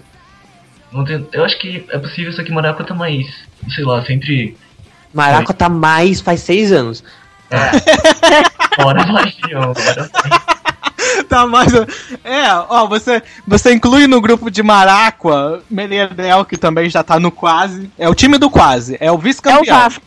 Eu 1.33 1.45
acho 1.45 1.59
que 1.59 1.85
é 1.91 1.99
possível, 1.99 2.33
só 2.33 2.43
que 2.43 2.51
Maraco 2.53 2.83
tá 2.85 2.95
mais. 2.95 3.27
Sei 3.75 3.85
lá, 3.85 4.05
sempre. 4.05 4.57
Maraca 5.13 5.53
tá 5.53 5.69
mais 5.69 6.21
faz 6.21 6.41
seis 6.41 6.73
anos. 6.73 7.03
Bora 8.79 9.05
vai, 9.05 9.33
ó, 9.55 9.73
bora 9.73 10.11
vai. 10.13 11.25
Tá 11.29 11.47
mais. 11.47 11.73
É, 12.25 12.53
ó, 12.69 12.87
você, 12.87 13.23
você 13.47 13.73
inclui 13.73 14.07
no 14.07 14.21
grupo 14.21 14.51
de 14.51 14.63
Maracua, 14.63 15.63
Meriedel, 15.71 16.45
que 16.45 16.57
também 16.57 16.91
já 16.91 17.03
tá 17.03 17.19
no 17.19 17.31
quase. 17.31 17.91
É 17.99 18.09
o 18.09 18.15
time 18.15 18.39
do 18.39 18.51
quase, 18.51 18.97
é 19.01 19.11
o 19.11 19.15
É 19.15 19.17
o 19.17 19.19
vice-campeão. 19.19 19.77
Vasco. 19.77 20.06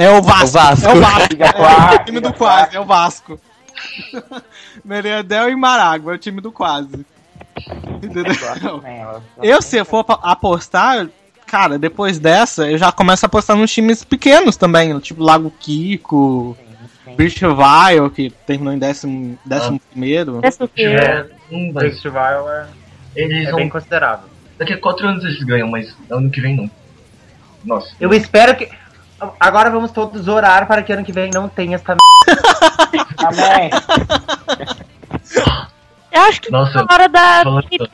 É 0.00 0.10
o 0.10 0.22
Vasco. 0.22 0.56
É 0.58 0.92
o 0.92 1.00
Vasco. 1.00 1.34
É 1.38 1.48
o 1.48 1.62
Vasco. 1.62 1.92
É, 1.92 1.96
o 1.96 2.04
time 2.04 2.20
do 2.20 2.32
quase, 2.32 2.76
é 2.76 2.80
o 2.80 2.84
Vasco. 2.84 3.40
Meriedel 4.84 5.50
e 5.50 5.56
Maragua, 5.56 6.12
é 6.12 6.14
o 6.14 6.18
time 6.18 6.40
do 6.40 6.52
quase. 6.52 7.04
Entendeu? 8.00 8.32
Eu, 9.42 9.60
se 9.60 9.76
eu 9.76 9.84
for 9.84 10.04
apostar, 10.22 11.08
cara, 11.46 11.78
depois 11.78 12.20
dessa, 12.20 12.70
eu 12.70 12.78
já 12.78 12.92
começo 12.92 13.24
a 13.24 13.26
apostar 13.26 13.56
nos 13.56 13.72
times 13.72 14.04
pequenos 14.04 14.56
também, 14.56 14.96
tipo 15.00 15.20
Lago 15.22 15.50
Kiko, 15.58 16.56
Bridgeville, 17.16 18.08
que 18.14 18.30
terminou 18.46 18.72
em 18.72 18.78
décimo, 18.78 19.36
décimo 19.44 19.80
primeiro. 19.90 20.40
Décimo 20.40 20.68
Se 20.68 20.72
primeiro. 20.74 21.30
não 21.50 21.70
O 21.70 21.72
vai. 21.72 21.90
festival 21.90 22.48
é, 22.52 22.66
Eles 23.16 23.48
é 23.48 23.50
vão. 23.50 23.56
bem 23.60 23.68
considerável. 23.68 24.28
Daqui 24.56 24.74
a 24.74 24.78
quatro 24.80 25.08
anos 25.08 25.24
eles 25.24 25.42
ganham, 25.42 25.68
mas 25.68 25.92
ano 26.08 26.30
que 26.30 26.40
vem 26.40 26.54
não. 26.56 26.70
Nossa. 27.64 27.92
Eu 27.98 28.14
espero 28.14 28.56
que. 28.56 28.68
Agora 29.40 29.70
vamos 29.70 29.90
todos 29.90 30.28
orar 30.28 30.66
para 30.66 30.82
que 30.82 30.92
ano 30.92 31.04
que 31.04 31.12
vem 31.12 31.30
não 31.32 31.48
tenha 31.48 31.76
essa 31.76 31.96
Amém. 33.18 33.70
Eu 36.10 36.22
acho 36.22 36.40
que 36.40 36.50
Nossa, 36.50 36.72
tá 36.72 36.86
na 36.88 36.94
hora 36.94 37.08
da 37.08 37.44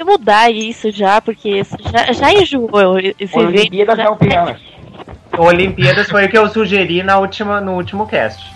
mudar 0.04 0.50
isso 0.50 0.90
já, 0.90 1.20
porque 1.20 1.48
isso 1.58 1.76
já, 1.92 2.12
já 2.12 2.32
enjoou 2.32 2.98
esse 2.98 3.14
evento. 3.20 3.36
Olimpíadas 3.38 3.96
já- 3.96 4.04
Campeãs. 4.04 4.60
Olimpíadas 5.36 6.08
foi 6.08 6.24
o 6.26 6.28
que 6.30 6.38
eu 6.38 6.48
sugeri 6.48 7.02
na 7.02 7.18
última, 7.18 7.60
no 7.60 7.72
último 7.72 8.06
cast. 8.06 8.53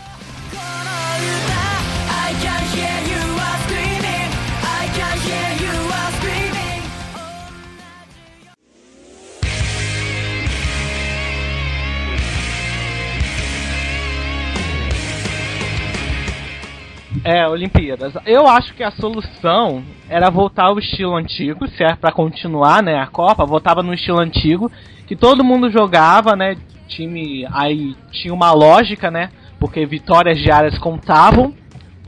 É, 17.30 17.46
Olimpíadas. 17.46 18.14
Eu 18.24 18.46
acho 18.46 18.72
que 18.72 18.82
a 18.82 18.90
solução 18.90 19.84
era 20.08 20.30
voltar 20.30 20.68
ao 20.68 20.78
estilo 20.78 21.14
antigo, 21.14 21.68
se 21.68 21.84
é 21.84 21.94
pra 21.94 22.10
continuar, 22.10 22.82
né, 22.82 22.98
a 22.98 23.06
Copa, 23.06 23.44
voltava 23.44 23.82
no 23.82 23.92
estilo 23.92 24.18
antigo, 24.18 24.72
que 25.06 25.14
todo 25.14 25.44
mundo 25.44 25.70
jogava, 25.70 26.34
né, 26.34 26.56
time, 26.86 27.46
aí 27.52 27.94
tinha 28.10 28.32
uma 28.32 28.50
lógica, 28.52 29.10
né, 29.10 29.28
porque 29.60 29.84
vitórias 29.84 30.38
diárias 30.38 30.78
contavam, 30.78 31.52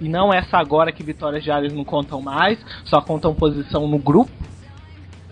e 0.01 0.09
não 0.09 0.33
essa 0.33 0.57
agora 0.57 0.91
que 0.91 1.03
vitórias 1.03 1.45
diárias 1.45 1.71
não 1.71 1.85
contam 1.85 2.23
mais, 2.23 2.59
só 2.87 3.03
contam 3.03 3.35
posição 3.35 3.87
no 3.87 3.99
grupo, 3.99 4.33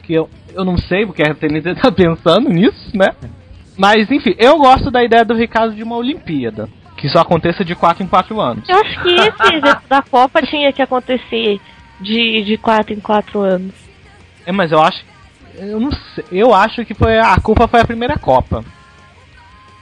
que 0.03 0.12
eu, 0.12 0.29
eu 0.53 0.66
não 0.66 0.77
sei, 0.77 1.07
porque 1.07 1.22
a 1.22 1.35
TNT 1.35 1.77
tá 1.81 1.90
pensando 1.90 2.51
nisso, 2.51 2.94
né, 2.94 3.14
mas 3.74 4.11
enfim, 4.11 4.35
eu 4.37 4.59
gosto 4.59 4.90
da 4.90 5.03
ideia 5.03 5.24
do 5.24 5.33
Ricardo 5.33 5.74
de 5.74 5.83
uma 5.83 5.96
Olimpíada. 5.96 6.68
Que 6.98 7.08
só 7.08 7.20
aconteça 7.20 7.64
de 7.64 7.74
4 7.74 8.02
em 8.02 8.06
4 8.06 8.40
anos. 8.40 8.68
Eu 8.68 8.76
acho 8.80 9.02
que 9.02 9.14
esse 9.14 9.54
evento 9.54 9.82
da 9.88 10.02
Copa 10.02 10.42
tinha 10.42 10.72
que 10.72 10.82
acontecer 10.82 11.61
de, 12.00 12.42
de 12.44 12.58
4 12.58 12.92
em 12.92 13.00
4 13.00 13.40
anos. 13.40 13.72
É, 14.44 14.52
mas 14.52 14.72
eu 14.72 14.82
acho. 14.82 15.02
Eu 15.54 15.78
não 15.80 15.92
sei. 15.92 16.24
Eu 16.32 16.52
acho 16.52 16.84
que 16.84 16.94
foi. 16.94 17.16
A 17.18 17.37
culpa 17.40 17.66
foi 17.68 17.80
a 17.80 17.84
primeira 17.84 18.18
Copa. 18.18 18.64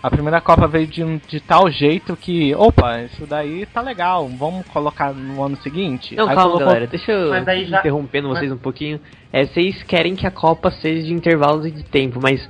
A 0.03 0.11
primeira 0.11 0.41
Copa 0.41 0.69
veio 0.69 0.87
de, 0.87 1.19
de 1.27 1.41
tal 1.41 1.71
jeito 1.71 2.15
que. 2.17 2.55
Opa, 2.55 3.01
isso 3.01 3.27
daí 3.27 3.65
tá 3.67 3.81
legal. 3.81 4.29
Vamos 4.29 4.67
colocar 4.69 5.13
no 5.15 5.43
ano 5.43 5.57
seguinte? 5.63 6.15
Não, 6.15 6.29
Aí 6.29 6.35
calma, 6.35 6.51
colocou- 6.51 6.67
galera. 6.67 6.87
Deixa 6.87 7.11
eu 7.13 7.31
Mas 7.31 7.45
daí 7.47 7.65
já- 7.65 7.81
interrompendo 7.81 8.29
vocês 8.29 8.53
um 8.53 8.59
pouquinho. 8.59 9.01
É, 9.33 9.47
vocês 9.47 9.83
querem 9.85 10.15
que 10.15 10.27
a 10.27 10.31
Copa 10.31 10.71
seja 10.71 11.03
de 11.03 11.13
intervalos 11.15 11.65
de 11.73 11.83
tempo, 11.83 12.21
mas 12.23 12.47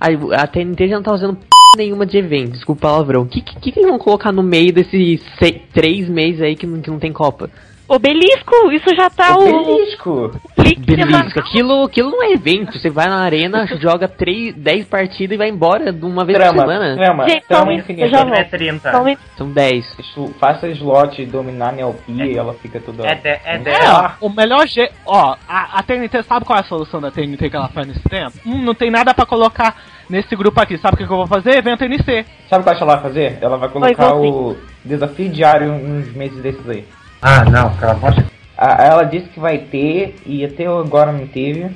a, 0.00 0.06
a 0.42 0.46
TNT 0.46 0.88
já 0.88 0.96
não 0.96 1.02
tá 1.02 1.12
usando 1.12 1.34
p 1.36 1.46
nenhuma 1.76 2.06
de 2.06 2.18
evento, 2.18 2.52
desculpa 2.52 2.86
o 2.86 2.90
palavrão. 2.90 3.22
O 3.22 3.26
que, 3.26 3.40
que, 3.42 3.70
que 3.72 3.78
eles 3.80 3.90
vão 3.90 3.98
colocar 3.98 4.32
no 4.32 4.42
meio 4.42 4.72
desses 4.72 5.20
se- 5.38 5.60
três 5.72 6.08
meses 6.08 6.40
aí 6.40 6.56
que 6.56 6.66
não, 6.66 6.80
que 6.80 6.90
não 6.90 6.98
tem 6.98 7.12
Copa? 7.12 7.50
Obelisco, 7.90 8.70
isso 8.70 8.94
já 8.94 9.08
tá 9.08 9.34
o. 9.38 9.62
Obelisco. 9.62 10.30
link 10.58 10.78
Belisco, 10.80 11.38
aquilo, 11.40 11.84
aquilo 11.84 12.10
não 12.10 12.22
é 12.22 12.32
evento. 12.32 12.78
Você 12.78 12.90
vai 12.90 13.06
na 13.06 13.20
arena, 13.20 13.66
joga 13.80 14.06
3, 14.06 14.54
10 14.56 14.84
partidas 14.86 15.34
e 15.34 15.38
vai 15.38 15.48
embora 15.48 15.90
de 15.90 16.04
uma 16.04 16.22
vez 16.22 16.36
por 16.36 16.44
Trama, 16.44 16.60
semana. 16.60 16.96
trama, 16.96 17.28
Gente, 17.30 17.46
trama 17.48 17.64
só 17.64 17.72
infinita. 17.72 18.08
já 18.08 18.20
É 18.20 18.24
volto. 18.26 18.50
30. 18.50 18.90
Só 18.92 19.00
um 19.00 19.04
minuto. 19.04 19.22
São 19.38 19.50
10. 19.50 19.98
Isso, 20.00 20.34
faça 20.38 20.68
slot 20.68 21.24
dominar 21.24 21.72
Neopia 21.72 22.26
e 22.26 22.36
ela 22.36 22.52
fica 22.52 22.78
toda. 22.78 23.06
É, 23.06 23.14
de, 23.14 23.28
é, 23.28 23.56
de, 23.56 23.70
É, 23.70 23.90
ó, 23.90 24.10
o 24.20 24.28
melhor 24.28 24.66
jeito. 24.66 24.92
Ó, 25.06 25.34
a, 25.48 25.78
a 25.78 25.82
TNT 25.82 26.22
sabe 26.24 26.44
qual 26.44 26.58
é 26.58 26.60
a 26.60 26.64
solução 26.64 27.00
da 27.00 27.10
TNT 27.10 27.48
que 27.48 27.56
ela 27.56 27.68
faz 27.68 27.86
nesse 27.86 28.02
tempo? 28.06 28.32
Hum, 28.44 28.60
não 28.62 28.74
tem 28.74 28.90
nada 28.90 29.14
pra 29.14 29.24
colocar 29.24 29.74
nesse 30.08 30.34
grupo 30.36 30.60
aqui. 30.60 30.76
Sabe 30.78 30.94
o 30.94 30.98
que, 30.98 31.06
que 31.06 31.12
eu 31.12 31.16
vou 31.16 31.26
fazer? 31.26 31.56
Evento 31.58 31.84
NC. 31.84 32.24
Sabe 32.48 32.60
o 32.60 32.62
que 32.64 32.68
eu 32.68 32.72
acho 32.72 32.78
que 32.78 32.82
ela 32.84 32.94
vai 32.94 33.02
fazer? 33.02 33.38
Ela 33.40 33.56
vai 33.56 33.68
colocar 33.68 33.90
igualzinho. 33.92 34.32
o 34.34 34.56
desafio 34.84 35.28
diário 35.28 35.72
uns 35.72 36.12
meses 36.14 36.40
desses 36.42 36.68
aí. 36.68 36.84
Ah, 37.20 37.44
não, 37.44 37.74
cara, 37.76 37.94
pode. 37.94 38.24
A- 38.56 38.84
Ela 38.84 39.04
disse 39.04 39.28
que 39.28 39.40
vai 39.40 39.58
ter 39.58 40.16
e 40.26 40.44
até 40.44 40.66
agora 40.66 41.12
não 41.12 41.26
teve. 41.26 41.70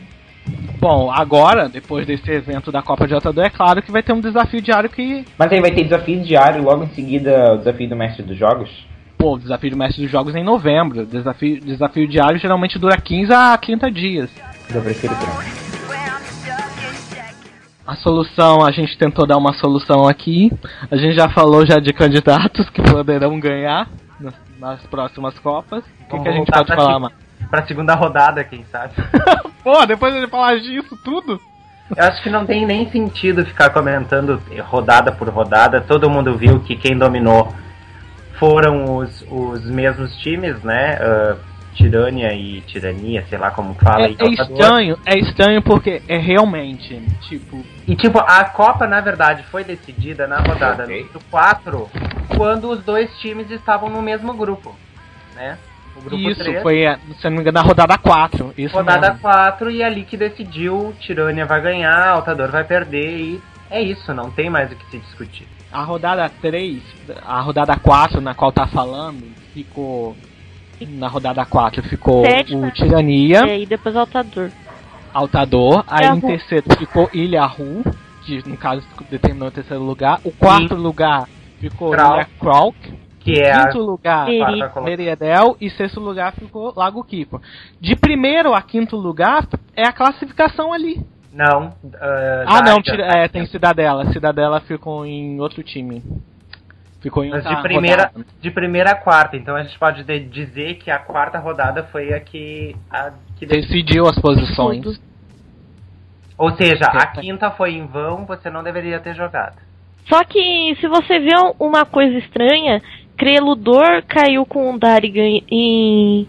Bom, 0.81 1.13
agora, 1.13 1.69
depois 1.69 2.05
desse 2.07 2.29
evento 2.29 2.73
da 2.73 2.83
Copa 2.83 3.07
de 3.07 3.15
Altador, 3.15 3.45
é 3.45 3.51
claro 3.51 3.81
que 3.81 3.93
vai 3.93 4.03
ter 4.03 4.13
um 4.13 4.21
desafio 4.21 4.61
diário 4.61 4.91
que. 4.91 5.25
Mas 5.39 5.53
aí 5.53 5.61
vai 5.61 5.71
ter 5.71 5.85
desafio 5.85 6.21
diário 6.21 6.61
e 6.61 6.65
logo 6.65 6.83
em 6.83 6.89
seguida 6.89 7.55
o 7.55 7.59
desafio 7.59 7.89
do 7.89 7.95
mestre 7.97 8.25
dos 8.25 8.37
jogos. 8.37 8.69
Pô, 9.17 9.35
o 9.35 9.39
desafio 9.39 9.71
do 9.71 9.77
mestre 9.77 10.03
dos 10.03 10.11
jogos 10.11 10.35
é 10.35 10.41
em 10.41 10.45
novembro. 10.45 11.07
Desafio, 11.07 11.61
desafio 11.61 12.09
diário 12.09 12.39
geralmente 12.41 12.77
dura 12.81 12.97
15 12.97 13.33
a 13.33 13.57
30 13.57 13.89
dias. 13.93 14.29
Eu 14.75 14.83
prefiro 14.83 15.15
trama. 15.15 15.72
A 17.87 17.97
solução, 17.97 18.65
a 18.65 18.71
gente 18.71 18.97
tentou 18.97 19.27
dar 19.27 19.37
uma 19.37 19.53
solução 19.55 20.07
aqui. 20.07 20.53
A 20.91 20.97
gente 20.97 21.17
já 21.17 21.29
falou 21.29 21.67
já 21.67 21.79
de 21.81 21.93
candidatos 21.93 22.71
que 22.71 22.81
poderão 22.81 23.41
ganhar 23.41 23.89
nas, 24.21 24.35
nas 24.59 24.81
próximas 24.87 25.37
Copas. 25.41 25.85
O 26.03 26.11
que, 26.11 26.21
que 26.21 26.29
a 26.29 26.33
gente 26.33 26.51
pode 26.51 26.75
falar, 26.75 26.99
mano? 27.01 27.15
Pra 27.51 27.67
segunda 27.67 27.95
rodada, 27.95 28.45
quem 28.45 28.65
sabe? 28.71 28.95
Pô, 29.65 29.85
depois 29.85 30.15
de 30.15 30.27
falar 30.29 30.61
disso 30.61 30.97
tudo. 31.05 31.41
Eu 31.95 32.05
acho 32.05 32.23
que 32.23 32.31
não 32.31 32.47
tem 32.47 32.65
nem 32.65 32.89
sentido 32.91 33.45
ficar 33.45 33.71
comentando 33.71 34.41
rodada 34.61 35.11
por 35.11 35.29
rodada. 35.29 35.81
Todo 35.81 36.09
mundo 36.09 36.37
viu 36.37 36.61
que 36.61 36.77
quem 36.77 36.97
dominou 36.97 37.53
foram 38.39 38.97
os, 38.97 39.25
os 39.29 39.65
mesmos 39.67 40.17
times, 40.19 40.63
né? 40.63 40.99
Ah, 41.01 41.37
Tirânia 41.75 42.33
e 42.35 42.61
Tirania, 42.63 43.25
sei 43.29 43.39
lá 43.39 43.51
como 43.51 43.75
fala. 43.75 44.03
É, 44.03 44.07
aí, 44.07 44.17
é 44.19 44.25
do 44.25 44.31
estranho, 44.31 44.99
é 45.07 45.19
estranho 45.19 45.63
porque 45.63 46.03
é 46.09 46.19
realmente, 46.19 47.01
tipo, 47.29 47.65
E 47.87 47.97
tipo, 47.97 48.19
a 48.19 48.45
Copa, 48.45 48.87
na 48.87 49.01
verdade, 49.01 49.43
foi 49.51 49.65
decidida 49.65 50.27
na 50.27 50.39
rodada 50.39 50.85
Ok. 50.85 51.01
número 51.03 51.21
4, 51.31 51.91
quando 52.37 52.71
os 52.71 52.83
dois 52.85 53.11
times 53.19 53.51
estavam 53.51 53.89
no 53.89 54.03
mesmo 54.03 54.33
grupo, 54.35 54.75
né? 55.35 55.59
O 55.97 56.01
grupo 56.01 56.17
Isso, 56.17 56.43
3. 56.43 56.63
foi, 56.63 56.83
é, 56.85 56.97
se 57.21 57.27
eu 57.27 57.31
não 57.31 57.37
me 57.37 57.41
engano, 57.43 57.55
na 57.55 57.63
rodada 57.63 57.99
4. 57.99 58.55
Isso 58.57 58.75
Rodada 58.75 59.09
mesmo. 59.09 59.21
4 59.21 59.71
e 59.71 59.83
ali 59.83 60.05
que 60.05 60.17
decidiu, 60.17 60.95
Tirânia 61.01 61.45
vai 61.45 61.61
ganhar, 61.61 62.09
Altador 62.09 62.51
vai 62.51 62.65
perder 62.65 63.19
e 63.19 63.43
é 63.71 63.81
isso, 63.83 64.13
não 64.15 64.31
tem 64.31 64.49
mais 64.51 64.71
o 64.73 64.77
que 64.77 64.91
se 64.91 64.99
discutir. 64.99 65.47
A 65.71 65.83
rodada 65.83 66.31
3, 66.41 66.83
a 67.27 67.41
rodada 67.41 67.77
4 67.77 68.21
na 68.21 68.35
qual 68.35 68.53
tá 68.53 68.67
falando, 68.67 69.23
ficou. 69.55 70.15
Na 70.87 71.09
rodada 71.09 71.45
4 71.45 71.83
ficou 71.85 72.25
Sétima. 72.25 72.67
o 72.67 72.71
Tirania, 72.71 73.47
E 73.47 73.51
aí 73.51 73.67
depois 73.67 73.95
Altador. 73.97 74.51
Altador, 75.13 75.85
aí 75.87 76.05
Ilha 76.07 76.15
em 76.15 76.21
Ru. 76.21 76.27
terceiro 76.29 76.77
ficou 76.79 77.11
Ilha 77.13 77.45
Ru, 77.45 77.83
que 78.25 78.49
no 78.49 78.57
caso 78.57 78.83
determinou 79.11 79.49
o 79.49 79.53
terceiro 79.53 79.83
lugar. 79.83 80.21
O 80.25 80.31
quarto 80.33 80.75
lugar 80.75 81.29
ficou. 81.61 81.93
Ilha 81.95 82.27
Krauk. 82.41 82.77
Que 83.21 83.41
é 83.41 83.53
a 83.53 83.67
Quinto 83.67 83.79
lugar. 83.79 84.27
Meriedel. 84.83 85.57
E 85.61 85.71
sexto 85.71 86.01
lugar 86.01 86.33
ficou 86.33 86.73
Lago 86.75 87.05
Kiko. 87.05 87.41
De 87.81 87.95
primeiro 87.95 88.53
a 88.53 88.61
quinto 88.61 88.97
lugar 88.97 89.47
é 89.77 89.87
a 89.87 89.93
classificação 89.93 90.73
ali. 90.73 91.01
Não. 91.33 91.73
Ah, 92.47 92.61
não, 92.63 92.83
tira- 92.83 93.07
é, 93.19 93.29
tem 93.29 93.47
Cidadela. 93.47 94.13
Cidadela 94.13 94.61
ficou 94.63 95.07
em 95.07 95.41
outro 95.41 95.63
time. 95.63 96.03
Ficou 97.03 97.25
em 97.25 97.31
Mas 97.31 97.45
outra 97.45 97.57
de 97.57 97.63
primeira, 97.63 98.07
rodada. 98.07 98.27
de 98.41 98.51
primeira 98.51 98.91
a 98.93 98.95
quarta, 98.95 99.37
então 99.37 99.57
a 99.57 99.63
gente 99.65 99.77
pode 99.77 100.05
de- 100.05 100.21
dizer 100.21 100.77
que 100.77 100.89
a 100.89 100.99
quarta 101.01 101.39
rodada 101.39 101.83
foi 101.91 102.15
a 102.15 102.21
que. 102.21 102.77
A 102.89 103.11
que 103.37 103.45
Decidiu 103.45 104.07
as 104.07 104.17
posições. 104.21 105.01
Ou 106.39 106.53
seja, 106.53 106.85
a 106.85 107.07
quinta 107.09 107.51
foi 107.51 107.75
em 107.75 107.87
vão, 107.87 108.25
você 108.25 108.49
não 108.49 108.63
deveria 108.63 109.01
ter 109.01 109.15
jogado. 109.15 109.57
Só 110.09 110.23
que 110.25 110.77
se 110.81 110.87
você 110.89 111.19
vê 111.19 111.35
uma 111.59 111.85
coisa 111.85 112.17
estranha, 112.19 112.81
Creludor 113.17 114.03
caiu 114.07 114.47
com 114.47 114.73
o 114.73 114.79
Darigan 114.79 115.41
em. 115.51 116.27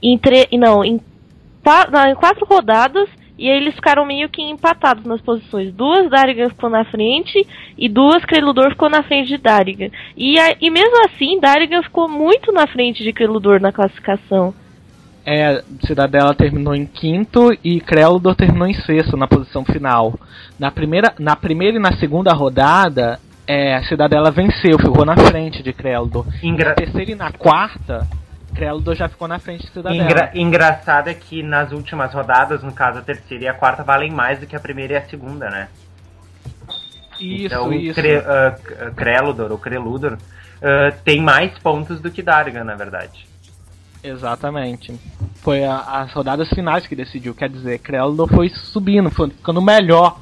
em 0.00 0.18
tre, 0.18 0.48
não, 0.52 0.84
em, 0.84 0.94
em 0.96 2.14
quatro 2.14 2.46
rodadas 2.46 3.08
e 3.42 3.50
aí 3.50 3.56
eles 3.56 3.74
ficaram 3.74 4.06
meio 4.06 4.28
que 4.28 4.40
empatados 4.42 5.04
nas 5.04 5.20
posições. 5.20 5.72
Duas 5.74 6.08
Darigan 6.08 6.48
ficou 6.50 6.70
na 6.70 6.84
frente 6.84 7.46
e 7.76 7.88
duas 7.88 8.24
Creludor 8.24 8.70
ficou 8.70 8.88
na 8.88 9.02
frente 9.02 9.28
de 9.28 9.38
Darigan. 9.38 9.90
E, 10.16 10.38
a- 10.38 10.56
e 10.60 10.70
mesmo 10.70 11.04
assim, 11.04 11.40
Darigan 11.40 11.82
ficou 11.82 12.08
muito 12.08 12.52
na 12.52 12.66
frente 12.66 13.02
de 13.02 13.12
Creludor 13.12 13.60
na 13.60 13.72
classificação. 13.72 14.54
É, 15.24 15.62
Cidadela 15.86 16.34
terminou 16.34 16.74
em 16.74 16.84
quinto 16.86 17.50
e 17.62 17.80
Creludor 17.80 18.34
terminou 18.34 18.66
em 18.66 18.74
sexto 18.74 19.16
na 19.16 19.26
posição 19.28 19.64
final. 19.64 20.14
Na 20.58 20.70
primeira, 20.70 21.12
na 21.18 21.36
primeira 21.36 21.76
e 21.76 21.80
na 21.80 21.92
segunda 21.92 22.32
rodada, 22.32 23.20
é, 23.46 23.80
Cidadela 23.84 24.30
venceu, 24.30 24.78
ficou 24.78 25.04
na 25.04 25.16
frente 25.16 25.62
de 25.62 25.72
Creludor. 25.72 26.26
Engra- 26.42 26.70
Na 26.70 26.74
terceira 26.74 27.10
e 27.12 27.14
na 27.14 27.30
quarta, 27.32 28.06
Creludor 28.54 28.94
já 28.94 29.08
ficou 29.08 29.26
na 29.28 29.38
frente 29.38 29.62
de 29.66 29.72
Cidadela. 29.72 30.02
Engra- 30.04 30.30
engraçado 30.34 31.08
é 31.08 31.14
que 31.14 31.42
nas 31.42 31.72
últimas 31.72 32.12
rodadas, 32.12 32.62
no 32.62 32.72
caso 32.72 32.98
a 32.98 33.02
terceira 33.02 33.44
e 33.44 33.48
a 33.48 33.54
quarta, 33.54 33.82
valem 33.82 34.10
mais 34.10 34.38
do 34.38 34.46
que 34.46 34.54
a 34.56 34.60
primeira 34.60 34.94
e 34.94 34.96
a 34.96 35.04
segunda, 35.08 35.48
né? 35.50 35.68
Isso, 37.20 37.46
então, 37.46 37.72
isso. 37.72 37.94
Cre, 37.94 38.20
C- 38.20 38.90
Creludor 38.96 39.52
ou 39.52 39.58
Creludor 39.58 40.18
ah, 40.62 40.92
tem 41.04 41.20
mais 41.20 41.56
pontos 41.58 42.00
do 42.00 42.10
que 42.10 42.22
Dargan, 42.22 42.64
na 42.64 42.74
verdade. 42.74 43.26
Exatamente. 44.02 44.92
Foi 45.36 45.64
a- 45.64 46.00
as 46.02 46.12
rodadas 46.12 46.48
finais 46.48 46.86
que 46.86 46.96
decidiu. 46.96 47.34
Quer 47.34 47.48
dizer, 47.48 47.78
Creludor 47.78 48.28
foi 48.28 48.48
subindo, 48.48 49.10
foi 49.10 49.30
ficando 49.30 49.62
melhor 49.62 50.18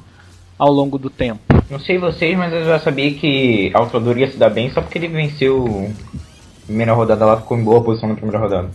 ao 0.57 0.71
longo 0.71 0.99
do 0.99 1.09
tempo. 1.09 1.41
Não 1.69 1.79
sei 1.79 1.97
vocês, 1.97 2.37
mas 2.37 2.53
eu 2.53 2.65
já 2.65 2.77
sabia 2.79 3.11
que 3.13 3.71
Altador 3.73 4.17
ia 4.17 4.29
se 4.29 4.37
dar 4.37 4.49
bem 4.49 4.69
só 4.69 4.81
porque 4.81 4.97
ele 4.99 5.07
venceu 5.07 5.91
a 6.10 6.10
primeira 6.71 6.93
rodada 6.93 7.25
lá, 7.25 7.37
ficou 7.41 7.57
em 7.57 7.63
boa 7.63 7.83
posição 7.83 8.07
na 8.07 8.15
primeira 8.15 8.39
rodada. 8.39 8.69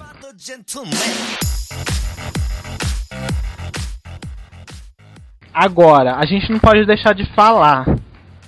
Agora, 5.52 6.16
a 6.16 6.26
gente 6.26 6.50
não 6.52 6.58
pode 6.58 6.84
deixar 6.84 7.14
de 7.14 7.24
falar. 7.34 7.86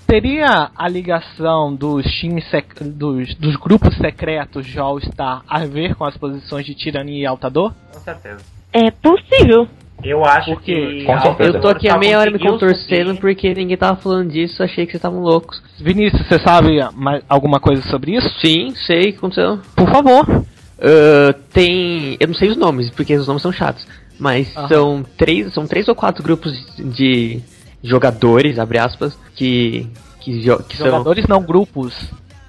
Teria 0.06 0.70
a 0.76 0.88
ligação 0.88 1.74
dos 1.74 2.04
times 2.18 2.48
sec- 2.50 2.82
dos, 2.82 3.34
dos 3.34 3.56
grupos 3.56 3.94
secretos 3.96 4.66
de 4.66 4.78
All 4.78 4.98
Star 5.00 5.42
a 5.46 5.64
ver 5.66 5.94
com 5.94 6.04
as 6.04 6.16
posições 6.16 6.64
de 6.64 6.74
Tirania 6.74 7.22
e 7.22 7.26
Altador? 7.26 7.74
Com 7.92 8.00
certeza. 8.00 8.40
É 8.72 8.90
possível. 8.90 9.68
Eu 10.02 10.24
acho 10.24 10.52
Por 10.52 10.62
quê? 10.62 11.04
que. 11.04 11.42
Eu 11.42 11.60
tô 11.60 11.68
aqui 11.68 11.88
há 11.88 11.92
Altador 11.94 11.98
meia 11.98 12.18
hora 12.20 12.30
me 12.30 12.38
contorcendo 12.38 13.08
subir. 13.10 13.20
porque 13.20 13.52
ninguém 13.54 13.76
tava 13.76 14.00
falando 14.00 14.30
disso, 14.30 14.62
achei 14.62 14.86
que 14.86 14.92
vocês 14.92 14.98
estavam 15.00 15.20
loucos. 15.20 15.60
Vinícius, 15.80 16.26
você 16.26 16.38
sabe 16.38 16.78
mais 16.94 17.22
alguma 17.28 17.58
coisa 17.58 17.82
sobre 17.90 18.16
isso? 18.16 18.28
Sim, 18.40 18.72
sei 18.86 19.00
o 19.00 19.12
que 19.12 19.18
aconteceu. 19.18 19.58
Por 19.74 19.88
favor. 19.90 20.44
Ah, 20.80 21.34
tem. 21.52 22.16
Eu 22.20 22.28
não 22.28 22.34
sei 22.34 22.48
os 22.48 22.56
nomes, 22.56 22.90
porque 22.90 23.14
os 23.16 23.26
nomes 23.26 23.42
são 23.42 23.52
chatos. 23.52 23.86
Mas 24.18 24.52
são 24.68 25.04
três. 25.16 25.52
São 25.52 25.66
três 25.66 25.88
ou 25.88 25.94
quatro 25.94 26.22
grupos 26.22 26.52
de 26.78 27.40
jogadores, 27.82 28.58
abre 28.58 28.78
aspas, 28.78 29.18
que. 29.34 29.86
que, 30.20 30.40
jo- 30.40 30.62
que 30.62 30.76
são 30.76 30.86
Jogadores 30.86 31.26
não, 31.26 31.42
grupos. 31.42 31.94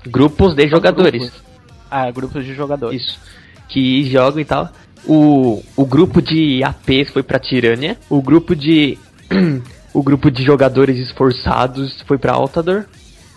grupos 0.06 0.54
de 0.56 0.68
jogadores. 0.68 1.22
Grupos. 1.22 1.44
Ah, 1.90 2.12
grupos 2.12 2.46
de 2.46 2.54
jogadores. 2.54 3.02
Isso. 3.02 3.20
Que 3.68 4.04
jogam 4.10 4.40
e 4.40 4.46
tal. 4.46 4.70
O, 5.06 5.64
o 5.76 5.86
grupo 5.86 6.22
de 6.22 6.64
APs 6.64 7.12
foi 7.12 7.24
pra 7.24 7.40
Tirânia. 7.40 7.98
O 8.10 8.22
grupo 8.22 8.56
de. 8.56 8.98
o 9.94 10.04
grupo 10.04 10.30
de 10.30 10.44
jogadores 10.44 10.98
esforçados 10.98 12.02
foi 12.06 12.18
pra 12.18 12.34
Altador. 12.34 12.86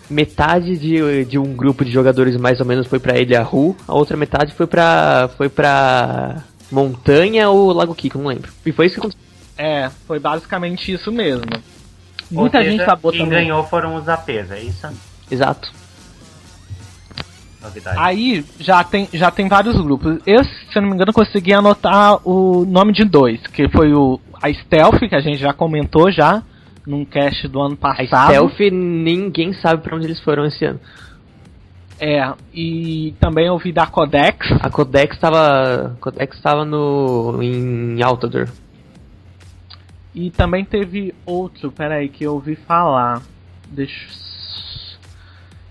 Metade 0.09 0.77
de, 0.77 1.25
de 1.25 1.39
um 1.39 1.55
grupo 1.55 1.83
de 1.83 1.91
jogadores 1.91 2.35
mais 2.37 2.59
ou 2.59 2.65
menos 2.65 2.87
foi 2.87 2.99
pra 2.99 3.19
Ilha 3.19 3.41
Ru. 3.41 3.75
A 3.87 3.93
outra 3.93 4.17
metade 4.17 4.53
foi 4.53 4.67
pra. 4.67 5.29
foi 5.37 5.49
pra. 5.49 6.43
Montanha 6.71 7.49
ou 7.49 7.71
Lago 7.71 7.93
Kiko, 7.93 8.17
não 8.17 8.25
lembro. 8.25 8.51
E 8.65 8.71
foi 8.71 8.87
isso 8.87 8.95
que 8.95 8.99
aconteceu. 8.99 9.23
É, 9.55 9.91
foi 10.07 10.19
basicamente 10.19 10.91
isso 10.91 11.11
mesmo. 11.11 11.45
Ou 12.31 12.41
Muita 12.41 12.59
seja, 12.59 12.71
gente 12.71 12.85
tá 12.85 12.97
Quem 13.11 13.29
ganhou 13.29 13.63
foram 13.65 13.95
os 13.95 14.09
APs, 14.09 14.49
é 14.49 14.59
isso? 14.59 14.87
Exato. 15.29 15.71
Novidade. 17.63 17.97
Aí 17.97 18.45
já 18.59 18.83
tem, 18.83 19.07
já 19.13 19.31
tem 19.31 19.47
vários 19.47 19.79
grupos. 19.79 20.19
Eu, 20.25 20.43
se 20.43 20.75
eu 20.75 20.81
não 20.81 20.89
me 20.89 20.95
engano, 20.95 21.13
consegui 21.13 21.53
anotar 21.53 22.19
o 22.27 22.65
nome 22.65 22.91
de 22.91 23.05
dois, 23.05 23.39
que 23.47 23.69
foi 23.69 23.93
o 23.93 24.19
a 24.41 24.53
Stealth, 24.53 24.99
que 25.07 25.15
a 25.15 25.21
gente 25.21 25.37
já 25.37 25.53
comentou 25.53 26.11
já 26.11 26.43
num 26.85 27.05
cast 27.05 27.47
do 27.47 27.61
ano 27.61 27.77
A 27.81 27.95
passado. 27.95 28.27
Stealth, 28.29 28.59
ninguém 28.71 29.53
sabe 29.53 29.81
pra 29.81 29.95
onde 29.95 30.07
eles 30.07 30.19
foram 30.19 30.45
esse 30.45 30.65
ano. 30.65 30.79
É, 31.99 32.33
e 32.53 33.13
também 33.19 33.49
ouvi 33.49 33.71
da 33.71 33.87
Codex. 33.87 34.51
A 34.61 34.69
Codex 34.69 35.17
tava. 35.17 35.95
Codex 36.01 36.41
tava 36.41 36.65
no. 36.65 37.41
em 37.41 38.01
Altador. 38.03 38.49
E 40.13 40.29
também 40.29 40.65
teve 40.65 41.15
outro, 41.25 41.71
peraí, 41.71 42.09
que 42.09 42.25
eu 42.25 42.33
ouvi 42.33 42.55
falar. 42.55 43.21
Deixa. 43.69 44.23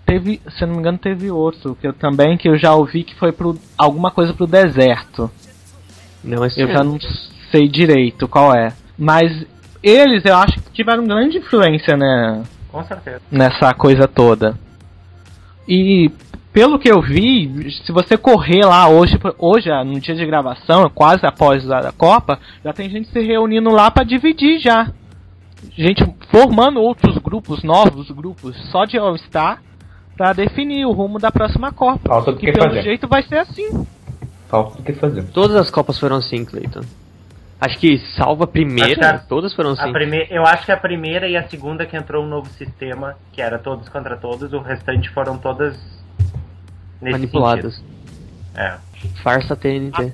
Teve, 0.04 0.40
se 0.50 0.62
eu 0.64 0.68
não 0.68 0.74
me 0.74 0.80
engano, 0.80 0.98
teve 0.98 1.30
outro 1.30 1.76
que 1.80 1.86
eu 1.86 1.92
também 1.92 2.36
que 2.36 2.48
eu 2.48 2.58
já 2.58 2.74
ouvi 2.74 3.04
que 3.04 3.14
foi 3.14 3.32
pro 3.32 3.56
alguma 3.78 4.10
coisa 4.10 4.34
pro 4.34 4.46
deserto. 4.46 5.30
Não, 6.22 6.44
Eu 6.44 6.68
já 6.68 6.80
ano. 6.80 6.92
não 6.92 6.98
sei 7.50 7.68
direito 7.68 8.28
qual 8.28 8.54
é. 8.54 8.72
Mas 8.98 9.46
eles 9.82 10.24
eu 10.24 10.36
acho 10.36 10.60
que 10.60 10.70
tiveram 10.72 11.04
grande 11.06 11.38
influência, 11.38 11.96
né, 11.96 12.42
Com 12.70 12.84
certeza. 12.84 13.20
nessa 13.30 13.72
coisa 13.74 14.06
toda. 14.06 14.58
E 15.68 16.10
pelo 16.52 16.78
que 16.78 16.90
eu 16.90 17.00
vi, 17.00 17.72
se 17.84 17.92
você 17.92 18.16
correr 18.16 18.64
lá 18.66 18.86
hoje, 18.88 19.18
hoje 19.38 19.70
ah, 19.70 19.82
no 19.84 19.98
dia 19.98 20.14
de 20.14 20.26
gravação, 20.26 20.88
quase 20.90 21.24
após 21.24 21.68
a 21.70 21.90
Copa, 21.92 22.38
já 22.62 22.72
tem 22.72 22.90
gente 22.90 23.08
se 23.08 23.20
reunindo 23.20 23.70
lá 23.70 23.90
para 23.90 24.04
dividir 24.04 24.58
já. 24.58 24.90
Gente 25.76 26.04
formando 26.30 26.80
outros 26.80 27.16
grupos, 27.18 27.62
novos 27.62 28.10
grupos, 28.10 28.54
só 28.70 28.84
de 28.84 28.98
All-Star, 28.98 29.62
para 30.22 30.34
definir 30.34 30.86
o 30.86 30.92
rumo 30.92 31.18
da 31.18 31.32
próxima 31.32 31.72
Copa. 31.72 32.08
Falta 32.08 32.30
do 32.30 32.38
que 32.38 32.46
que 32.46 32.52
pelo 32.52 32.68
fazer. 32.68 32.82
jeito 32.82 33.08
vai 33.08 33.24
ser 33.24 33.38
assim. 33.38 33.84
Falta 34.46 34.76
do 34.76 34.82
que 34.84 34.92
fazer. 34.92 35.24
Todas 35.32 35.56
as 35.56 35.68
Copas 35.68 35.98
foram 35.98 36.14
assim, 36.14 36.44
Cleiton. 36.44 36.82
Acho 37.60 37.76
que 37.80 37.98
salva 38.16 38.44
a 38.44 38.46
primeira, 38.46 39.10
a- 39.16 39.18
todas 39.18 39.52
foram 39.52 39.70
A 39.70 39.72
assim. 39.72 39.90
prime... 39.92 40.24
Eu 40.30 40.44
acho 40.46 40.64
que 40.64 40.70
a 40.70 40.76
primeira 40.76 41.26
e 41.28 41.36
a 41.36 41.48
segunda 41.48 41.84
que 41.86 41.96
entrou 41.96 42.24
um 42.24 42.28
novo 42.28 42.48
sistema, 42.50 43.16
que 43.32 43.42
era 43.42 43.58
todos 43.58 43.88
contra 43.88 44.16
todos, 44.16 44.52
o 44.52 44.60
restante 44.60 45.10
foram 45.10 45.36
todas 45.38 45.76
nesse 47.00 47.18
Manipuladas. 47.18 47.74
sentido. 47.74 47.92
É. 48.54 48.76
Farsa 49.24 49.56
TNT. 49.56 50.12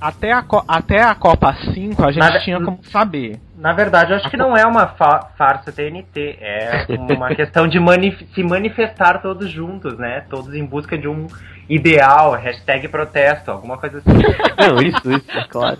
Até 0.00 0.32
a, 0.32 0.44
até 0.68 1.02
a 1.02 1.14
Copa 1.14 1.52
5 1.74 2.02
a 2.04 2.12
gente 2.12 2.20
Nada- 2.20 2.38
tinha 2.40 2.60
como 2.62 2.78
saber. 2.84 3.38
Na 3.56 3.72
verdade, 3.72 4.12
eu 4.12 4.16
acho 4.16 4.30
que 4.30 4.36
não 4.36 4.56
é 4.56 4.64
uma 4.64 4.86
fa- 4.86 5.30
farsa 5.36 5.72
TNT, 5.72 6.38
é 6.40 6.86
uma 7.12 7.34
questão 7.34 7.66
de 7.66 7.80
manif- 7.80 8.24
se 8.32 8.42
manifestar 8.44 9.20
todos 9.20 9.50
juntos, 9.50 9.98
né? 9.98 10.22
Todos 10.30 10.54
em 10.54 10.64
busca 10.64 10.96
de 10.96 11.08
um 11.08 11.26
ideal, 11.68 12.32
hashtag 12.34 12.86
protesto, 12.88 13.50
alguma 13.50 13.76
coisa 13.76 13.98
assim. 13.98 14.18
Não, 14.58 14.80
isso, 14.80 15.10
isso, 15.10 15.30
é 15.38 15.44
claro. 15.48 15.76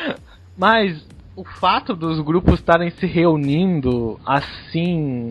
Mas 0.56 1.06
o 1.36 1.44
fato 1.44 1.94
dos 1.94 2.18
grupos 2.20 2.54
estarem 2.54 2.90
se 2.90 3.06
reunindo 3.06 4.18
assim. 4.26 5.28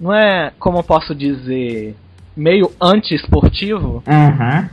Não 0.00 0.14
é, 0.14 0.52
como 0.58 0.78
eu 0.78 0.84
posso 0.84 1.14
dizer, 1.14 1.96
meio 2.36 2.70
anti-esportivo? 2.80 4.02
Uhum. 4.06 4.68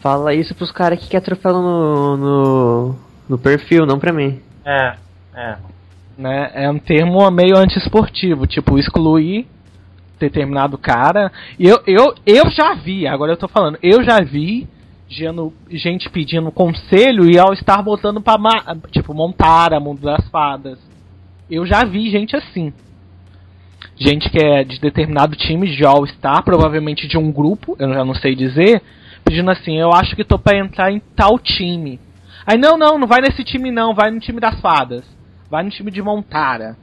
Fala 0.00 0.34
isso 0.34 0.54
pros 0.54 0.72
caras 0.72 0.98
que 0.98 1.08
quer 1.08 1.20
troféu 1.20 1.52
no, 1.52 2.16
no, 2.16 2.96
no 3.28 3.38
perfil, 3.38 3.84
não 3.86 3.98
pra 3.98 4.12
mim. 4.12 4.40
É, 4.64 4.94
é. 5.34 5.56
né? 6.16 6.50
É 6.54 6.70
um 6.70 6.78
termo 6.78 7.30
meio 7.30 7.56
antiesportivo, 7.56 8.46
tipo, 8.46 8.78
excluir 8.78 9.46
determinado 10.18 10.76
cara. 10.78 11.30
E 11.58 11.66
eu, 11.66 11.80
eu, 11.86 12.14
eu 12.26 12.50
já 12.50 12.74
vi, 12.74 13.06
agora 13.06 13.32
eu 13.32 13.36
tô 13.36 13.48
falando, 13.48 13.78
eu 13.82 14.02
já 14.02 14.20
vi 14.20 14.68
gente 15.70 16.08
pedindo 16.08 16.52
conselho 16.52 17.28
e 17.28 17.38
ao 17.38 17.52
estar 17.52 17.82
botando 17.82 18.20
pra, 18.20 18.38
ma- 18.38 18.76
tipo, 18.92 19.12
montar 19.12 19.74
a 19.74 19.80
Mundo 19.80 20.02
das 20.02 20.26
Fadas. 20.28 20.78
Eu 21.50 21.66
já 21.66 21.84
vi 21.84 22.10
gente 22.10 22.36
assim. 22.36 22.72
Gente 23.96 24.30
que 24.30 24.38
é 24.38 24.62
de 24.62 24.78
determinado 24.80 25.34
time 25.36 25.74
de 25.74 25.84
All-Star, 25.84 26.42
provavelmente 26.44 27.08
de 27.08 27.18
um 27.18 27.30
grupo, 27.32 27.76
eu 27.78 27.92
já 27.92 28.04
não 28.04 28.14
sei 28.14 28.34
dizer, 28.34 28.80
pedindo 29.24 29.50
assim, 29.50 29.78
eu 29.78 29.92
acho 29.92 30.14
que 30.16 30.24
tô 30.24 30.38
pra 30.38 30.56
entrar 30.58 30.90
em 30.92 31.00
tal 31.14 31.38
time. 31.38 32.00
Aí, 32.46 32.56
não, 32.58 32.76
não, 32.76 32.98
não 32.98 33.06
vai 33.06 33.20
nesse 33.20 33.44
time 33.44 33.70
não, 33.70 33.94
vai 33.94 34.10
no 34.10 34.18
time 34.20 34.40
das 34.40 34.60
fadas. 34.60 35.04
Vai 35.50 35.62
no 35.62 35.70
time 35.70 35.90
de 35.90 36.00
Montara. 36.02 36.76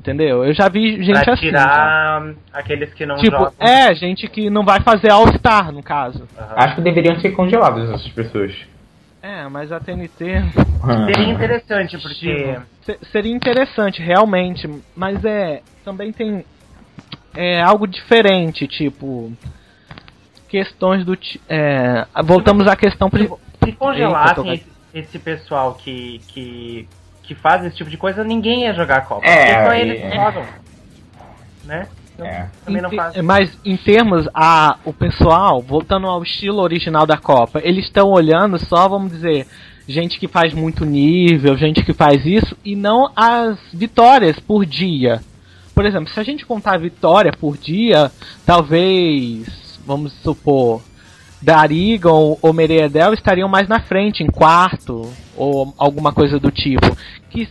Entendeu? 0.00 0.44
Eu 0.44 0.52
já 0.52 0.68
vi 0.68 1.02
gente 1.02 1.22
pra 1.24 1.32
assim. 1.32 1.50
já. 1.50 1.58
tirar 1.58 2.34
aqueles 2.52 2.92
que 2.92 3.06
não 3.06 3.16
Tipo, 3.16 3.36
jogam. 3.38 3.52
é, 3.58 3.94
gente 3.94 4.28
que 4.28 4.50
não 4.50 4.62
vai 4.64 4.80
fazer 4.80 5.10
All-Star, 5.10 5.72
no 5.72 5.82
caso. 5.82 6.28
Acho 6.56 6.74
que 6.76 6.82
deveriam 6.82 7.18
ser 7.20 7.30
congeladas 7.30 7.88
essas 7.88 8.08
pessoas. 8.08 8.54
É, 9.22 9.48
mas 9.48 9.72
a 9.72 9.80
TNT. 9.80 10.42
Seria 11.06 11.32
interessante, 11.32 11.96
porque. 11.96 12.58
Se- 12.82 12.98
seria 13.10 13.34
interessante, 13.34 14.02
realmente, 14.02 14.68
mas 14.94 15.24
é. 15.24 15.62
Também 15.82 16.12
tem. 16.12 16.44
É 17.34 17.62
algo 17.62 17.86
diferente, 17.86 18.66
tipo. 18.68 19.32
Questões 20.54 21.04
do. 21.04 21.16
ti- 21.16 21.40
É, 21.48 22.06
voltamos 22.22 22.68
à 22.68 22.76
questão. 22.76 23.10
pri- 23.10 23.28
Se 23.64 23.72
congelassem 23.72 24.50
Eita, 24.50 24.64
esse, 24.92 24.98
esse 25.08 25.18
pessoal 25.18 25.74
que, 25.74 26.20
que, 26.28 26.88
que 27.24 27.34
faz 27.34 27.64
esse 27.64 27.74
tipo 27.74 27.90
de 27.90 27.96
coisa, 27.96 28.22
ninguém 28.22 28.62
ia 28.62 28.72
jogar 28.72 28.98
a 28.98 29.00
Copa. 29.00 29.26
É, 29.26 29.46
porque 29.54 29.64
só 29.68 29.74
e- 29.74 29.80
eles 29.80 30.00
que 30.02 30.14
jogam. 30.16 30.44
Né? 31.64 31.88
Então, 32.14 32.24
É. 32.26 32.48
Também 32.64 32.80
não 32.82 32.88
Em 32.88 32.92
te- 32.92 32.96
faz. 32.96 33.16
Mas 33.22 33.58
em 33.64 33.76
termos 33.76 34.28
a 34.32 34.76
o 34.84 34.92
pessoal, 34.92 35.60
voltando 35.60 36.06
ao 36.06 36.22
estilo 36.22 36.60
original 36.62 37.04
da 37.04 37.16
Copa, 37.16 37.60
eles 37.64 37.86
estão 37.86 38.10
olhando 38.10 38.56
só, 38.64 38.88
vamos 38.88 39.10
dizer, 39.10 39.48
gente 39.88 40.20
que 40.20 40.28
faz 40.28 40.54
muito 40.54 40.84
nível, 40.84 41.56
gente 41.56 41.82
que 41.84 41.92
faz 41.92 42.24
isso 42.24 42.56
e 42.64 42.76
não 42.76 43.10
as 43.16 43.58
vitórias 43.72 44.38
por 44.38 44.64
dia. 44.64 45.20
Por 45.74 45.84
exemplo, 45.84 46.08
se 46.08 46.20
a 46.20 46.22
gente 46.22 46.46
contar 46.46 46.78
vitória 46.78 47.32
por 47.32 47.56
dia, 47.56 48.08
talvez, 48.46 49.63
vamos 49.86 50.12
supor, 50.22 50.82
Darigon 51.40 52.38
ou 52.40 52.52
Meredel 52.52 53.12
estariam 53.12 53.48
mais 53.48 53.68
na 53.68 53.80
frente, 53.80 54.22
em 54.22 54.26
quarto, 54.26 55.12
ou 55.36 55.74
alguma 55.76 56.12
coisa 56.12 56.38
do 56.38 56.50
tipo. 56.50 56.96
Que 57.30 57.48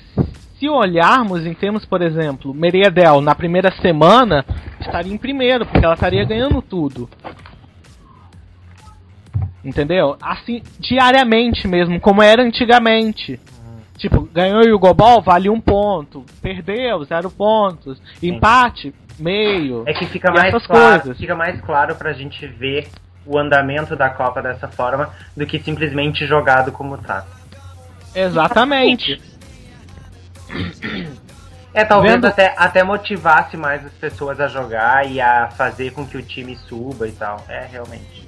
se 0.58 0.68
olharmos 0.68 1.46
em 1.46 1.54
termos, 1.54 1.86
por 1.86 2.02
exemplo, 2.02 2.54
Meredel 2.54 3.22
na 3.22 3.36
primeira 3.36 3.72
semana 3.82 4.46
estaria 4.80 5.14
em 5.14 5.18
primeiro, 5.18 5.66
porque 5.66 5.86
ela 5.86 5.94
estaria 5.94 6.26
ganhando 6.26 6.62
tudo. 6.62 7.10
Entendeu? 9.64 10.18
Assim, 10.22 10.62
diariamente 10.80 11.68
mesmo, 11.68 12.00
como 12.00 12.22
era 12.22 12.44
antigamente. 12.44 13.40
Tipo, 13.98 14.22
ganhou 14.34 14.62
o 14.76 14.80
Gobol, 14.80 15.22
vale 15.22 15.50
um 15.50 15.62
ponto. 15.62 16.26
Perdeu, 16.42 17.04
zero 17.06 17.30
pontos. 17.30 18.02
Empate, 18.22 18.94
meio. 19.20 19.84
É 19.86 19.94
que 19.94 20.06
fica 20.08 20.32
mais 20.32 20.52
claro, 20.66 21.02
coisas. 21.02 21.18
fica 21.18 21.36
mais 21.36 21.62
claro 21.62 21.96
pra 21.96 22.12
gente 22.14 22.46
ver 22.48 22.88
o 23.26 23.38
andamento 23.38 23.96
da 23.96 24.10
Copa 24.10 24.42
dessa 24.42 24.68
forma 24.68 25.10
do 25.38 25.46
que 25.46 25.60
simplesmente 25.60 26.26
jogado 26.26 26.72
como 26.72 26.98
tá. 26.98 27.26
Exatamente. 28.14 29.22
É, 31.74 31.84
talvez 31.84 32.14
Vendo- 32.14 32.28
até, 32.28 32.54
até 32.58 32.84
motivasse 32.84 33.58
mais 33.58 33.84
as 33.86 33.94
pessoas 33.94 34.40
a 34.40 34.48
jogar 34.48 35.10
e 35.10 35.20
a 35.20 35.50
fazer 35.58 35.92
com 35.92 36.06
que 36.06 36.18
o 36.18 36.22
time 36.22 36.56
suba 36.56 37.08
e 37.08 37.12
tal. 37.12 37.44
É, 37.50 37.66
realmente. 37.72 38.28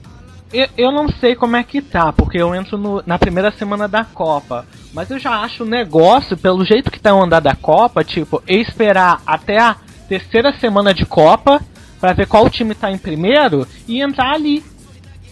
Eu, 0.51 0.67
eu 0.77 0.91
não 0.91 1.07
sei 1.09 1.35
como 1.35 1.55
é 1.55 1.63
que 1.63 1.81
tá, 1.81 2.11
porque 2.13 2.37
eu 2.37 2.55
entro 2.55 2.77
no- 2.77 3.03
na 3.05 3.19
primeira 3.19 3.51
semana 3.51 3.87
da 3.87 4.03
Copa. 4.03 4.65
Mas 4.95 5.11
eu 5.11 5.19
já 5.19 5.41
acho 5.41 5.63
o 5.63 5.67
negócio, 5.67 6.37
pelo 6.37 6.63
jeito 6.63 6.89
que 6.89 7.01
tá 7.01 7.13
o 7.13 7.21
andar 7.21 7.41
da 7.41 7.53
Copa, 7.53 8.01
tipo, 8.01 8.41
eu 8.47 8.61
esperar 8.61 9.21
até 9.27 9.59
a 9.59 9.75
terceira 10.07 10.53
semana 10.53 10.93
de 10.93 11.05
Copa 11.05 11.61
pra 11.99 12.13
ver 12.13 12.25
qual 12.27 12.49
time 12.49 12.73
tá 12.73 12.89
em 12.89 12.97
primeiro 12.97 13.67
e 13.89 14.01
entrar 14.01 14.33
ali. 14.33 14.63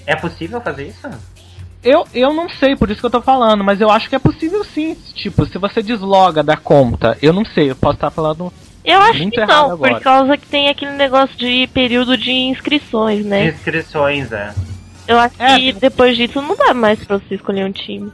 É 0.06 0.18
possível 0.18 0.60
fazer 0.60 0.90
isso? 0.90 1.10
Eu, 1.82 2.06
eu 2.14 2.34
não 2.34 2.50
sei, 2.50 2.76
por 2.76 2.92
isso 2.92 3.00
que 3.00 3.06
eu 3.06 3.10
tô 3.10 3.22
falando, 3.22 3.64
mas 3.64 3.80
eu 3.80 3.90
acho 3.90 4.10
que 4.10 4.16
é 4.16 4.20
possível 4.20 4.66
sim. 4.66 4.98
Tipo, 5.14 5.46
se 5.46 5.58
você 5.58 5.82
desloga 5.82 6.44
da 6.44 6.58
conta, 6.58 7.18
eu 7.22 7.32
não 7.32 7.46
sei, 7.46 7.72
eu 7.72 7.76
posso 7.76 7.96
estar 7.96 8.10
falando. 8.12 8.52
Eu 8.84 9.00
acho 9.00 9.20
muito 9.20 9.34
que 9.34 9.40
errado 9.40 9.68
não, 9.68 9.72
agora. 9.72 9.94
por 9.94 10.02
causa 10.02 10.38
que 10.38 10.46
tem 10.46 10.68
aquele 10.68 10.92
negócio 10.92 11.38
de 11.38 11.68
período 11.68 12.18
de 12.18 12.32
inscrições, 12.32 13.26
né? 13.26 13.48
Inscrições, 13.48 14.30
é. 14.34 14.54
Eu 15.08 15.18
acho 15.20 15.42
É, 15.42 15.56
que 15.58 15.72
depois 15.72 16.18
disso 16.18 16.42
não 16.42 16.54
dá 16.56 16.74
mais 16.74 17.02
pra 17.06 17.18
você 17.18 17.36
escolher 17.36 17.66
um 17.66 17.72
time. 17.72 18.12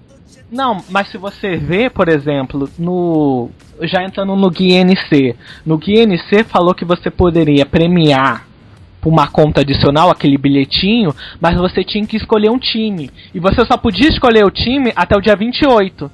Não, 0.52 0.84
mas 0.90 1.10
se 1.10 1.18
você 1.18 1.56
vê, 1.56 1.90
por 1.90 2.10
exemplo, 2.10 2.70
no. 2.78 3.50
Já 3.84 4.04
entrando 4.04 4.36
no 4.36 4.50
GNC. 4.50 5.36
No 5.66 5.78
GNC 5.78 6.44
falou 6.44 6.74
que 6.74 6.84
você 6.84 7.10
poderia 7.12 7.66
premiar 7.66 8.48
por 9.00 9.10
uma 9.10 9.28
conta 9.28 9.62
adicional, 9.62 10.10
aquele 10.10 10.38
bilhetinho, 10.38 11.16
mas 11.40 11.56
você 11.56 11.84
tinha 11.84 12.06
que 12.06 12.18
escolher 12.18 12.50
um 12.50 12.60
time. 12.60 13.10
E 13.34 13.40
você 13.40 13.64
só 13.66 13.78
podia 13.78 14.10
escolher 14.10 14.44
o 14.46 14.52
time 14.52 14.92
até 14.96 15.16
o 15.16 15.22
dia 15.22 15.36
28. 15.36 16.12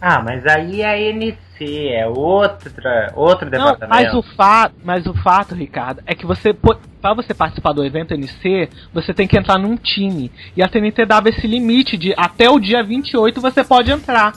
Ah, 0.00 0.22
mas 0.22 0.46
aí 0.46 0.82
é 0.82 0.88
a 0.88 1.00
NC, 1.00 1.36
é 1.64 2.06
outra, 2.06 3.12
outro 3.14 3.44
Não, 3.50 3.50
departamento. 3.50 3.88
mas 3.88 4.14
o, 4.14 4.22
fa 4.22 4.70
mas 4.84 5.06
o 5.06 5.14
fato, 5.14 5.54
Ricardo, 5.54 6.02
é 6.06 6.14
que 6.14 6.26
você, 6.26 6.52
para 6.52 7.14
você 7.14 7.32
participar 7.34 7.72
do 7.72 7.84
evento 7.84 8.12
NC, 8.14 8.68
você 8.92 9.14
tem 9.14 9.26
que 9.26 9.38
entrar 9.38 9.58
num 9.58 9.76
time. 9.76 10.30
E 10.56 10.62
a 10.62 10.68
TNT 10.68 11.06
dava 11.06 11.28
esse 11.28 11.46
limite 11.46 11.96
de 11.96 12.14
até 12.16 12.48
o 12.50 12.58
dia 12.58 12.82
28 12.82 13.40
você 13.40 13.62
pode 13.64 13.90
entrar. 13.90 14.32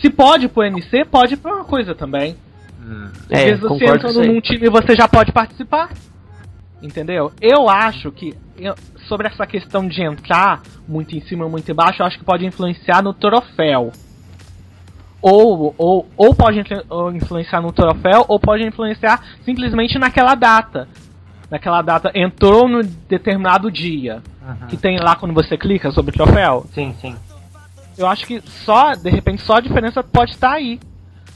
Se 0.00 0.10
pode 0.10 0.48
pro 0.48 0.62
NC, 0.64 1.04
pode 1.06 1.36
pra 1.36 1.54
uma 1.54 1.64
coisa 1.64 1.94
também. 1.94 2.36
Às 3.30 3.30
É, 3.40 3.44
vezes 3.46 3.60
você 3.60 3.84
aí. 3.84 4.26
num 4.28 4.40
time 4.40 4.68
você 4.68 4.94
já 4.94 5.08
pode 5.08 5.32
participar. 5.32 5.90
Entendeu? 6.82 7.32
Eu 7.40 7.68
acho 7.68 8.12
que 8.12 8.34
eu- 8.58 8.74
sobre 9.08 9.26
essa 9.28 9.46
questão 9.46 9.88
de 9.88 10.02
entrar 10.02 10.60
muito 10.86 11.16
em 11.16 11.20
cima, 11.22 11.48
muito 11.48 11.70
embaixo, 11.70 12.02
eu 12.02 12.06
acho 12.06 12.18
que 12.18 12.24
pode 12.24 12.44
influenciar 12.44 13.02
no 13.02 13.14
troféu. 13.14 13.90
Ou, 15.20 15.74
ou, 15.76 16.06
ou 16.16 16.34
pode 16.34 16.62
influenciar 17.14 17.60
no 17.60 17.72
troféu, 17.72 18.24
ou 18.28 18.38
pode 18.38 18.64
influenciar 18.64 19.20
simplesmente 19.44 19.98
naquela 19.98 20.34
data. 20.34 20.88
Naquela 21.50 21.82
data 21.82 22.10
entrou 22.14 22.68
no 22.68 22.82
determinado 22.82 23.70
dia. 23.70 24.22
Uhum. 24.46 24.66
Que 24.68 24.76
tem 24.76 24.98
lá 24.98 25.16
quando 25.16 25.34
você 25.34 25.56
clica 25.56 25.90
sobre 25.90 26.12
troféu. 26.12 26.66
Sim, 26.72 26.94
sim. 27.00 27.16
Eu 27.96 28.06
acho 28.06 28.26
que 28.26 28.40
só, 28.42 28.92
de 28.92 29.10
repente, 29.10 29.42
só 29.42 29.54
a 29.56 29.60
diferença 29.60 30.02
pode 30.02 30.32
estar 30.32 30.52
aí. 30.52 30.78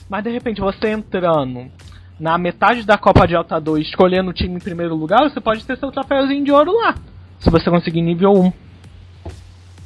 Mas 0.09 0.23
de 0.23 0.29
repente 0.29 0.59
você 0.59 0.89
entrando 0.89 1.71
na 2.19 2.37
metade 2.37 2.83
da 2.83 2.97
Copa 2.97 3.25
de 3.25 3.35
Altador 3.35 3.79
e 3.79 3.81
escolhendo 3.81 4.29
o 4.29 4.33
time 4.33 4.55
em 4.55 4.59
primeiro 4.59 4.93
lugar, 4.95 5.21
você 5.21 5.39
pode 5.41 5.65
ter 5.65 5.77
seu 5.77 5.91
troféuzinho 5.91 6.43
de 6.43 6.51
ouro 6.51 6.71
lá. 6.71 6.95
Se 7.39 7.49
você 7.49 7.69
conseguir 7.69 8.01
nível 8.01 8.33
1. 8.33 8.53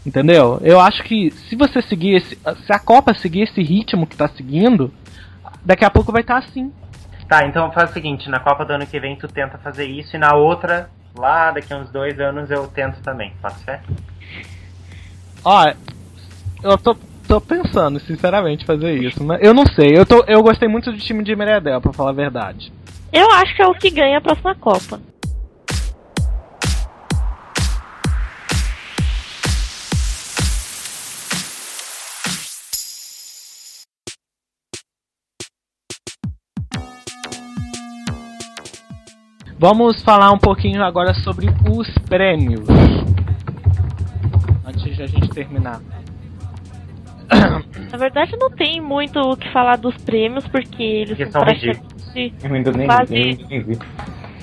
Entendeu? 0.06 0.60
Eu 0.62 0.80
acho 0.80 1.04
que 1.04 1.32
se 1.32 1.56
você 1.56 1.82
seguir 1.82 2.16
esse. 2.16 2.36
Se 2.66 2.72
a 2.72 2.80
Copa 2.80 3.14
seguir 3.16 3.42
esse 3.44 3.62
ritmo 3.62 4.06
que 4.06 4.16
tá 4.16 4.28
seguindo, 4.28 4.94
daqui 5.64 5.84
a 5.84 5.90
pouco 5.90 6.12
vai 6.12 6.22
estar 6.22 6.38
assim. 6.38 6.72
Tá, 7.28 7.46
então 7.48 7.72
faz 7.72 7.90
o 7.90 7.94
seguinte, 7.94 8.30
na 8.30 8.40
Copa 8.40 8.64
do 8.64 8.74
ano 8.74 8.86
que 8.86 9.00
vem 9.00 9.16
tu 9.16 9.28
tenta 9.28 9.58
fazer 9.58 9.86
isso 9.86 10.16
e 10.16 10.20
na 10.20 10.36
outra, 10.36 10.92
lá 11.18 11.50
daqui 11.50 11.74
a 11.74 11.78
uns 11.78 11.90
dois 11.90 12.20
anos 12.20 12.52
eu 12.52 12.68
tento 12.68 13.02
também. 13.02 13.34
Faz 13.42 13.64
fé? 13.64 13.82
Ó, 15.44 15.74
eu 16.64 16.78
tô, 16.78 16.96
tô 17.28 17.42
pensando, 17.42 18.00
sinceramente, 18.00 18.64
fazer 18.64 18.94
isso. 18.94 19.24
Mas 19.24 19.42
eu 19.42 19.56
não 19.56 19.66
sei. 19.66 19.98
Eu, 19.98 20.06
tô, 20.06 20.24
eu 20.28 20.44
gostei 20.44 20.68
muito 20.68 20.92
do 20.92 20.98
time 21.00 21.24
de 21.24 21.36
Meredel, 21.36 21.82
pra 21.82 21.94
falar 21.94 22.12
a 22.12 22.14
verdade. 22.14 22.72
Eu 23.12 23.32
acho 23.32 23.56
que 23.56 23.62
é 23.62 23.68
o 23.68 23.74
que 23.74 23.90
ganha 23.90 24.20
a 24.20 24.22
próxima 24.22 24.54
Copa. 24.54 25.00
Vamos 39.58 40.02
falar 40.04 40.32
um 40.32 40.38
pouquinho 40.38 40.84
agora 40.84 41.14
sobre 41.14 41.48
os 41.70 41.88
prêmios. 42.10 42.68
Antes 44.66 44.96
de 44.96 45.04
a 45.04 45.08
gente 45.08 45.30
terminar. 45.30 45.80
Na 47.92 47.98
verdade, 47.98 48.36
não 48.38 48.52
tem 48.52 48.82
muito 48.82 49.20
o 49.20 49.36
que 49.38 49.50
falar 49.52 49.78
dos 49.78 49.96
prêmios, 49.98 50.46
porque 50.48 50.84
eles 50.84 51.18
são 51.18 51.32
são 51.32 51.42
praticamente 51.42 52.78
nem, 52.78 52.86
Quase- 52.88 53.14
nem. 53.14 53.38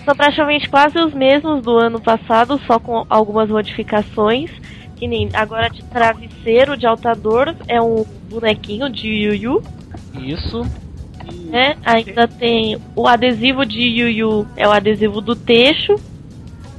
São 0.05 0.17
praticamente 0.17 0.69
quase 0.69 0.99
os 0.99 1.15
mesmos 1.15 1.63
do 1.63 1.79
ano 1.79 2.01
passado, 2.01 2.59
só 2.67 2.79
com 2.79 3.05
algumas 3.09 3.49
modificações. 3.49 4.51
Que 4.97 5.07
nem 5.07 5.29
agora 5.35 5.69
de 5.69 5.83
travesseiro 5.85 6.77
de 6.77 6.87
altador 6.87 7.55
é 7.69 7.81
um 7.83 8.05
bonequinho 8.31 8.89
de 8.89 9.09
Yu 9.09 9.35
Yu, 9.35 9.63
Isso. 10.21 10.63
Né? 11.49 11.77
Ainda 11.85 12.27
tem 12.29 12.79
o 12.97 13.07
adesivo 13.07 13.65
de 13.67 13.81
Yu 13.81 14.09
Yu, 14.09 14.47
é 14.57 14.67
o 14.67 14.73
adesivo 14.73 15.21
do 15.21 15.35
Teixo. 15.37 15.95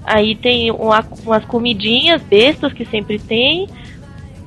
Aí 0.06 0.36
tem 0.36 0.70
uma- 0.72 1.06
umas 1.26 1.46
comidinhas 1.46 2.22
bestas 2.22 2.74
que 2.74 2.86
sempre 2.86 3.18
tem. 3.20 3.68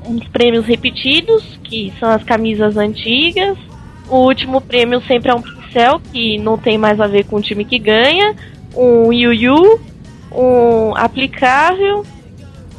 Uns 0.06 0.26
prêmios 0.28 0.66
repetidos, 0.66 1.42
que 1.64 1.92
são 1.98 2.10
as 2.10 2.22
camisas 2.22 2.76
antigas. 2.76 3.56
O 4.08 4.18
último 4.18 4.60
prêmio 4.60 5.00
sempre 5.02 5.30
é 5.30 5.34
um 5.34 5.42
pincel, 5.42 6.00
que 6.12 6.38
não 6.38 6.56
tem 6.58 6.76
mais 6.78 7.00
a 7.00 7.06
ver 7.06 7.24
com 7.24 7.36
o 7.36 7.40
time 7.42 7.64
que 7.64 7.78
ganha. 7.78 8.34
Um 8.76 9.12
Yu 9.12 9.32
Yu, 9.32 9.80
um 10.30 10.94
aplicável 10.96 12.04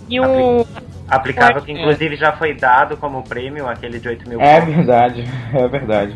e 0.09 0.19
um. 0.21 0.63
Aplicável 1.09 1.61
que 1.61 1.71
inclusive 1.71 2.15
já 2.15 2.33
foi 2.33 2.53
dado 2.53 2.95
como 2.97 3.23
prêmio, 3.23 3.67
aquele 3.67 3.97
de 3.99 4.07
8 4.09 4.27
mil 4.29 4.39
É 4.41 4.59
pontos. 4.59 4.75
verdade, 4.75 5.23
é 5.53 5.67
verdade. 5.67 6.15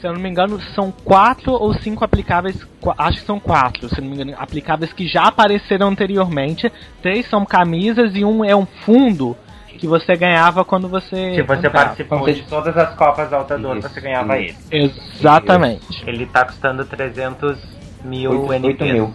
Se 0.00 0.06
eu 0.06 0.14
não 0.14 0.20
me 0.20 0.30
engano, 0.30 0.58
são 0.74 0.90
quatro 1.04 1.52
ou 1.52 1.74
cinco 1.74 2.02
aplicáveis. 2.04 2.56
Acho 2.96 3.20
que 3.20 3.26
são 3.26 3.38
quatro, 3.38 3.88
se 3.88 3.98
eu 3.98 4.02
não 4.02 4.08
me 4.10 4.16
engano, 4.16 4.34
aplicáveis 4.38 4.92
que 4.92 5.06
já 5.06 5.24
apareceram 5.24 5.88
anteriormente. 5.88 6.72
Três 7.02 7.28
são 7.28 7.44
camisas 7.44 8.12
e 8.14 8.24
um 8.24 8.42
é 8.44 8.56
um 8.56 8.64
fundo 8.64 9.36
que 9.78 9.86
você 9.86 10.16
ganhava 10.16 10.64
quando 10.64 10.88
você. 10.88 11.34
Se 11.34 11.42
você 11.42 11.66
entrava. 11.66 11.70
participou 11.86 12.24
de 12.32 12.42
todas 12.42 12.76
as 12.76 12.94
Copas 12.94 13.30
Altador, 13.32 13.76
Isso, 13.76 13.88
você 13.88 14.00
ganhava 14.00 14.38
isso. 14.38 14.58
ele. 14.70 14.84
Exatamente. 14.86 16.02
Ele 16.06 16.24
tá 16.26 16.44
custando 16.46 16.84
300 16.84 17.58
mil 18.04 18.30
Oito- 18.30 18.52
NPs 18.54 18.80
oito 18.80 18.84
mil. 18.94 19.12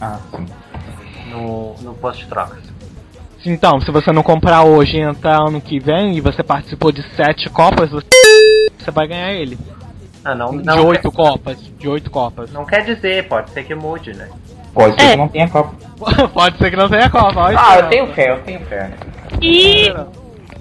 Ah, 0.00 0.18
sim. 0.34 0.46
no, 1.30 1.74
no 1.82 1.94
posto 1.94 2.20
de 2.20 2.26
trocas. 2.26 2.58
Então, 3.44 3.80
se 3.80 3.90
você 3.90 4.10
não 4.12 4.22
comprar 4.22 4.62
hoje 4.64 4.96
e 4.96 5.00
entrar 5.00 5.42
ano 5.46 5.60
que 5.60 5.78
vem 5.78 6.16
e 6.16 6.20
você 6.20 6.42
participou 6.42 6.90
de 6.92 7.02
sete 7.16 7.50
copas, 7.50 7.90
você, 7.90 8.06
você 8.78 8.90
vai 8.90 9.06
ganhar 9.08 9.32
ele. 9.32 9.58
Ah, 10.24 10.34
não, 10.34 10.56
De 10.58 10.64
não, 10.64 10.86
oito 10.86 11.10
copas. 11.10 11.58
De 11.78 11.88
oito 11.88 12.10
copas. 12.10 12.52
não 12.52 12.64
quer 12.64 12.84
dizer, 12.84 13.26
pode 13.28 13.50
ser 13.50 13.64
que 13.64 13.74
mude, 13.74 14.14
né? 14.14 14.28
Pode 14.72 14.94
ser 14.94 15.06
É. 15.06 15.10
que 15.10 15.16
não 15.16 15.28
tenha 15.28 15.48
Copa. 15.48 15.74
Pode 16.32 16.58
ser 16.58 16.70
que 16.70 16.76
não 16.76 16.88
tenha 16.88 17.08
copa. 17.10 17.50
Ah, 17.56 17.78
eu 17.78 17.88
tenho 17.88 18.06
fé, 18.14 18.30
eu 18.32 18.40
tenho 18.42 18.60
fé. 18.66 18.90
E 19.40 19.92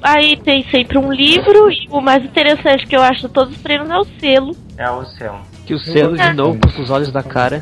aí 0.02 0.38
tem 0.38 0.64
sempre 0.70 0.98
um 0.98 1.12
livro, 1.12 1.72
e 1.72 1.88
o 1.90 2.00
mais 2.02 2.24
interessante 2.24 2.86
que 2.86 2.96
eu 2.96 3.02
acho 3.02 3.22
de 3.22 3.30
todos 3.30 3.56
os 3.56 3.62
prêmios 3.62 3.90
é 3.90 3.98
o 3.98 4.06
selo. 4.20 4.56
É 4.78 4.90
o 4.90 5.04
seu. 5.06 5.34
Que 5.66 5.74
o 5.74 5.80
selo 5.80 6.16
de 6.18 6.34
novo 6.34 6.60
com 6.60 6.82
os 6.82 6.90
olhos 6.90 7.12
da 7.12 7.24
cara. 7.24 7.62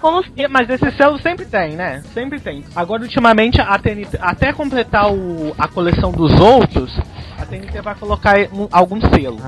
Como 0.00 0.22
E- 0.36 0.46
Mas 0.48 0.68
esse 0.68 0.90
selo 0.92 1.18
sempre 1.20 1.46
tem, 1.46 1.70
né? 1.74 2.02
Sempre 2.12 2.38
tem. 2.38 2.62
Agora, 2.76 3.02
ultimamente, 3.02 3.60
a 3.60 3.78
TNT, 3.78 4.18
até 4.20 4.52
completar 4.52 5.10
o, 5.10 5.54
a 5.58 5.66
coleção 5.66 6.12
dos 6.12 6.38
outros, 6.38 6.96
a 7.40 7.46
TNT 7.46 7.80
vai 7.80 7.94
colocar 7.94 8.36
um- 8.52 8.68
algum 8.70 9.00
selo. 9.00 9.38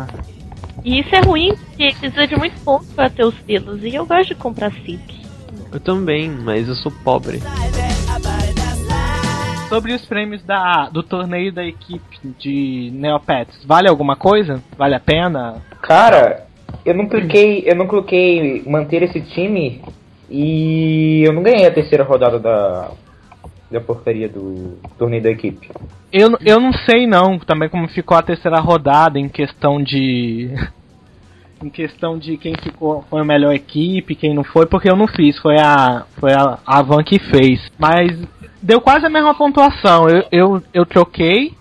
E 0.85 1.01
isso 1.01 1.15
é 1.15 1.21
ruim, 1.21 1.55
porque 1.55 1.95
precisa 1.99 2.27
de 2.27 2.37
muito 2.37 2.61
ponto 2.61 2.87
pra 2.95 3.11
ter 3.11 3.25
os 3.25 3.35
selos. 3.47 3.83
E 3.83 3.95
eu 3.95 4.07
gosto 4.07 4.29
de 4.29 4.35
comprar 4.35 4.73
selos. 4.85 5.19
Eu 5.73 5.81
também, 5.81 6.31
mas 6.31 6.69
eu 6.69 6.75
sou 6.77 6.91
pobre. 7.05 7.41
Sobre 9.69 9.93
os 9.93 10.05
prêmios 10.07 10.43
da, 10.45 10.89
do 10.89 11.03
torneio 11.03 11.53
da 11.53 11.63
equipe 11.63 12.19
de 12.39 12.91
Neopets, 12.95 13.65
vale 13.67 13.87
alguma 13.87 14.17
coisa? 14.17 14.63
Vale 14.79 14.95
a 14.95 15.01
pena? 15.01 15.63
Cara, 15.83 16.47
eu 16.87 16.95
não 16.95 17.07
cliquei, 17.07 17.65
eu 17.67 17.75
não 17.75 17.87
coloquei 17.87 18.63
manter 18.67 19.03
esse 19.03 19.21
time 19.21 19.83
e 20.31 21.23
eu 21.27 21.35
não 21.35 21.43
ganhei 21.43 21.67
a 21.67 21.71
terceira 21.71 22.03
rodada 22.03 22.39
da 22.39 22.91
da 23.71 23.81
porcaria 23.81 24.29
do 24.29 24.79
torneio 24.99 25.23
da 25.23 25.31
equipe. 25.31 25.69
Eu, 26.13 26.31
eu 26.45 26.59
não 26.59 26.73
sei 26.73 27.07
não, 27.07 27.39
também 27.39 27.69
como 27.69 27.89
ficou 27.89 28.17
a 28.17 28.23
terceira 28.23 28.59
rodada 28.61 29.19
em 29.19 29.29
questão 29.29 29.83
de. 29.83 30.51
em 31.63 31.69
questão 31.69 32.19
de 32.19 32.37
quem 32.37 32.55
ficou 32.63 33.05
foi 33.11 33.21
a 33.21 33.25
melhor 33.25 33.53
equipe, 33.53 34.15
quem 34.15 34.35
não 34.35 34.45
foi, 34.45 34.67
porque 34.67 34.91
eu 34.91 34.97
não 34.97 35.07
fiz, 35.07 35.39
foi 35.39 35.57
a. 35.59 36.07
Foi 36.19 36.33
a, 36.33 36.59
a 36.67 36.83
Van 36.83 37.03
que 37.03 37.19
fez. 37.19 37.71
Mas 37.79 38.19
deu 38.63 38.81
quase 38.81 39.05
a 39.05 39.11
mesma 39.11 39.35
pontuação. 39.35 40.09
Eu, 40.09 40.25
eu, 40.33 40.63
eu 40.73 40.87
troquei. 40.87 41.53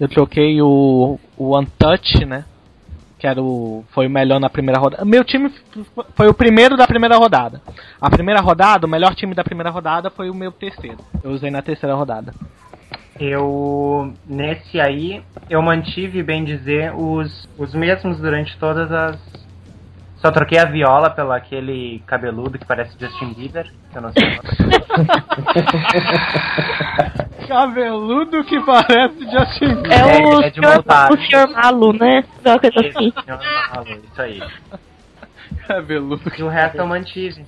Eu 0.00 0.08
troquei 0.08 0.60
o. 0.62 1.18
o 1.36 1.58
Untouch, 1.58 2.24
né? 2.24 2.44
Que 3.24 3.28
era 3.28 3.40
o. 3.40 3.82
Foi 3.88 4.06
o 4.06 4.10
melhor 4.10 4.38
na 4.38 4.50
primeira 4.50 4.78
rodada. 4.78 5.02
Meu 5.02 5.24
time 5.24 5.50
foi 6.14 6.28
o 6.28 6.34
primeiro 6.34 6.76
da 6.76 6.86
primeira 6.86 7.16
rodada. 7.16 7.58
A 7.98 8.10
primeira 8.10 8.38
rodada, 8.42 8.86
o 8.86 8.90
melhor 8.90 9.14
time 9.14 9.34
da 9.34 9.42
primeira 9.42 9.70
rodada 9.70 10.10
foi 10.10 10.28
o 10.28 10.34
meu 10.34 10.52
terceiro. 10.52 10.98
Eu 11.22 11.30
usei 11.30 11.50
na 11.50 11.62
terceira 11.62 11.94
rodada. 11.94 12.34
Eu, 13.18 14.12
nesse 14.26 14.78
aí, 14.78 15.22
eu 15.48 15.62
mantive, 15.62 16.22
bem 16.22 16.44
dizer, 16.44 16.94
os, 16.94 17.48
os 17.56 17.72
mesmos 17.72 18.18
durante 18.18 18.58
todas 18.58 18.92
as. 18.92 19.18
Só 20.16 20.30
troquei 20.30 20.58
a 20.58 20.66
viola 20.66 21.08
pelo 21.08 21.32
aquele 21.32 22.02
cabeludo 22.06 22.58
que 22.58 22.66
parece 22.66 22.94
Justin 23.00 23.32
Bieber, 23.32 23.72
que 23.90 23.96
eu 23.96 24.02
não 24.02 24.12
sei. 24.12 24.38
o. 27.44 27.48
Cabeludo 27.48 28.44
que 28.44 28.60
parece 28.60 29.18
Justin 29.20 29.74
Bieber. 29.82 29.92
É, 29.92 30.18
É, 30.18 30.26
o, 30.26 30.42
é 30.42 30.50
de 30.50 30.60
senhor, 30.60 30.84
o 31.10 31.16
senhor 31.28 31.48
Malu, 31.50 31.92
né? 31.92 32.24
Uma 32.44 32.58
coisa 32.58 32.80
assim. 32.80 33.12
Falo, 33.12 33.88
Isso 33.88 34.22
aí. 34.22 34.42
Cabeludo 35.66 36.30
E 36.36 36.42
o 36.42 36.48
resto 36.48 36.76
eu 36.76 36.86
mantive. 36.86 37.44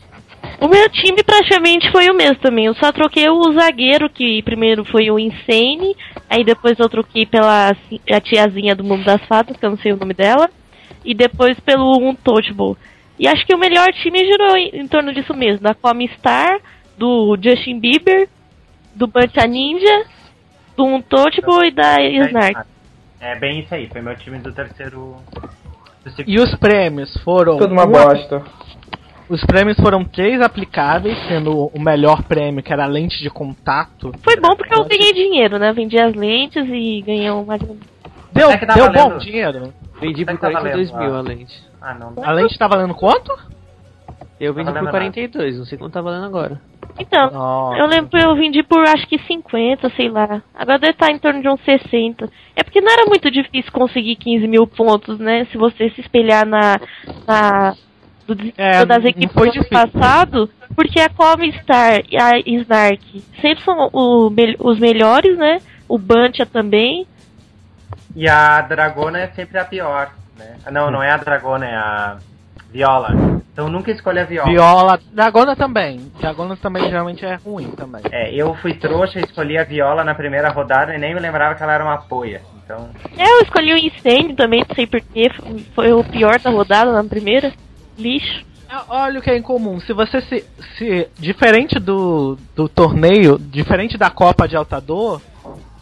O 0.60 0.68
meu 0.68 0.88
time 0.88 1.22
praticamente 1.22 1.90
foi 1.90 2.08
o 2.08 2.14
mesmo 2.14 2.36
também. 2.36 2.66
Eu 2.66 2.74
só 2.74 2.90
troquei 2.90 3.28
o 3.28 3.52
zagueiro, 3.52 4.08
que 4.08 4.42
primeiro 4.42 4.84
foi 4.84 5.10
o 5.10 5.18
Insane, 5.18 5.94
aí 6.30 6.44
depois 6.44 6.78
eu 6.78 6.88
troquei 6.88 7.26
pela 7.26 7.70
a 7.70 8.20
tiazinha 8.20 8.74
do 8.74 8.84
Mundo 8.84 9.04
das 9.04 9.22
Fadas, 9.26 9.56
que 9.56 9.64
eu 9.64 9.70
não 9.70 9.78
sei 9.78 9.92
o 9.92 9.96
nome 9.96 10.14
dela, 10.14 10.48
e 11.04 11.14
depois 11.14 11.58
pelo 11.60 11.98
Untouchable. 11.98 12.76
E 13.18 13.28
acho 13.28 13.46
que 13.46 13.54
o 13.54 13.58
melhor 13.58 13.86
time 13.92 14.18
girou 14.18 14.56
em, 14.56 14.80
em 14.80 14.88
torno 14.88 15.12
disso 15.12 15.34
mesmo, 15.34 15.60
da 15.60 15.74
Come 15.74 16.08
Star, 16.18 16.58
do 16.96 17.36
Justin 17.42 17.78
Bieber, 17.78 18.28
do 18.96 19.06
Buncha 19.06 19.46
Ninja, 19.46 20.04
do 20.76 20.84
Untouchable 20.84 21.68
e 21.68 21.70
da 21.70 22.00
Snark. 22.02 22.66
É 23.20 23.38
bem 23.38 23.60
isso 23.60 23.74
aí, 23.74 23.86
foi 23.88 24.00
meu 24.00 24.16
time 24.16 24.38
do 24.38 24.52
terceiro. 24.52 25.16
Do. 25.32 26.22
E 26.26 26.38
os 26.40 26.54
prêmios 26.56 27.16
foram. 27.22 27.58
Tudo 27.58 27.72
uma 27.72 27.84
um- 27.84 27.90
bosta. 27.92 28.42
Os 29.28 29.44
prêmios 29.44 29.76
foram 29.78 30.04
três 30.04 30.40
aplicáveis, 30.40 31.18
sendo 31.26 31.66
o 31.74 31.80
melhor 31.80 32.22
prêmio, 32.22 32.62
que 32.62 32.72
era 32.72 32.84
a 32.84 32.88
lente 32.88 33.20
de 33.20 33.28
contato. 33.28 34.12
Foi 34.22 34.36
bom 34.36 34.54
porque 34.54 34.72
eu 34.72 34.84
ganhei 34.84 35.12
dinheiro, 35.12 35.58
né? 35.58 35.72
Vendi 35.72 35.98
as 35.98 36.14
lentes 36.14 36.64
e 36.68 37.02
ganhei 37.02 37.30
um 37.32 37.44
mais 37.44 37.60
Deu, 38.32 38.50
É 38.50 38.56
que 38.58 38.66
tá 38.66 38.74
deu 38.74 38.84
valendo. 38.84 39.10
bom 39.14 39.18
dinheiro? 39.18 39.72
Vendi 40.00 40.24
por 40.24 40.36
Será 40.36 40.36
que 40.36 40.40
tá 40.40 40.50
42 40.60 40.90
valendo, 40.90 41.08
mil 41.08 41.16
ah? 41.16 41.18
a 41.18 41.22
lente. 41.22 41.62
Ah, 41.80 41.94
não. 41.94 42.14
A 42.24 42.32
lente 42.32 42.56
tá 42.58 42.68
valendo 42.68 42.94
quanto? 42.94 43.36
Eu 44.38 44.52
vendi 44.52 44.70
por 44.70 44.90
42, 44.90 45.58
não 45.58 45.64
sei 45.64 45.78
quanto 45.78 45.94
tá 45.94 46.02
valendo 46.02 46.26
agora. 46.26 46.60
Então, 46.98 47.30
Nossa. 47.30 47.78
eu 47.78 47.86
lembro 47.86 48.10
que 48.10 48.16
eu 48.16 48.34
vendi 48.36 48.62
por 48.62 48.80
acho 48.86 49.06
que 49.06 49.18
50, 49.18 49.90
sei 49.90 50.08
lá. 50.08 50.42
Agora 50.54 50.78
deve 50.78 50.92
estar 50.92 51.10
em 51.10 51.18
torno 51.18 51.40
de 51.40 51.48
uns 51.48 51.60
60. 51.64 52.28
É 52.54 52.62
porque 52.62 52.80
não 52.80 52.92
era 52.92 53.06
muito 53.06 53.30
difícil 53.30 53.72
conseguir 53.72 54.16
15 54.16 54.46
mil 54.46 54.66
pontos, 54.66 55.18
né? 55.18 55.46
Se 55.50 55.56
você 55.56 55.90
se 55.90 56.00
espelhar 56.00 56.46
na. 56.46 56.78
na 57.26 57.74
do 58.26 58.36
É, 58.56 58.84
das 58.84 59.04
equipes 59.04 59.34
do 59.34 59.42
ano 59.42 59.52
difícil. 59.52 59.70
passado, 59.70 60.50
porque 60.74 60.98
a 61.00 61.08
Come 61.08 61.52
Star 61.60 62.02
e 62.10 62.16
a 62.16 62.38
Snark 62.38 63.22
sempre 63.40 63.64
são 63.64 63.88
o 63.92 64.32
os 64.58 64.78
melhores, 64.78 65.36
né? 65.38 65.58
O 65.88 65.96
Bantia 65.96 66.44
também. 66.44 67.06
E 68.14 68.28
a 68.28 68.60
Dragona 68.62 69.20
é 69.20 69.28
sempre 69.28 69.58
a 69.58 69.64
pior, 69.64 70.10
né? 70.36 70.56
Não, 70.72 70.90
não 70.90 71.02
é 71.02 71.10
a 71.10 71.16
Dragona, 71.16 71.66
é 71.66 71.74
a 71.76 72.16
Viola. 72.70 73.42
Então 73.56 73.70
nunca 73.70 73.90
escolha 73.90 74.20
a 74.20 74.24
Viola. 74.26 74.50
Viola. 74.50 75.00
Dragona 75.10 75.56
também. 75.56 76.12
Dragona 76.20 76.58
também 76.58 76.90
geralmente 76.90 77.24
é 77.24 77.36
ruim 77.36 77.70
também. 77.70 78.02
É, 78.12 78.30
eu 78.34 78.54
fui 78.56 78.74
trouxa, 78.74 79.18
escolhi 79.18 79.56
a 79.56 79.64
Viola 79.64 80.04
na 80.04 80.14
primeira 80.14 80.50
rodada 80.50 80.94
e 80.94 80.98
nem 80.98 81.14
me 81.14 81.20
lembrava 81.20 81.54
que 81.54 81.62
ela 81.62 81.72
era 81.72 81.82
uma 81.82 81.96
poia. 81.96 82.42
Então, 82.62 82.90
É, 83.16 83.24
eu 83.24 83.40
escolhi 83.40 83.72
o 83.72 83.78
Incêndio 83.78 84.36
também, 84.36 84.62
não 84.68 84.74
sei 84.74 84.86
porquê. 84.86 85.30
Foi 85.74 85.90
o 85.90 86.04
pior 86.04 86.38
da 86.38 86.50
rodada 86.50 86.92
na 86.92 87.02
primeira. 87.02 87.50
Lixo. 87.98 88.44
É, 88.68 88.74
Olha 88.90 89.20
o 89.20 89.22
que 89.22 89.30
é 89.30 89.38
incomum. 89.38 89.80
Se 89.80 89.94
você 89.94 90.20
se. 90.20 90.44
se 90.76 91.08
diferente 91.18 91.78
do, 91.78 92.36
do 92.54 92.68
torneio, 92.68 93.38
diferente 93.38 93.96
da 93.96 94.10
Copa 94.10 94.46
de 94.46 94.54
Altador, 94.54 95.22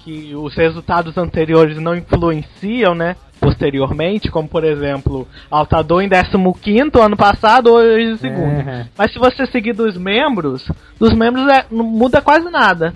que 0.05 0.33
os 0.37 0.55
resultados 0.55 1.19
anteriores 1.19 1.77
não 1.79 1.97
influenciam, 1.97 2.95
né? 2.95 3.17
Posteriormente, 3.45 4.31
como 4.31 4.49
por 4.49 4.65
exemplo, 4.65 5.29
Altador 5.51 6.03
em 6.03 6.09
15 6.09 6.91
ano 7.01 7.17
passado, 7.17 7.73
hoje 7.73 8.13
em 8.13 8.17
segundo. 8.17 8.67
Uhum. 8.67 8.87
Mas 8.97 9.13
se 9.13 9.19
você 9.19 9.45
seguir 9.47 9.75
dos 9.75 9.99
membros, 9.99 10.67
dos 10.99 11.13
membros 11.13 11.47
é, 11.49 11.67
não 11.71 11.85
muda 11.85 12.23
quase 12.23 12.51
nada. 12.51 12.95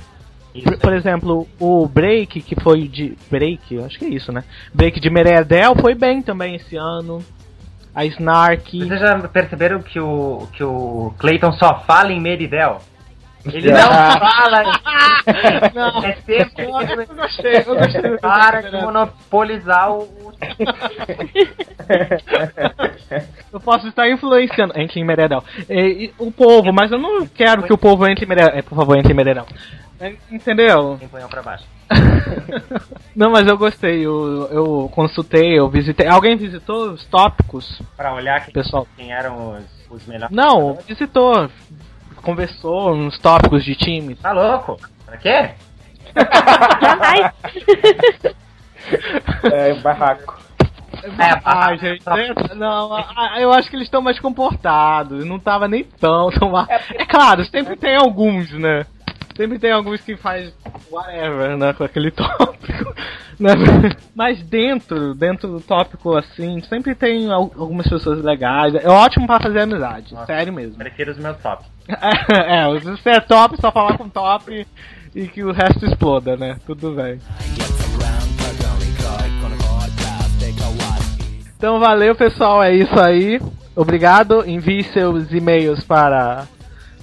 Por, 0.65 0.79
por 0.79 0.93
exemplo, 0.95 1.47
o 1.61 1.87
Break, 1.87 2.41
que 2.41 2.59
foi 2.61 2.89
de. 2.89 3.17
Break, 3.31 3.79
acho 3.81 3.99
que 3.99 4.07
é 4.07 4.09
isso, 4.09 4.33
né? 4.33 4.43
Break 4.73 4.99
de 4.99 5.11
Meredel 5.11 5.77
foi 5.77 5.95
bem 5.95 6.23
também 6.23 6.57
esse 6.57 6.77
ano. 6.77 7.23
a 7.95 8.07
Snark. 8.07 8.79
Vocês 8.79 9.01
já 9.01 9.19
perceberam 9.29 9.83
que 9.83 10.01
o, 10.01 10.49
que 10.53 10.65
o 10.65 11.13
Clayton 11.19 11.53
só 11.53 11.81
fala 11.87 12.13
em 12.13 12.21
Meridel? 12.21 12.79
Ele 13.53 13.71
não 13.73 13.81
fala. 13.81 14.63
Não. 15.75 16.05
É 16.05 16.17
sempre 16.27 16.65
Eu 16.65 16.71
gostei, 17.17 17.57
eu 17.59 17.77
gostei. 17.77 18.19
para 18.23 18.63
de 18.63 18.73
monopolizar 18.73 19.93
o. 19.93 20.09
Eu 23.53 23.61
posso 23.61 23.89
estar 23.89 24.09
influenciando. 24.09 24.79
Entre 24.79 25.01
em 25.01 25.05
Meredel. 25.05 25.43
E, 25.69 26.05
e 26.05 26.15
o 26.19 26.31
povo, 26.31 26.73
mas 26.73 26.91
eu 26.93 26.99
não 26.99 27.27
quero 27.27 27.63
que 27.63 27.73
o 27.73 27.79
povo 27.79 28.07
entre 28.07 28.25
em 28.25 28.29
Meredel. 28.29 28.55
É, 28.55 28.63
por 28.63 28.77
favor, 28.77 28.97
entre 28.99 29.13
em 29.13 29.17
Meredel. 29.17 29.47
É, 30.01 30.15
Entendeu? 30.31 30.99
Põe 31.11 31.27
pra 31.29 31.43
baixo. 31.43 31.65
Não, 33.17 33.31
mas 33.31 33.49
eu 33.49 33.59
gostei. 33.59 34.07
Eu, 34.07 34.49
eu 34.53 34.91
consultei, 34.95 35.59
eu 35.59 35.69
visitei. 35.69 36.07
Alguém 36.07 36.37
visitou 36.37 36.91
os 36.93 37.05
tópicos? 37.07 37.83
Pra 37.97 38.15
olhar 38.15 38.45
quem, 38.45 38.53
Pessoal. 38.55 38.87
quem 38.97 39.13
eram 39.13 39.55
os, 39.55 39.65
os 39.91 40.07
melhores. 40.07 40.35
Não, 40.35 40.75
visitou. 40.87 41.51
Conversou 42.23 42.95
nos 42.97 43.19
tópicos 43.19 43.65
de 43.65 43.75
time. 43.75 44.15
Tá 44.17 44.33
louco? 44.33 44.77
Pra 45.07 45.17
quê? 45.17 45.51
Jamais. 46.81 47.33
É, 49.53 49.75
barraco. 49.75 50.39
É, 51.03 51.41
Ah, 51.45 51.77
gente, 51.77 52.03
é- 52.09 52.55
não, 52.55 52.91
eu 53.39 53.53
acho 53.53 53.71
que 53.71 53.77
eles 53.77 53.87
estão 53.87 54.03
mais 54.03 54.19
comportados. 54.19 55.25
Não 55.25 55.39
tava 55.39 55.69
nem 55.69 55.85
tão, 55.85 56.31
tão 56.31 56.51
mal. 56.51 56.67
É 56.69 57.05
claro, 57.05 57.45
sempre 57.45 57.77
tem 57.77 57.97
alguns, 57.97 58.51
né? 58.53 58.85
Sempre 59.39 59.59
tem 59.59 59.71
alguns 59.73 60.01
que 60.01 60.17
faz 60.17 60.53
whatever, 60.91 61.57
né, 61.57 61.73
com 61.73 61.85
aquele 61.85 62.11
tópico. 62.13 62.95
né? 63.39 63.53
Mas 64.15 64.43
dentro, 64.43 65.15
dentro 65.15 65.49
do 65.49 65.61
tópico 65.61 66.17
assim, 66.17 66.61
sempre 66.63 66.93
tem 66.95 67.31
al- 67.31 67.53
algumas 67.57 67.87
pessoas 67.89 68.21
legais. 68.23 68.75
É 68.75 68.89
ótimo 68.89 69.27
pra 69.29 69.39
fazer 69.41 69.61
amizade, 69.61 70.13
Nossa. 70.13 70.27
sério 70.27 70.53
mesmo. 70.53 70.77
Prefiro 70.77 71.13
os 71.13 71.19
meus 71.19 71.37
top. 71.39 71.65
é, 71.89 72.81
se 72.81 72.85
você 72.91 73.11
é 73.11 73.21
top, 73.21 73.57
só 73.61 73.71
falar 73.71 73.97
com 73.97 74.09
top 74.09 74.67
e 75.15 75.29
que 75.29 75.43
o 75.45 75.53
resto 75.53 75.87
exploda, 75.87 76.37
né? 76.37 76.57
Tudo 76.67 76.91
bem. 76.93 77.21
Então 81.57 81.81
valeu 81.81 82.15
pessoal, 82.15 82.63
é 82.63 82.75
isso 82.75 82.99
aí. 83.01 83.41
Obrigado. 83.75 84.49
Envie 84.49 84.85
seus 84.85 85.33
e-mails 85.33 85.83
para 85.85 86.47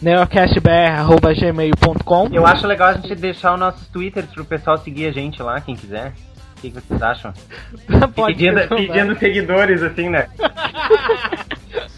neocastbr.gmail.com 0.05 2.29
Eu 2.31 2.45
acho 2.45 2.67
legal 2.67 2.89
a 2.89 2.93
gente 2.93 3.15
deixar 3.15 3.55
os 3.55 3.59
nossos 3.59 3.87
twitters 3.87 4.27
pro 4.27 4.45
pessoal 4.45 4.77
seguir 4.77 5.07
a 5.07 5.11
gente 5.11 5.41
lá, 5.41 5.59
quem 5.59 5.75
quiser. 5.75 6.13
O 6.55 6.61
que, 6.61 6.69
que 6.69 6.79
vocês 6.79 7.01
acham? 7.01 7.33
Pode 8.15 8.35
pedindo, 8.35 8.59
ser 8.59 8.69
pedindo 8.69 9.17
seguidores, 9.17 9.81
assim, 9.81 10.09
né? 10.09 10.27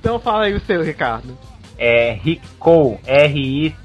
Então 0.00 0.18
fala 0.18 0.46
aí 0.46 0.54
o 0.54 0.60
seu, 0.62 0.82
Ricardo. 0.82 1.36
É 1.78 2.14
Riccol, 2.14 2.98
R-I-C-K-O-L-L. 3.06 3.78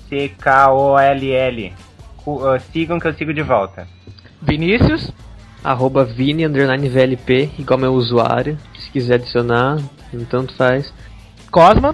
Sigam 2.73 2.99
que 2.99 3.07
eu 3.07 3.13
sigo 3.13 3.36
de 3.36 3.43
volta. 3.43 3.88
Vinícius. 4.41 5.13
Arroba 5.63 6.03
Vini 6.03 6.47
underline 6.47 6.89
VLP, 6.89 7.51
igual 7.59 7.80
meu 7.80 7.93
usuário. 7.93 8.57
Se 8.80 8.89
quiser 8.89 9.13
adicionar, 9.15 9.78
tanto 10.28 10.55
faz. 10.55 10.91
Cosma. 11.51 11.93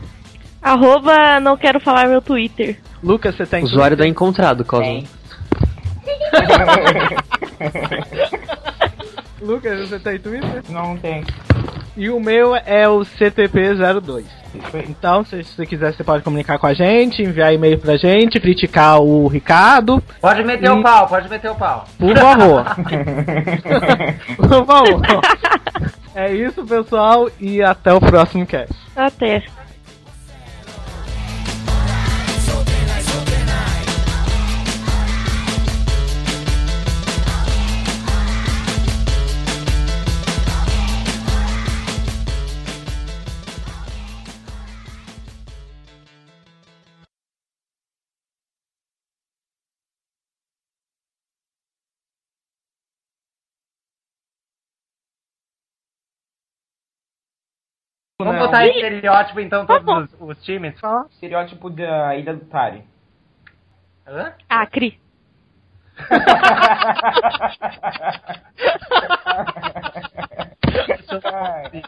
Arroba 0.63 1.39
não 1.41 1.57
quero 1.57 1.79
falar 1.79 2.07
meu 2.07 2.21
Twitter. 2.21 2.77
Lucas, 3.03 3.35
você 3.35 3.45
tem 3.45 3.63
usuário 3.63 3.97
da 3.97 4.07
encontrado, 4.07 4.63
Cosmo. 4.63 5.03
Lucas, 9.41 9.89
você 9.89 9.99
tem 9.99 10.17
Twitter? 10.19 10.63
Não 10.69 10.95
tem. 10.97 11.23
E 11.97 12.09
o 12.09 12.19
meu 12.19 12.55
é 12.55 12.87
o 12.87 13.01
CTP02. 13.01 14.23
Então, 14.87 15.25
se 15.25 15.43
você 15.43 15.65
quiser, 15.65 15.93
você 15.93 16.03
pode 16.03 16.23
comunicar 16.23 16.57
com 16.59 16.67
a 16.67 16.73
gente, 16.73 17.21
enviar 17.23 17.53
e-mail 17.53 17.77
pra 17.79 17.97
gente, 17.97 18.39
criticar 18.39 19.01
o 19.01 19.27
Ricardo. 19.27 20.01
Pode 20.21 20.43
meter 20.43 20.67
E- 20.67 20.69
o 20.69 20.81
pau, 20.81 21.07
pode 21.07 21.27
meter 21.29 21.49
o 21.51 21.55
pau. 21.55 21.85
Por 21.97 22.15
favor. 22.17 22.63
Por 24.37 24.65
favor. 24.65 25.01
É 26.15 26.31
isso, 26.33 26.63
pessoal, 26.65 27.29
e 27.39 27.61
até 27.63 27.91
o 27.93 27.99
próximo 27.99 28.45
cast. 28.45 28.73
Até. 28.95 29.43
Tipo, 58.23 58.23
Vamos 58.23 58.33
né, 58.33 58.39
botar 58.39 58.65
Ih! 58.65 58.71
estereótipo, 58.71 59.39
então, 59.39 59.65
tá 59.65 59.79
todos 59.79 60.13
os, 60.13 60.37
os 60.37 60.43
times. 60.43 60.79
Fala. 60.79 61.05
Estereótipo 61.11 61.69
da 61.69 62.15
Ilha 62.15 62.33
do 62.33 62.45
Tari. 62.45 62.83
Hã? 64.07 64.33
Ah, 64.49 64.61
Acre. 64.61 64.99